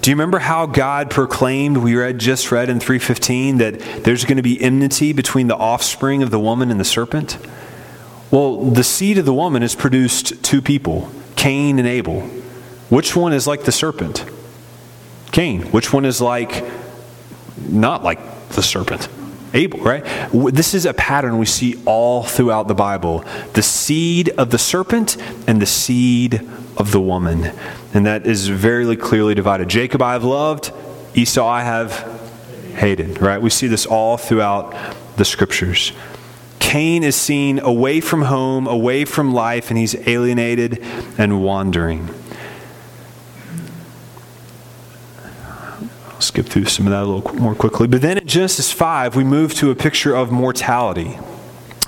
Do 0.00 0.10
you 0.10 0.16
remember 0.16 0.38
how 0.38 0.64
God 0.64 1.10
proclaimed, 1.10 1.76
we 1.76 1.94
read 1.94 2.18
just 2.18 2.50
read 2.50 2.70
in 2.70 2.80
315, 2.80 3.58
that 3.58 3.80
there's 4.04 4.24
going 4.24 4.38
to 4.38 4.42
be 4.42 4.60
enmity 4.60 5.12
between 5.12 5.48
the 5.48 5.56
offspring 5.56 6.22
of 6.22 6.30
the 6.30 6.40
woman 6.40 6.70
and 6.70 6.80
the 6.80 6.86
serpent? 6.86 7.36
Well, 8.30 8.62
the 8.70 8.82
seed 8.82 9.18
of 9.18 9.26
the 9.26 9.34
woman 9.34 9.60
has 9.60 9.74
produced 9.74 10.42
two 10.42 10.62
people, 10.62 11.12
Cain 11.36 11.78
and 11.78 11.86
Abel. 11.86 12.22
Which 12.88 13.14
one 13.14 13.34
is 13.34 13.46
like 13.46 13.64
the 13.64 13.72
serpent? 13.72 14.24
Cain. 15.32 15.62
Which 15.72 15.92
one 15.92 16.04
is 16.04 16.20
like 16.20 16.64
not 17.68 18.02
like 18.02 18.48
the 18.50 18.62
serpent? 18.62 19.08
Abel, 19.54 19.80
right? 19.80 20.04
This 20.32 20.74
is 20.74 20.84
a 20.84 20.92
pattern 20.92 21.38
we 21.38 21.46
see 21.46 21.80
all 21.86 22.22
throughout 22.22 22.68
the 22.68 22.74
Bible 22.74 23.24
the 23.54 23.62
seed 23.62 24.28
of 24.30 24.50
the 24.50 24.58
serpent 24.58 25.16
and 25.46 25.60
the 25.60 25.66
seed 25.66 26.46
of 26.76 26.92
the 26.92 27.00
woman. 27.00 27.52
And 27.94 28.06
that 28.06 28.26
is 28.26 28.48
very 28.48 28.96
clearly 28.96 29.34
divided. 29.34 29.68
Jacob 29.68 30.02
I 30.02 30.12
have 30.12 30.24
loved, 30.24 30.72
Esau 31.14 31.46
I 31.46 31.62
have 31.62 32.20
hated, 32.74 33.20
right? 33.20 33.40
We 33.40 33.50
see 33.50 33.66
this 33.66 33.86
all 33.86 34.16
throughout 34.16 34.74
the 35.16 35.24
scriptures. 35.24 35.92
Cain 36.58 37.02
is 37.02 37.16
seen 37.16 37.58
away 37.58 38.00
from 38.00 38.22
home, 38.22 38.66
away 38.66 39.04
from 39.04 39.32
life, 39.32 39.70
and 39.70 39.78
he's 39.78 39.94
alienated 40.06 40.84
and 41.16 41.42
wandering. 41.42 42.08
Skip 46.20 46.46
through 46.46 46.66
some 46.66 46.86
of 46.86 46.90
that 46.90 47.04
a 47.04 47.06
little 47.06 47.34
more 47.36 47.54
quickly. 47.54 47.86
But 47.86 48.02
then 48.02 48.18
in 48.18 48.26
Genesis 48.26 48.72
5, 48.72 49.14
we 49.14 49.24
move 49.24 49.54
to 49.54 49.70
a 49.70 49.74
picture 49.74 50.14
of 50.14 50.32
mortality. 50.32 51.18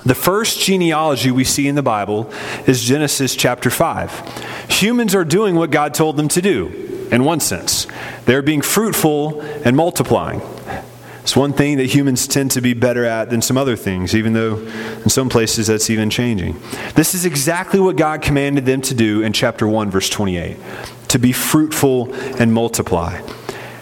The 0.05 0.15
first 0.15 0.59
genealogy 0.59 1.31
we 1.31 1.43
see 1.43 1.67
in 1.67 1.75
the 1.75 1.83
Bible 1.83 2.31
is 2.65 2.83
Genesis 2.83 3.35
chapter 3.35 3.69
5. 3.69 4.69
Humans 4.69 5.13
are 5.13 5.25
doing 5.25 5.55
what 5.55 5.69
God 5.69 5.93
told 5.93 6.17
them 6.17 6.27
to 6.29 6.41
do, 6.41 7.07
in 7.11 7.23
one 7.23 7.39
sense. 7.39 7.87
They're 8.25 8.41
being 8.41 8.61
fruitful 8.61 9.41
and 9.41 9.75
multiplying. 9.75 10.41
It's 11.21 11.35
one 11.35 11.53
thing 11.53 11.77
that 11.77 11.85
humans 11.85 12.25
tend 12.25 12.49
to 12.51 12.61
be 12.61 12.73
better 12.73 13.05
at 13.05 13.29
than 13.29 13.43
some 13.43 13.57
other 13.57 13.75
things, 13.75 14.15
even 14.15 14.33
though 14.33 14.57
in 14.57 15.09
some 15.09 15.29
places 15.29 15.67
that's 15.67 15.89
even 15.91 16.09
changing. 16.09 16.59
This 16.95 17.13
is 17.13 17.25
exactly 17.25 17.79
what 17.79 17.95
God 17.95 18.23
commanded 18.23 18.65
them 18.65 18.81
to 18.81 18.95
do 18.95 19.21
in 19.21 19.33
chapter 19.33 19.67
1, 19.67 19.91
verse 19.91 20.09
28 20.09 20.57
to 21.11 21.19
be 21.19 21.33
fruitful 21.33 22.13
and 22.39 22.53
multiply. 22.53 23.19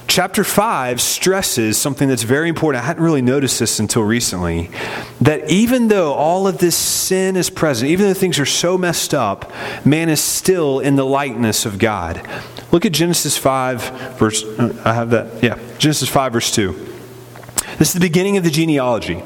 Chapter 0.10 0.44
5 0.44 1.00
stresses 1.00 1.78
something 1.78 2.10
that's 2.10 2.24
very 2.24 2.50
important. 2.50 2.84
I 2.84 2.88
hadn't 2.88 3.04
really 3.04 3.22
noticed 3.22 3.60
this 3.60 3.80
until 3.80 4.02
recently. 4.02 4.72
That 5.22 5.48
even 5.52 5.88
though 5.88 6.14
all 6.14 6.48
of 6.48 6.58
this 6.58 6.76
sin 6.76 7.36
is 7.36 7.52
present, 7.52 7.92
even 7.92 8.08
though 8.08 8.16
things 8.16 8.40
are 8.40 8.46
so 8.46 8.76
messed 8.76 9.14
up, 9.14 9.52
man 9.86 10.10
is 10.10 10.20
still 10.20 10.80
in 10.80 10.96
the 10.96 11.06
likeness 11.06 11.64
of 11.64 11.78
God. 11.78 12.28
Look 12.72 12.88
at 12.88 12.92
Genesis 12.92 13.38
5, 13.38 14.18
verse, 14.18 14.44
I 14.84 14.96
have 14.96 15.12
that, 15.12 15.44
yeah, 15.44 15.60
Genesis 15.78 16.10
5, 16.10 16.34
verse 16.34 16.56
2. 16.56 16.72
This 17.78 17.90
is 17.90 17.94
the 17.94 18.00
beginning 18.00 18.36
of 18.36 18.44
the 18.44 18.50
genealogy. 18.50 19.22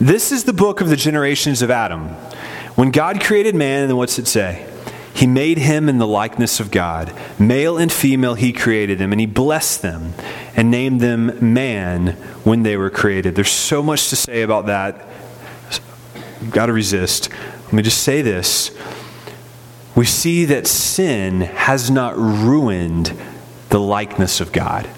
This 0.00 0.30
is 0.30 0.44
the 0.44 0.52
book 0.52 0.80
of 0.80 0.88
the 0.88 0.96
generations 0.96 1.60
of 1.60 1.72
Adam. 1.72 2.06
When 2.76 2.92
God 2.92 3.20
created 3.20 3.56
man, 3.56 3.82
and 3.82 3.90
then 3.90 3.96
what's 3.96 4.16
it 4.20 4.28
say? 4.28 4.64
He 5.14 5.26
made 5.26 5.58
him 5.58 5.88
in 5.88 5.98
the 5.98 6.06
likeness 6.06 6.60
of 6.60 6.70
God. 6.70 7.12
Male 7.38 7.76
and 7.78 7.92
female, 7.92 8.34
he 8.34 8.52
created 8.52 8.98
them, 8.98 9.12
and 9.12 9.20
he 9.20 9.26
blessed 9.26 9.82
them 9.82 10.14
and 10.56 10.70
named 10.70 11.00
them 11.00 11.52
man 11.52 12.12
when 12.44 12.62
they 12.62 12.76
were 12.76 12.90
created. 12.90 13.34
There's 13.34 13.50
so 13.50 13.82
much 13.82 14.08
to 14.10 14.16
say 14.16 14.42
about 14.42 14.66
that. 14.66 15.06
You've 16.40 16.52
got 16.52 16.66
to 16.66 16.72
resist. 16.72 17.28
Let 17.64 17.72
me 17.72 17.82
just 17.82 18.02
say 18.02 18.22
this. 18.22 18.76
We 19.94 20.06
see 20.06 20.44
that 20.46 20.66
sin 20.66 21.42
has 21.42 21.90
not 21.90 22.16
ruined 22.16 23.12
the 23.68 23.80
likeness 23.80 24.40
of 24.40 24.52
God. 24.52 24.88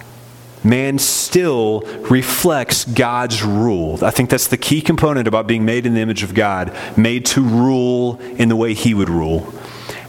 Man 0.63 0.99
still 0.99 1.81
reflects 2.09 2.85
God's 2.85 3.43
rule. 3.43 3.99
I 4.03 4.11
think 4.11 4.31
that's 4.31 4.47
the 4.47 4.57
key 4.57 4.81
component 4.81 5.27
about 5.27 5.49
being 5.49 5.65
made 5.65 5.87
in 5.87 5.95
the 5.95 6.01
image 6.01 6.23
of 6.23 6.35
God, 6.35 6.77
made 6.97 7.27
to 7.27 7.43
rule 7.43 8.21
in 8.21 8.49
the 8.49 8.55
way 8.55 8.75
he 8.75 8.95
would 8.95 9.09
rule 9.09 9.53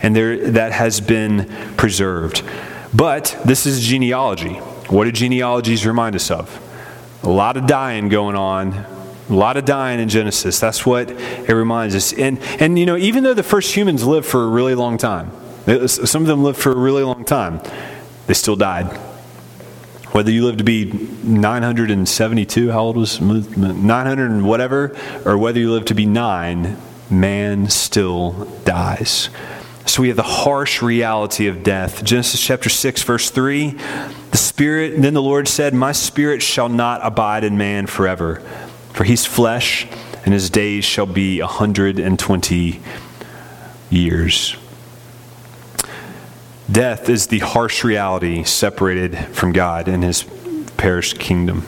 and 0.04 0.16
there, 0.16 0.52
that 0.52 0.74
has 0.74 1.02
been 1.02 1.46
preserved. 1.78 2.44
But 2.94 3.40
this 3.44 3.66
is 3.66 3.82
genealogy. 3.82 4.54
What 4.90 5.06
do 5.06 5.12
genealogies 5.12 5.86
remind 5.88 6.16
us 6.16 6.30
of? 6.30 6.60
A 7.24 7.30
lot 7.30 7.58
of 7.58 7.66
dying 7.66 8.10
going 8.10 8.36
on, 8.36 8.74
a 8.74 9.34
lot 9.34 9.58
of 9.58 9.66
dying 9.66 10.00
in 10.00 10.10
Genesis. 10.10 10.60
That's 10.60 10.86
what 10.86 11.10
it 11.10 11.54
reminds 11.54 11.96
us. 11.96 12.14
And, 12.14 12.40
and 12.60 12.78
you 12.78 12.86
know, 12.86 12.98
even 12.98 13.24
though 13.24 13.34
the 13.34 13.44
first 13.44 13.76
humans 13.76 14.06
lived 14.06 14.28
for 14.28 14.44
a 14.44 14.48
really 14.48 14.76
long 14.76 14.98
time, 14.98 15.32
some 15.88 16.22
of 16.22 16.28
them 16.28 16.44
lived 16.44 16.60
for 16.60 16.72
a 16.72 16.78
really 16.78 17.04
long 17.04 17.24
time, 17.24 17.62
they 18.28 18.34
still 18.34 18.58
died. 18.58 18.86
Whether 20.12 20.30
you 20.30 20.46
live 20.46 20.58
to 20.58 20.64
be 20.64 20.86
972, 21.24 22.72
how 22.72 22.82
old 22.82 22.98
was 22.98 23.20
900 23.20 24.30
and 24.30 24.46
whatever, 24.46 24.96
or 25.26 25.38
whether 25.38 25.60
you 25.60 25.72
live 25.72 25.86
to 25.86 25.96
be 25.96 26.06
nine, 26.06 26.78
man 27.10 27.70
still 27.70 28.46
dies. 28.66 29.30
So 29.86 30.02
we 30.02 30.08
have 30.08 30.18
the 30.18 30.24
harsh 30.24 30.82
reality 30.82 31.48
of 31.48 31.62
death. 31.62 32.04
Genesis 32.04 32.40
chapter 32.40 32.70
6, 32.70 33.04
verse 33.04 33.30
3 33.30 33.72
The 34.32 34.38
Spirit, 34.38 35.02
then 35.02 35.14
the 35.14 35.22
Lord 35.22 35.48
said, 35.48 35.74
My 35.74 35.92
spirit 35.92 36.42
shall 36.42 36.70
not 36.70 37.02
abide 37.04 37.44
in 37.44 37.58
man 37.58 37.88
forever, 37.88 38.42
for 38.94 39.04
he's 39.04 39.26
flesh, 39.26 39.88
and 40.26 40.34
his 40.34 40.50
days 40.50 40.86
shall 40.86 41.06
be 41.06 41.40
a 41.42 41.46
120 41.46 42.82
years. 43.90 44.56
Death 46.72 47.10
is 47.10 47.28
the 47.28 47.40
harsh 47.40 47.84
reality 47.84 48.44
separated 48.44 49.18
from 49.36 49.52
God 49.52 49.88
and 49.88 50.02
his 50.02 50.24
perished 50.78 51.20
kingdom. 51.20 51.68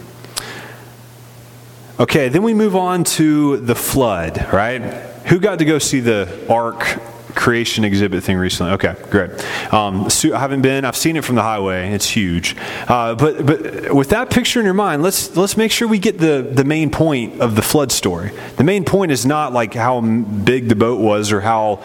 Okay, 2.00 2.30
then 2.30 2.44
we 2.44 2.54
move 2.54 2.76
on 2.76 3.04
to 3.04 3.58
the 3.58 3.76
flood, 3.76 4.52
right? 4.52 4.82
Who 5.28 5.40
got 5.40 5.60
to 5.60 5.66
go 5.66 5.80
see 5.80 6.00
the 6.00 6.46
ark 6.50 7.00
creation 7.36 7.84
exhibit 7.84 8.24
thing 8.24 8.38
recently. 8.38 8.74
Okay, 8.74 8.96
great. 9.10 9.32
Um, 9.74 10.08
I 10.34 10.40
haven't 10.40 10.62
been. 10.62 10.86
I've 10.86 10.96
seen 10.96 11.18
it 11.18 11.24
from 11.24 11.36
the 11.36 11.44
highway. 11.44 11.92
It's 11.92 12.10
huge. 12.10 12.56
Uh, 12.88 13.16
but 13.16 13.46
but 13.46 13.94
with 13.94 14.10
that 14.10 14.30
picture 14.32 14.60
in 14.60 14.66
your 14.66 14.74
mind, 14.74 15.04
let's 15.04 15.36
let's 15.36 15.58
make 15.58 15.72
sure 15.72 15.88
we 15.88 16.00
get 16.00 16.18
the 16.18 16.48
the 16.50 16.64
main 16.64 16.90
point 16.90 17.42
of 17.42 17.56
the 17.56 17.62
flood 17.62 17.92
story. 17.92 18.32
The 18.58 18.64
main 18.64 18.86
point 18.86 19.12
is 19.12 19.26
not 19.26 19.54
like 19.54 19.74
how 19.74 20.02
big 20.02 20.70
the 20.70 20.76
boat 20.76 21.00
was 21.00 21.32
or 21.32 21.42
how 21.42 21.84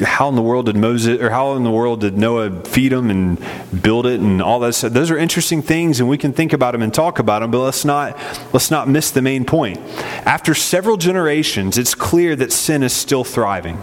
how 0.00 0.28
in 0.28 0.34
the 0.34 0.42
world 0.42 0.66
did 0.66 0.76
Moses 0.76 1.20
or 1.20 1.30
how 1.30 1.54
in 1.54 1.62
the 1.62 1.70
world 1.70 2.00
did 2.00 2.18
Noah 2.18 2.62
feed 2.64 2.90
them 2.92 3.10
and 3.10 3.38
build 3.82 4.06
it 4.06 4.20
and 4.20 4.42
all 4.42 4.58
that. 4.60 4.74
Those 4.92 5.10
are 5.10 5.16
interesting 5.16 5.62
things 5.62 6.00
and 6.00 6.08
we 6.08 6.18
can 6.18 6.32
think 6.32 6.52
about 6.52 6.72
them 6.72 6.82
and 6.82 6.92
talk 6.92 7.18
about 7.18 7.40
them, 7.40 7.50
but 7.50 7.60
let's 7.60 7.84
not 7.84 8.16
let's 8.52 8.70
not 8.70 8.88
miss 8.88 9.10
the 9.10 9.22
main 9.22 9.44
point. 9.44 9.78
After 10.26 10.54
several 10.54 10.96
generations, 10.96 11.78
it's 11.78 11.94
clear 11.94 12.34
that 12.36 12.52
sin 12.52 12.82
is 12.82 12.92
still 12.92 13.24
thriving. 13.24 13.78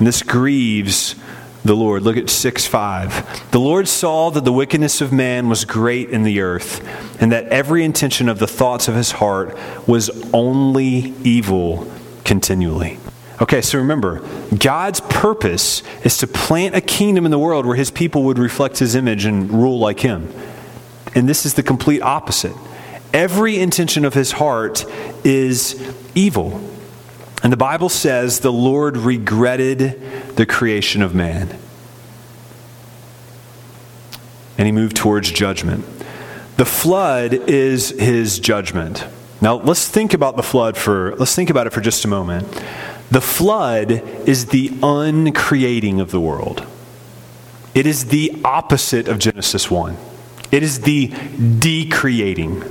And 0.00 0.06
this 0.06 0.22
grieves 0.22 1.14
the 1.62 1.76
Lord. 1.76 2.02
Look 2.02 2.16
at 2.16 2.30
6 2.30 2.66
5. 2.66 3.50
The 3.50 3.60
Lord 3.60 3.86
saw 3.86 4.30
that 4.30 4.46
the 4.46 4.52
wickedness 4.52 5.02
of 5.02 5.12
man 5.12 5.50
was 5.50 5.66
great 5.66 6.08
in 6.08 6.22
the 6.22 6.40
earth, 6.40 6.82
and 7.20 7.30
that 7.32 7.44
every 7.48 7.84
intention 7.84 8.26
of 8.26 8.38
the 8.38 8.46
thoughts 8.46 8.88
of 8.88 8.94
his 8.94 9.12
heart 9.12 9.58
was 9.86 10.10
only 10.32 11.12
evil 11.22 11.86
continually. 12.24 12.98
Okay, 13.42 13.60
so 13.60 13.76
remember, 13.78 14.22
God's 14.58 15.00
purpose 15.02 15.82
is 16.02 16.16
to 16.18 16.26
plant 16.26 16.74
a 16.74 16.80
kingdom 16.80 17.26
in 17.26 17.30
the 17.30 17.38
world 17.38 17.66
where 17.66 17.76
his 17.76 17.90
people 17.90 18.22
would 18.24 18.38
reflect 18.38 18.78
his 18.78 18.94
image 18.94 19.26
and 19.26 19.50
rule 19.50 19.78
like 19.78 20.00
him. 20.00 20.32
And 21.14 21.28
this 21.28 21.44
is 21.44 21.54
the 21.54 21.62
complete 21.62 22.00
opposite. 22.00 22.54
Every 23.12 23.58
intention 23.58 24.06
of 24.06 24.14
his 24.14 24.32
heart 24.32 24.86
is 25.24 25.78
evil. 26.14 26.69
And 27.42 27.52
the 27.52 27.56
Bible 27.56 27.88
says 27.88 28.40
the 28.40 28.52
Lord 28.52 28.96
regretted 28.96 30.36
the 30.36 30.46
creation 30.46 31.02
of 31.02 31.14
man. 31.14 31.58
And 34.58 34.66
he 34.66 34.72
moved 34.72 34.96
towards 34.96 35.30
judgment. 35.30 35.84
The 36.56 36.66
flood 36.66 37.32
is 37.32 37.90
his 37.90 38.38
judgment. 38.38 39.06
Now 39.40 39.54
let's 39.54 39.88
think 39.88 40.12
about 40.12 40.36
the 40.36 40.42
flood 40.42 40.76
for 40.76 41.16
let's 41.16 41.34
think 41.34 41.48
about 41.48 41.66
it 41.66 41.70
for 41.70 41.80
just 41.80 42.04
a 42.04 42.08
moment. 42.08 42.46
The 43.10 43.22
flood 43.22 43.90
is 44.28 44.46
the 44.46 44.70
uncreating 44.82 46.00
of 46.00 46.10
the 46.10 46.20
world. 46.20 46.66
It 47.74 47.86
is 47.86 48.06
the 48.06 48.38
opposite 48.44 49.08
of 49.08 49.18
Genesis 49.18 49.70
1. 49.70 49.96
It 50.52 50.62
is 50.62 50.82
the 50.82 51.06
decreating. 51.58 52.62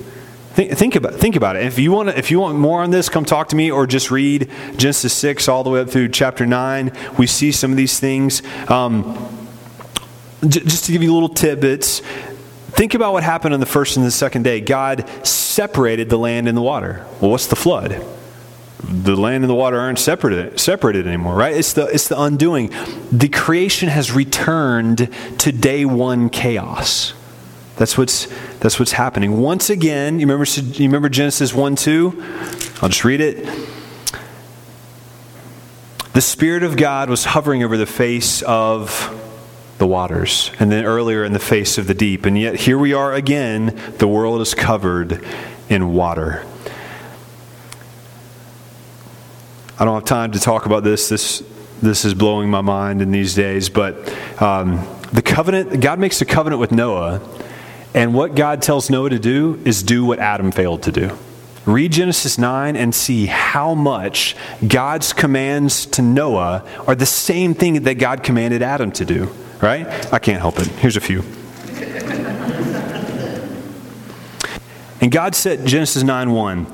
Think, 0.59 0.73
think, 0.73 0.95
about, 0.97 1.13
think 1.13 1.37
about 1.37 1.55
it. 1.55 1.63
If 1.63 1.79
you, 1.79 1.93
want 1.93 2.09
if 2.09 2.31
you 2.31 2.37
want 2.41 2.57
more 2.57 2.83
on 2.83 2.91
this, 2.91 3.07
come 3.07 3.23
talk 3.23 3.47
to 3.47 3.55
me 3.55 3.71
or 3.71 3.87
just 3.87 4.11
read 4.11 4.51
Genesis 4.75 5.13
6 5.13 5.47
all 5.47 5.63
the 5.63 5.69
way 5.69 5.79
up 5.79 5.89
through 5.89 6.09
chapter 6.09 6.45
9. 6.45 6.91
We 7.17 7.27
see 7.27 7.53
some 7.53 7.71
of 7.71 7.77
these 7.77 7.97
things. 7.97 8.41
Um, 8.69 9.15
j- 10.45 10.59
just 10.59 10.83
to 10.83 10.91
give 10.91 11.01
you 11.01 11.13
little 11.13 11.29
tidbits, 11.29 12.01
think 12.71 12.93
about 12.93 13.13
what 13.13 13.23
happened 13.23 13.53
on 13.53 13.61
the 13.61 13.65
first 13.65 13.95
and 13.95 14.05
the 14.05 14.11
second 14.11 14.43
day. 14.43 14.59
God 14.59 15.09
separated 15.25 16.09
the 16.09 16.17
land 16.17 16.49
and 16.49 16.57
the 16.57 16.61
water. 16.61 17.05
Well, 17.21 17.31
what's 17.31 17.47
the 17.47 17.55
flood? 17.55 18.05
the 18.83 19.15
land 19.15 19.45
and 19.45 19.49
the 19.49 19.55
water 19.55 19.79
aren't 19.79 19.99
separated, 19.99 20.59
separated 20.59 21.07
anymore, 21.07 21.35
right? 21.35 21.55
It's 21.55 21.71
the, 21.71 21.85
it's 21.85 22.09
the 22.09 22.19
undoing. 22.19 22.73
The 23.13 23.29
creation 23.29 23.87
has 23.87 24.11
returned 24.11 25.09
to 25.37 25.51
day 25.53 25.85
one 25.85 26.29
chaos. 26.29 27.13
That's 27.79 27.97
what's, 27.97 28.27
that's 28.59 28.77
what's 28.77 28.91
happening. 28.91 29.39
Once 29.39 29.69
again, 29.69 30.19
you 30.19 30.27
remember, 30.27 30.43
you 30.43 30.85
remember 30.85 31.07
Genesis 31.07 31.53
1 31.53 31.77
2? 31.77 32.23
I'll 32.81 32.89
just 32.89 33.05
read 33.05 33.21
it. 33.21 33.47
The 36.11 36.19
Spirit 36.19 36.63
of 36.63 36.75
God 36.75 37.09
was 37.09 37.23
hovering 37.23 37.63
over 37.63 37.77
the 37.77 37.85
face 37.85 38.41
of 38.41 39.15
the 39.77 39.87
waters, 39.87 40.51
and 40.59 40.69
then 40.69 40.83
earlier 40.83 41.23
in 41.23 41.31
the 41.31 41.39
face 41.39 41.77
of 41.77 41.87
the 41.87 41.93
deep. 41.93 42.25
And 42.25 42.37
yet 42.37 42.55
here 42.55 42.77
we 42.77 42.91
are 42.91 43.13
again. 43.13 43.79
The 43.97 44.09
world 44.09 44.41
is 44.41 44.53
covered 44.53 45.25
in 45.69 45.93
water. 45.93 46.45
I 49.79 49.85
don't 49.85 49.93
have 49.93 50.03
time 50.03 50.33
to 50.33 50.39
talk 50.41 50.65
about 50.65 50.83
this. 50.83 51.07
This, 51.07 51.43
this 51.81 52.03
is 52.03 52.13
blowing 52.13 52.49
my 52.49 52.59
mind 52.59 53.01
in 53.01 53.11
these 53.11 53.35
days. 53.35 53.69
But 53.69 54.13
um, 54.41 54.85
the 55.13 55.21
covenant, 55.21 55.79
God 55.79 55.97
makes 55.97 56.19
a 56.19 56.25
covenant 56.25 56.59
with 56.59 56.73
Noah 56.73 57.21
and 57.93 58.13
what 58.13 58.35
God 58.35 58.61
tells 58.61 58.89
Noah 58.89 59.09
to 59.09 59.19
do 59.19 59.61
is 59.65 59.81
do 59.81 60.05
what 60.05 60.19
Adam 60.19 60.51
failed 60.51 60.83
to 60.83 60.91
do. 60.91 61.17
Read 61.65 61.91
Genesis 61.91 62.37
9 62.37 62.75
and 62.75 62.95
see 62.95 63.25
how 63.25 63.73
much 63.73 64.35
God's 64.65 65.13
commands 65.13 65.85
to 65.87 66.01
Noah 66.01 66.65
are 66.87 66.95
the 66.95 67.05
same 67.05 67.53
thing 67.53 67.83
that 67.83 67.95
God 67.95 68.23
commanded 68.23 68.61
Adam 68.61 68.91
to 68.93 69.05
do, 69.05 69.31
right? 69.61 70.13
I 70.13 70.19
can't 70.19 70.39
help 70.39 70.59
it. 70.59 70.67
Here's 70.67 70.97
a 70.97 71.01
few. 71.01 71.19
and 75.01 75.11
God 75.11 75.35
said, 75.35 75.65
Genesis 75.65 76.03
9 76.03 76.31
1, 76.31 76.67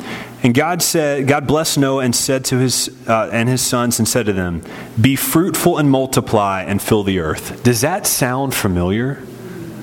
and 0.44 0.54
God 0.54 0.84
said, 0.84 1.28
God 1.28 1.48
blessed 1.48 1.80
Noah 1.80 2.04
and 2.04 2.16
said 2.16 2.46
to 2.46 2.60
his 2.60 2.90
uh, 3.10 3.30
and 3.34 3.50
his 3.50 3.62
sons 3.62 3.98
and 3.98 4.08
said 4.08 4.28
to 4.28 4.34
them, 4.34 4.62
"Be 5.00 5.16
fruitful 5.16 5.80
and 5.80 5.90
multiply 5.90 6.62
and 6.62 6.80
fill 6.80 7.04
the 7.04 7.18
earth." 7.18 7.64
Does 7.64 7.82
that 7.82 8.06
sound 8.06 8.54
familiar? 8.54 9.24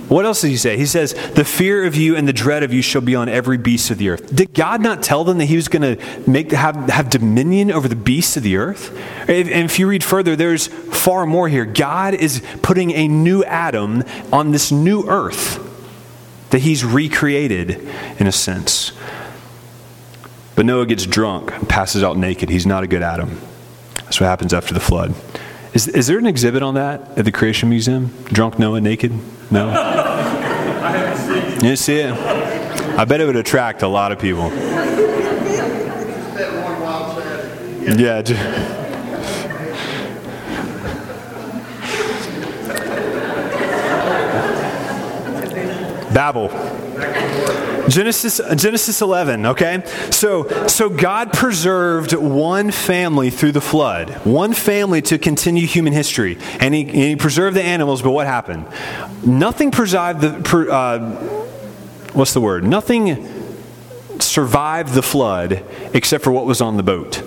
What 0.08 0.26
else 0.26 0.42
does 0.42 0.50
he 0.50 0.56
say? 0.56 0.76
He 0.76 0.86
says, 0.86 1.14
The 1.34 1.44
fear 1.44 1.84
of 1.84 1.94
you 1.94 2.16
and 2.16 2.28
the 2.28 2.32
dread 2.32 2.62
of 2.62 2.72
you 2.72 2.82
shall 2.82 3.00
be 3.00 3.14
on 3.14 3.28
every 3.28 3.56
beast 3.56 3.90
of 3.90 3.98
the 3.98 4.10
earth. 4.10 4.34
Did 4.34 4.52
God 4.52 4.82
not 4.82 5.02
tell 5.02 5.24
them 5.24 5.38
that 5.38 5.46
he 5.46 5.56
was 5.56 5.68
going 5.68 5.96
to 5.96 6.30
make 6.30 6.52
have, 6.52 6.76
have 6.90 7.08
dominion 7.08 7.70
over 7.70 7.88
the 7.88 7.96
beasts 7.96 8.36
of 8.36 8.42
the 8.42 8.56
earth? 8.56 8.96
And 9.28 9.48
if 9.48 9.78
you 9.78 9.88
read 9.88 10.04
further, 10.04 10.36
there's 10.36 10.66
far 10.66 11.24
more 11.24 11.48
here. 11.48 11.64
God 11.64 12.14
is 12.14 12.42
putting 12.62 12.90
a 12.92 13.08
new 13.08 13.42
Adam 13.44 14.04
on 14.32 14.50
this 14.50 14.70
new 14.70 15.04
earth 15.08 15.68
that 16.50 16.60
he's 16.60 16.84
recreated 16.84 17.70
in 18.18 18.26
a 18.26 18.32
sense. 18.32 18.92
But 20.54 20.66
Noah 20.66 20.86
gets 20.86 21.06
drunk 21.06 21.50
and 21.52 21.68
passes 21.68 22.02
out 22.02 22.18
naked. 22.18 22.50
He's 22.50 22.66
not 22.66 22.84
a 22.84 22.86
good 22.86 23.02
Adam. 23.02 23.40
That's 23.96 24.20
what 24.20 24.26
happens 24.26 24.52
after 24.52 24.74
the 24.74 24.80
flood. 24.80 25.14
Is, 25.74 25.88
is 25.88 26.06
there 26.06 26.18
an 26.18 26.26
exhibit 26.26 26.62
on 26.62 26.74
that 26.74 27.16
at 27.16 27.24
the 27.24 27.32
Creation 27.32 27.70
Museum? 27.70 28.12
Drunk 28.24 28.58
Noah 28.58 28.80
naked? 28.80 29.12
No? 29.50 29.70
I 29.70 30.90
haven't 30.90 31.60
seen. 31.60 31.64
You 31.64 31.76
see 31.76 31.96
it? 31.96 32.12
I 32.12 33.06
bet 33.06 33.22
it 33.22 33.24
would 33.24 33.36
attract 33.36 33.80
a 33.80 33.88
lot 33.88 34.12
of 34.12 34.18
people. 34.18 34.50
Yeah. 37.96 38.22
Babel. 46.12 46.81
Genesis, 47.88 48.40
Genesis 48.56 49.00
11, 49.00 49.46
okay? 49.46 49.82
So, 50.10 50.48
so 50.66 50.88
God 50.88 51.32
preserved 51.32 52.12
one 52.14 52.70
family 52.70 53.30
through 53.30 53.52
the 53.52 53.60
flood, 53.60 54.10
one 54.24 54.52
family 54.54 55.02
to 55.02 55.18
continue 55.18 55.66
human 55.66 55.92
history. 55.92 56.38
And 56.60 56.74
he, 56.74 56.82
and 56.82 56.94
he 56.94 57.16
preserved 57.16 57.56
the 57.56 57.62
animals, 57.62 58.02
but 58.02 58.10
what 58.10 58.26
happened? 58.26 58.66
Nothing 59.24 59.70
preserved 59.70 60.20
the, 60.20 60.68
uh, 60.70 61.10
what's 62.12 62.34
the 62.34 62.40
word? 62.40 62.64
Nothing 62.64 63.28
survived 64.20 64.94
the 64.94 65.02
flood 65.02 65.64
except 65.92 66.24
for 66.24 66.30
what 66.30 66.46
was 66.46 66.60
on 66.60 66.76
the 66.76 66.82
boat. 66.82 67.22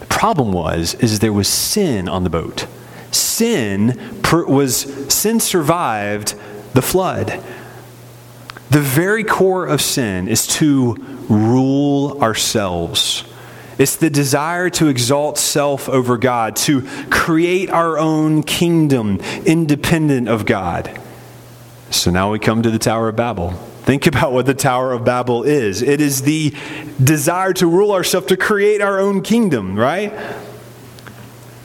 The 0.00 0.06
problem 0.06 0.52
was, 0.52 0.94
is 0.94 1.18
there 1.18 1.32
was 1.32 1.48
sin 1.48 2.08
on 2.08 2.24
the 2.24 2.30
boat. 2.30 2.66
Sin 3.10 4.20
per, 4.22 4.44
was, 4.46 4.82
sin 5.12 5.40
survived 5.40 6.34
the 6.74 6.82
flood. 6.82 7.42
The 8.70 8.80
very 8.80 9.24
core 9.24 9.66
of 9.66 9.82
sin 9.82 10.28
is 10.28 10.46
to 10.46 10.94
rule 11.28 12.22
ourselves. 12.22 13.24
It's 13.78 13.96
the 13.96 14.10
desire 14.10 14.70
to 14.70 14.88
exalt 14.88 15.38
self 15.38 15.88
over 15.88 16.18
God, 16.18 16.54
to 16.56 16.82
create 17.10 17.70
our 17.70 17.98
own 17.98 18.42
kingdom 18.42 19.20
independent 19.44 20.28
of 20.28 20.46
God. 20.46 21.00
So 21.90 22.10
now 22.12 22.30
we 22.30 22.38
come 22.38 22.62
to 22.62 22.70
the 22.70 22.78
Tower 22.78 23.08
of 23.08 23.16
Babel. 23.16 23.50
Think 23.82 24.06
about 24.06 24.32
what 24.32 24.46
the 24.46 24.54
Tower 24.54 24.92
of 24.92 25.04
Babel 25.04 25.42
is 25.42 25.82
it 25.82 26.00
is 26.00 26.22
the 26.22 26.54
desire 27.02 27.52
to 27.54 27.66
rule 27.66 27.90
ourselves, 27.90 28.28
to 28.28 28.36
create 28.36 28.80
our 28.80 29.00
own 29.00 29.22
kingdom, 29.22 29.76
right? 29.76 30.12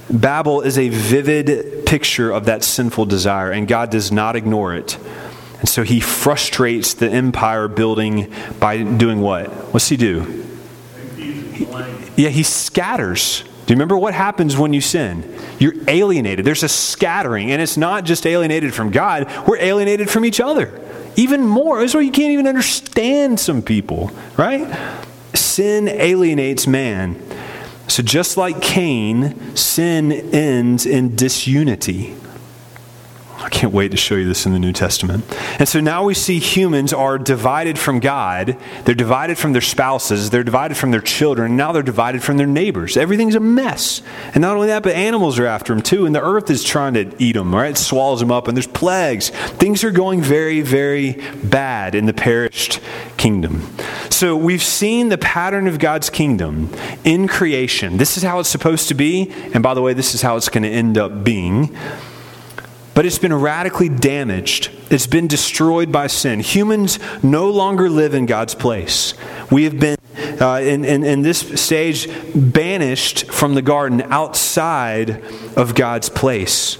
Babel 0.09 0.61
is 0.61 0.77
a 0.77 0.89
vivid 0.89 1.85
picture 1.85 2.31
of 2.31 2.45
that 2.45 2.63
sinful 2.63 3.05
desire, 3.05 3.51
and 3.51 3.67
God 3.67 3.91
does 3.91 4.11
not 4.11 4.35
ignore 4.35 4.73
it. 4.73 4.97
And 5.65 5.69
so 5.71 5.81
he 5.81 5.99
frustrates 5.99 6.93
the 6.93 7.09
empire 7.09 7.67
building 7.67 8.31
by 8.59 8.83
doing 8.83 9.19
what? 9.19 9.47
What's 9.73 9.89
he 9.89 9.97
do? 9.97 10.45
He, 11.15 11.65
yeah, 12.15 12.29
he 12.29 12.43
scatters. 12.43 13.41
Do 13.41 13.73
you 13.73 13.75
remember 13.75 13.97
what 13.97 14.13
happens 14.13 14.55
when 14.55 14.73
you 14.73 14.81
sin? 14.81 15.27
You're 15.57 15.73
alienated. 15.87 16.45
There's 16.45 16.61
a 16.61 16.69
scattering, 16.69 17.51
and 17.51 17.63
it's 17.63 17.77
not 17.77 18.05
just 18.05 18.27
alienated 18.27 18.75
from 18.75 18.91
God, 18.91 19.27
we're 19.47 19.57
alienated 19.57 20.07
from 20.07 20.23
each 20.23 20.39
other. 20.39 20.79
Even 21.15 21.41
more. 21.41 21.79
That's 21.79 21.95
why 21.95 22.01
you 22.01 22.11
can't 22.11 22.33
even 22.33 22.45
understand 22.45 23.39
some 23.39 23.63
people, 23.63 24.11
right? 24.37 24.71
Sin 25.33 25.87
alienates 25.87 26.67
man. 26.67 27.19
So 27.87 28.03
just 28.03 28.37
like 28.37 28.61
Cain, 28.61 29.55
sin 29.55 30.11
ends 30.11 30.85
in 30.85 31.15
disunity. 31.15 32.15
I 33.37 33.49
can't 33.49 33.73
wait 33.73 33.91
to 33.91 33.97
show 33.97 34.15
you 34.15 34.25
this 34.25 34.45
in 34.45 34.53
the 34.53 34.59
New 34.59 34.71
Testament. 34.71 35.25
And 35.59 35.67
so 35.67 35.81
now 35.81 36.05
we 36.05 36.13
see 36.13 36.39
humans 36.39 36.93
are 36.93 37.17
divided 37.17 37.77
from 37.77 37.99
God. 37.99 38.57
They're 38.85 38.95
divided 38.95 39.37
from 39.37 39.51
their 39.51 39.61
spouses. 39.61 40.29
They're 40.29 40.43
divided 40.43 40.77
from 40.77 40.91
their 40.91 41.01
children. 41.01 41.51
And 41.51 41.57
Now 41.57 41.71
they're 41.71 41.83
divided 41.83 42.23
from 42.23 42.37
their 42.37 42.47
neighbors. 42.47 42.95
Everything's 42.95 43.35
a 43.35 43.39
mess. 43.39 44.01
And 44.33 44.41
not 44.41 44.55
only 44.55 44.67
that, 44.67 44.83
but 44.83 44.93
animals 44.93 45.37
are 45.37 45.45
after 45.45 45.73
them 45.73 45.83
too. 45.83 46.05
And 46.05 46.15
the 46.15 46.21
earth 46.21 46.49
is 46.49 46.63
trying 46.63 46.93
to 46.93 47.13
eat 47.19 47.33
them, 47.33 47.53
right? 47.53 47.71
It 47.71 47.77
swallows 47.77 48.21
them 48.21 48.31
up. 48.31 48.47
And 48.47 48.55
there's 48.55 48.67
plagues. 48.67 49.29
Things 49.29 49.83
are 49.83 49.91
going 49.91 50.21
very, 50.21 50.61
very 50.61 51.13
bad 51.43 51.93
in 51.93 52.05
the 52.05 52.13
perished 52.13 52.79
kingdom. 53.17 53.67
So 54.09 54.37
we've 54.37 54.63
seen 54.63 55.09
the 55.09 55.17
pattern 55.17 55.67
of 55.67 55.77
God's 55.77 56.09
kingdom 56.09 56.69
in 57.03 57.27
creation. 57.27 57.97
This 57.97 58.15
is 58.15 58.23
how 58.23 58.39
it's 58.39 58.49
supposed 58.49 58.87
to 58.87 58.93
be. 58.93 59.31
And 59.53 59.61
by 59.61 59.73
the 59.73 59.81
way, 59.81 59.93
this 59.93 60.15
is 60.15 60.21
how 60.21 60.37
it's 60.37 60.47
going 60.47 60.63
to 60.63 60.69
end 60.69 60.97
up 60.97 61.23
being. 61.23 61.75
But 62.95 63.05
it's 63.05 63.19
been 63.19 63.33
radically 63.33 63.89
damaged. 63.89 64.71
It's 64.89 65.05
been 65.05 65.27
destroyed 65.27 65.91
by 65.91 66.07
sin. 66.07 66.39
Humans 66.39 66.97
no 67.21 67.49
longer 67.49 67.89
live 67.89 68.13
in 68.13 68.25
God's 68.25 68.55
place. 68.55 69.13
We 69.51 69.65
have 69.65 69.79
been, 69.79 69.97
uh, 70.41 70.61
in, 70.63 70.85
in, 70.85 71.03
in 71.03 71.21
this 71.21 71.61
stage, 71.61 72.09
banished 72.33 73.29
from 73.31 73.53
the 73.53 73.61
garden 73.61 74.01
outside 74.03 75.21
of 75.57 75.75
God's 75.75 76.07
place. 76.07 76.77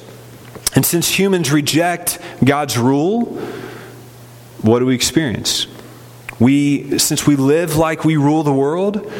And 0.74 0.86
since 0.86 1.20
humans 1.20 1.52
reject 1.52 2.18
God's 2.44 2.78
rule, 2.78 3.26
what 4.62 4.80
do 4.80 4.86
we 4.86 4.96
experience? 4.96 5.68
We, 6.40 6.98
since 6.98 7.28
we 7.28 7.36
live 7.36 7.76
like 7.76 8.06
we 8.06 8.16
rule 8.16 8.44
the 8.44 8.54
world, 8.54 9.12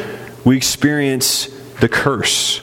we 0.46 0.56
experience 0.56 1.46
the 1.80 1.88
curse. 1.90 2.58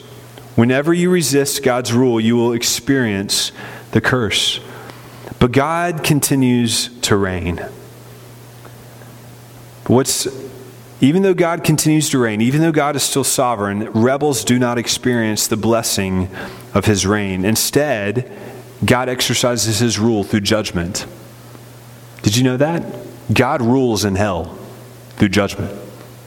Whenever 0.56 0.92
you 0.92 1.10
resist 1.10 1.62
God's 1.62 1.92
rule, 1.92 2.20
you 2.20 2.36
will 2.36 2.52
experience 2.52 3.52
the 3.94 4.00
curse. 4.00 4.58
But 5.38 5.52
God 5.52 6.02
continues 6.02 6.88
to 7.02 7.16
reign. 7.16 7.64
What's 9.86 10.26
even 11.00 11.22
though 11.22 11.34
God 11.34 11.62
continues 11.62 12.10
to 12.10 12.18
reign, 12.18 12.40
even 12.40 12.60
though 12.60 12.72
God 12.72 12.96
is 12.96 13.02
still 13.02 13.24
sovereign, 13.24 13.90
rebels 13.92 14.44
do 14.44 14.58
not 14.58 14.78
experience 14.78 15.46
the 15.46 15.56
blessing 15.56 16.28
of 16.72 16.86
his 16.86 17.06
reign. 17.06 17.44
Instead, 17.44 18.30
God 18.84 19.08
exercises 19.08 19.78
his 19.78 19.98
rule 19.98 20.24
through 20.24 20.40
judgment. 20.40 21.06
Did 22.22 22.36
you 22.36 22.42
know 22.42 22.56
that? 22.56 22.82
God 23.32 23.62
rules 23.62 24.04
in 24.04 24.16
hell 24.16 24.58
through 25.16 25.28
judgment. 25.28 25.72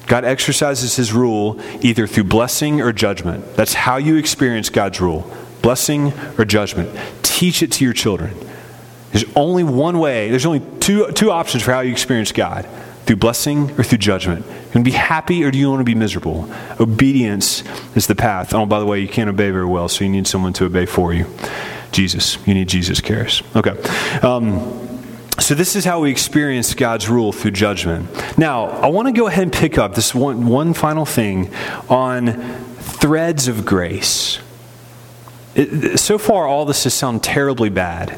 God 0.06 0.24
exercises 0.24 0.96
his 0.96 1.12
rule 1.12 1.60
either 1.82 2.08
through 2.08 2.26
blessing 2.26 2.80
or 2.80 2.94
judgment. 2.94 3.56
That's 3.56 3.74
how 3.74 3.98
you 3.98 4.16
experience 4.16 4.70
God's 4.70 5.02
rule 5.02 5.37
blessing 5.62 6.14
or 6.38 6.46
judgment 6.46 6.98
teach 7.38 7.62
it 7.62 7.72
to 7.72 7.84
your 7.84 7.94
children. 7.94 8.34
There's 9.12 9.26
only 9.36 9.64
one 9.64 10.00
way, 10.00 10.30
there's 10.32 10.46
only 10.46 10.62
two, 10.80 11.12
two 11.12 11.30
options 11.30 11.62
for 11.64 11.72
how 11.72 11.82
you 11.82 11.92
experience 11.92 12.32
God 12.32 12.68
through 13.06 13.18
blessing 13.18 13.72
or 13.80 13.84
through 13.84 14.00
judgment. 14.00 14.44
You 14.46 14.54
want 14.54 14.74
to 14.74 14.82
be 14.84 14.92
happy 14.92 15.44
or 15.44 15.52
do 15.52 15.60
you 15.60 15.70
want 15.70 15.80
to 15.80 15.86
be 15.86 15.94
miserable? 15.94 16.52
Obedience 16.80 17.64
is 17.96 18.08
the 18.08 18.16
path. 18.16 18.56
Oh, 18.56 18.66
by 18.66 18.80
the 18.80 18.88
way, 18.88 19.00
you 19.00 19.08
can't 19.08 19.30
obey 19.30 19.52
very 19.52 19.66
well, 19.66 19.88
so 19.88 20.04
you 20.04 20.10
need 20.10 20.26
someone 20.26 20.52
to 20.54 20.66
obey 20.66 20.88
for 20.88 21.14
you. 21.14 21.28
Jesus. 21.92 22.38
You 22.48 22.56
need 22.56 22.68
Jesus 22.68 23.02
cares. 23.02 23.44
Okay. 23.56 23.80
Um, 24.22 24.84
so, 25.40 25.54
this 25.54 25.76
is 25.76 25.86
how 25.86 26.00
we 26.02 26.10
experience 26.10 26.74
God's 26.74 27.08
rule 27.08 27.32
through 27.32 27.52
judgment. 27.52 28.10
Now, 28.40 28.66
I 28.66 28.88
want 28.88 29.08
to 29.08 29.12
go 29.12 29.28
ahead 29.28 29.44
and 29.44 29.54
pick 29.54 29.78
up 29.78 29.94
this 29.94 30.16
one, 30.16 30.48
one 30.48 30.74
final 30.74 31.06
thing 31.06 31.54
on 31.88 32.34
threads 32.80 33.48
of 33.48 33.64
grace. 33.64 34.40
It, 35.58 35.98
so 35.98 36.20
far, 36.20 36.48
all 36.48 36.66
this 36.66 36.84
has 36.84 36.94
sounded 36.94 37.24
terribly 37.24 37.70
bad. 37.70 38.18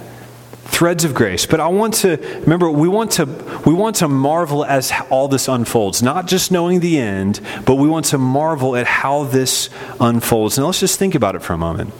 Threads 0.65 1.05
of 1.05 1.13
grace. 1.13 1.45
But 1.45 1.61
I 1.61 1.67
want 1.69 1.95
to 1.95 2.17
remember 2.41 2.69
we 2.69 2.89
want 2.89 3.11
to 3.13 3.25
we 3.65 3.73
want 3.73 3.95
to 3.97 4.07
marvel 4.07 4.63
as 4.63 4.91
all 5.09 5.27
this 5.27 5.47
unfolds, 5.47 6.03
not 6.03 6.27
just 6.27 6.51
knowing 6.51 6.81
the 6.81 6.99
end, 6.99 7.39
but 7.65 7.75
we 7.75 7.87
want 7.87 8.05
to 8.07 8.17
marvel 8.17 8.75
at 8.75 8.85
how 8.85 9.23
this 9.23 9.69
unfolds. 9.99 10.57
And 10.57 10.67
let's 10.67 10.79
just 10.79 10.99
think 10.99 11.15
about 11.15 11.35
it 11.35 11.41
for 11.41 11.53
a 11.53 11.57
moment. 11.57 11.93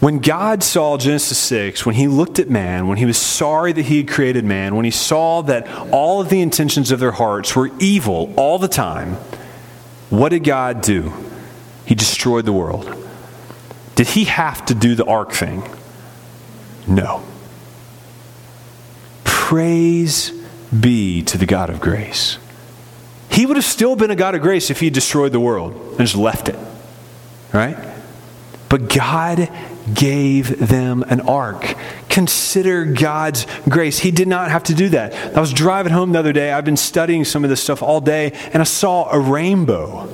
When 0.00 0.20
God 0.20 0.62
saw 0.64 0.96
Genesis 0.96 1.38
6, 1.38 1.84
when 1.86 1.94
he 1.94 2.08
looked 2.08 2.38
at 2.38 2.50
man, 2.50 2.88
when 2.88 2.98
he 2.98 3.04
was 3.04 3.18
sorry 3.18 3.72
that 3.72 3.82
he 3.82 3.98
had 3.98 4.08
created 4.08 4.44
man, 4.44 4.74
when 4.74 4.84
he 4.84 4.90
saw 4.90 5.42
that 5.42 5.68
all 5.92 6.20
of 6.20 6.28
the 6.28 6.40
intentions 6.40 6.90
of 6.90 6.98
their 6.98 7.12
hearts 7.12 7.54
were 7.54 7.70
evil 7.78 8.32
all 8.36 8.58
the 8.58 8.68
time, 8.68 9.14
what 10.10 10.30
did 10.30 10.44
God 10.44 10.82
do? 10.82 11.12
He 11.84 11.94
destroyed 11.94 12.46
the 12.46 12.52
world. 12.52 13.01
Did 13.94 14.08
he 14.08 14.24
have 14.24 14.64
to 14.66 14.74
do 14.74 14.94
the 14.94 15.04
ark 15.04 15.32
thing? 15.32 15.62
No. 16.86 17.22
Praise 19.24 20.32
be 20.78 21.22
to 21.22 21.36
the 21.36 21.46
God 21.46 21.68
of 21.70 21.80
grace. 21.80 22.38
He 23.30 23.46
would 23.46 23.56
have 23.56 23.64
still 23.64 23.96
been 23.96 24.10
a 24.10 24.16
God 24.16 24.34
of 24.34 24.42
grace 24.42 24.70
if 24.70 24.80
he 24.80 24.90
destroyed 24.90 25.32
the 25.32 25.40
world 25.40 25.72
and 25.72 25.98
just 25.98 26.16
left 26.16 26.48
it. 26.48 26.58
Right? 27.52 27.76
But 28.68 28.88
God 28.88 29.50
gave 29.92 30.66
them 30.66 31.02
an 31.08 31.20
ark. 31.22 31.74
Consider 32.08 32.86
God's 32.86 33.46
grace. 33.68 33.98
He 33.98 34.10
did 34.10 34.28
not 34.28 34.50
have 34.50 34.64
to 34.64 34.74
do 34.74 34.88
that. 34.90 35.36
I 35.36 35.40
was 35.40 35.52
driving 35.52 35.92
home 35.92 36.12
the 36.12 36.18
other 36.18 36.32
day. 36.32 36.52
I've 36.52 36.64
been 36.64 36.76
studying 36.76 37.24
some 37.24 37.44
of 37.44 37.50
this 37.50 37.62
stuff 37.62 37.82
all 37.82 38.00
day, 38.00 38.32
and 38.52 38.62
I 38.62 38.64
saw 38.64 39.10
a 39.10 39.18
rainbow. 39.18 40.08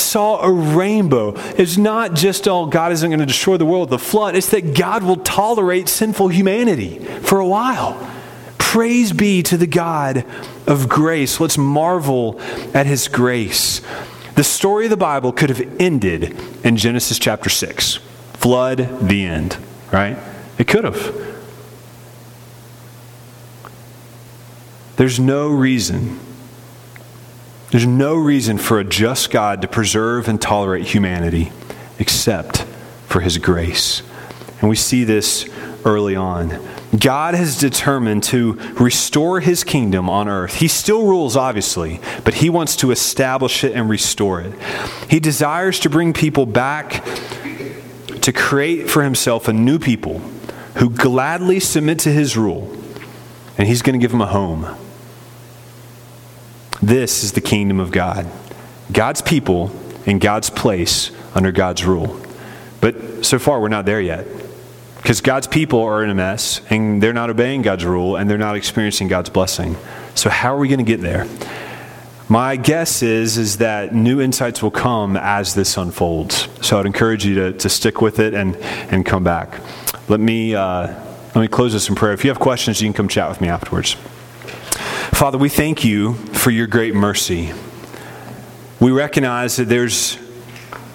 Saw 0.00 0.40
a 0.40 0.50
rainbow. 0.50 1.34
It's 1.56 1.76
not 1.76 2.14
just, 2.14 2.48
oh, 2.48 2.66
God 2.66 2.92
isn't 2.92 3.08
going 3.08 3.20
to 3.20 3.26
destroy 3.26 3.56
the 3.56 3.66
world 3.66 3.90
the 3.90 3.98
flood. 3.98 4.34
It's 4.34 4.50
that 4.50 4.74
God 4.74 5.02
will 5.02 5.18
tolerate 5.18 5.88
sinful 5.88 6.28
humanity 6.28 6.98
for 6.98 7.38
a 7.38 7.46
while. 7.46 8.08
Praise 8.58 9.12
be 9.12 9.42
to 9.42 9.56
the 9.56 9.66
God 9.66 10.24
of 10.66 10.88
grace. 10.88 11.40
Let's 11.40 11.58
marvel 11.58 12.40
at 12.72 12.86
his 12.86 13.08
grace. 13.08 13.80
The 14.36 14.44
story 14.44 14.86
of 14.86 14.90
the 14.90 14.96
Bible 14.96 15.32
could 15.32 15.50
have 15.50 15.80
ended 15.80 16.36
in 16.64 16.76
Genesis 16.76 17.18
chapter 17.18 17.50
6. 17.50 17.96
Flood, 18.34 19.06
the 19.06 19.24
end, 19.24 19.56
right? 19.92 20.16
It 20.56 20.68
could 20.68 20.84
have. 20.84 21.30
There's 24.96 25.18
no 25.18 25.48
reason 25.48 26.20
there's 27.70 27.86
no 27.86 28.16
reason 28.16 28.58
for 28.58 28.78
a 28.78 28.84
just 28.84 29.30
God 29.30 29.62
to 29.62 29.68
preserve 29.68 30.28
and 30.28 30.40
tolerate 30.40 30.86
humanity 30.86 31.52
except 31.98 32.64
for 33.06 33.20
his 33.20 33.38
grace. 33.38 34.02
And 34.60 34.68
we 34.68 34.76
see 34.76 35.04
this 35.04 35.48
early 35.84 36.16
on. 36.16 36.60
God 36.98 37.34
has 37.34 37.58
determined 37.58 38.24
to 38.24 38.54
restore 38.78 39.40
his 39.40 39.62
kingdom 39.62 40.10
on 40.10 40.28
earth. 40.28 40.56
He 40.56 40.68
still 40.68 41.06
rules, 41.06 41.36
obviously, 41.36 42.00
but 42.24 42.34
he 42.34 42.50
wants 42.50 42.76
to 42.76 42.90
establish 42.90 43.62
it 43.62 43.72
and 43.72 43.88
restore 43.88 44.40
it. 44.40 44.52
He 45.08 45.20
desires 45.20 45.78
to 45.80 45.90
bring 45.90 46.12
people 46.12 46.46
back 46.46 47.04
to 48.22 48.32
create 48.32 48.90
for 48.90 49.04
himself 49.04 49.48
a 49.48 49.52
new 49.52 49.78
people 49.78 50.18
who 50.76 50.90
gladly 50.90 51.60
submit 51.60 52.00
to 52.00 52.12
his 52.12 52.36
rule, 52.36 52.76
and 53.56 53.68
he's 53.68 53.82
going 53.82 53.98
to 53.98 54.02
give 54.02 54.10
them 54.10 54.20
a 54.20 54.26
home. 54.26 54.76
This 56.82 57.22
is 57.24 57.32
the 57.32 57.40
kingdom 57.40 57.80
of 57.80 57.90
God. 57.90 58.26
God's 58.92 59.22
people 59.22 59.70
in 60.06 60.18
God's 60.18 60.50
place 60.50 61.10
under 61.34 61.52
God's 61.52 61.84
rule. 61.84 62.20
But 62.80 63.24
so 63.24 63.38
far, 63.38 63.60
we're 63.60 63.68
not 63.68 63.86
there 63.86 64.00
yet. 64.00 64.26
Because 64.96 65.20
God's 65.20 65.46
people 65.46 65.82
are 65.82 66.04
in 66.04 66.10
a 66.10 66.14
mess, 66.14 66.60
and 66.68 67.02
they're 67.02 67.12
not 67.12 67.30
obeying 67.30 67.62
God's 67.62 67.84
rule, 67.84 68.16
and 68.16 68.28
they're 68.28 68.38
not 68.38 68.56
experiencing 68.56 69.08
God's 69.08 69.30
blessing. 69.30 69.76
So, 70.14 70.28
how 70.28 70.54
are 70.54 70.58
we 70.58 70.68
going 70.68 70.78
to 70.78 70.84
get 70.84 71.00
there? 71.00 71.26
My 72.30 72.54
guess 72.54 73.02
is, 73.02 73.38
is 73.38 73.58
that 73.58 73.92
new 73.92 74.20
insights 74.20 74.62
will 74.62 74.70
come 74.70 75.16
as 75.16 75.54
this 75.54 75.76
unfolds. 75.76 76.46
So 76.60 76.78
I'd 76.78 76.86
encourage 76.86 77.26
you 77.26 77.34
to, 77.34 77.52
to 77.54 77.68
stick 77.68 78.00
with 78.00 78.20
it 78.20 78.34
and, 78.34 78.56
and 78.92 79.04
come 79.04 79.24
back. 79.24 79.60
Let 80.08 80.20
me, 80.20 80.54
uh, 80.54 80.86
let 81.34 81.36
me 81.36 81.48
close 81.48 81.72
this 81.72 81.88
in 81.88 81.96
prayer. 81.96 82.12
If 82.12 82.22
you 82.24 82.30
have 82.30 82.38
questions, 82.38 82.80
you 82.80 82.86
can 82.86 82.92
come 82.92 83.08
chat 83.08 83.28
with 83.28 83.40
me 83.40 83.48
afterwards. 83.48 83.96
Father, 85.12 85.36
we 85.36 85.50
thank 85.50 85.84
you 85.84 86.14
for 86.14 86.50
your 86.50 86.66
great 86.66 86.94
mercy. 86.94 87.52
We 88.80 88.90
recognize 88.90 89.56
that 89.56 89.66
there's 89.66 90.18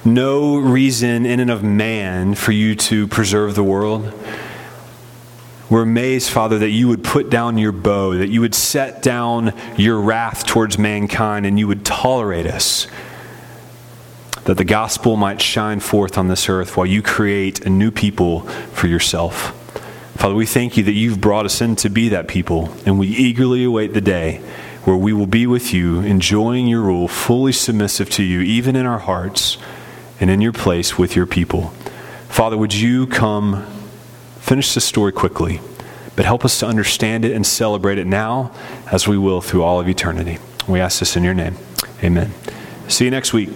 no 0.04 0.58
reason 0.58 1.26
in 1.26 1.40
and 1.40 1.52
of 1.52 1.64
man 1.64 2.34
for 2.34 2.52
you 2.52 2.76
to 2.76 3.08
preserve 3.08 3.54
the 3.54 3.64
world. 3.64 4.12
We're 5.70 5.84
amazed, 5.84 6.32
Father, 6.32 6.58
that 6.60 6.70
you 6.70 6.88
would 6.88 7.04
put 7.04 7.30
down 7.30 7.60
your 7.60 7.72
bow, 7.72 8.16
that 8.16 8.30
you 8.30 8.42
would 8.42 8.56
set 8.56 9.04
down 9.04 9.54
your 9.78 10.00
wrath 10.00 10.46
towards 10.46 10.80
mankind, 10.80 11.46
and 11.46 11.60
you 11.60 11.68
would 11.68 11.86
tolerate 11.86 12.48
us, 12.48 12.88
that 14.46 14.58
the 14.58 14.64
gospel 14.64 15.18
might 15.18 15.42
shine 15.42 15.80
forth 15.80 16.18
on 16.18 16.28
this 16.28 16.50
earth 16.50 16.76
while 16.78 16.88
you 16.88 17.02
create 17.02 17.66
a 17.66 17.70
new 17.70 17.92
people 17.92 18.42
for 18.74 18.88
yourself. 18.88 19.62
Father, 20.16 20.36
we 20.36 20.46
thank 20.46 20.78
you 20.78 20.84
that 20.84 20.94
you've 20.94 21.22
brought 21.22 21.46
us 21.46 21.62
in 21.62 21.76
to 21.78 21.90
be 21.90 22.10
that 22.10 22.28
people, 22.28 22.74
and 22.86 22.98
we 22.98 23.08
eagerly 23.08 23.64
await 23.64 23.94
the 23.94 24.02
day 24.02 24.42
where 24.86 24.96
we 24.96 25.14
will 25.14 25.28
be 25.28 25.46
with 25.46 25.74
you, 25.74 26.00
enjoying 26.00 26.68
your 26.68 26.82
rule, 26.82 27.08
fully 27.08 27.52
submissive 27.52 28.10
to 28.12 28.24
you, 28.24 28.42
even 28.42 28.76
in 28.76 28.86
our 28.86 29.00
hearts 29.00 29.58
and 30.20 30.30
in 30.30 30.42
your 30.42 30.54
place 30.54 30.98
with 30.98 31.16
your 31.16 31.26
people. 31.26 31.70
Father, 32.30 32.58
would 32.58 32.74
you 32.74 33.08
come 33.08 33.66
finish 34.40 34.74
the 34.74 34.82
story 34.82 35.12
quickly, 35.12 35.60
but 36.16 36.24
help 36.24 36.46
us 36.46 36.60
to 36.60 36.68
understand 36.68 37.26
it 37.26 37.34
and 37.34 37.46
celebrate 37.46 37.98
it 37.98 38.08
now 38.08 38.52
as 38.92 39.08
we 39.08 39.18
will 39.18 39.42
through 39.42 39.64
all 39.64 39.80
of 39.80 39.90
eternity. 39.90 40.38
We 40.68 40.80
ask 40.80 41.00
this 41.00 41.18
in 41.18 41.24
your 41.24 41.34
name. 41.34 41.56
Amen. 42.04 42.32
See 42.88 43.06
you 43.06 43.12
next 43.12 43.34
week. 43.34 43.50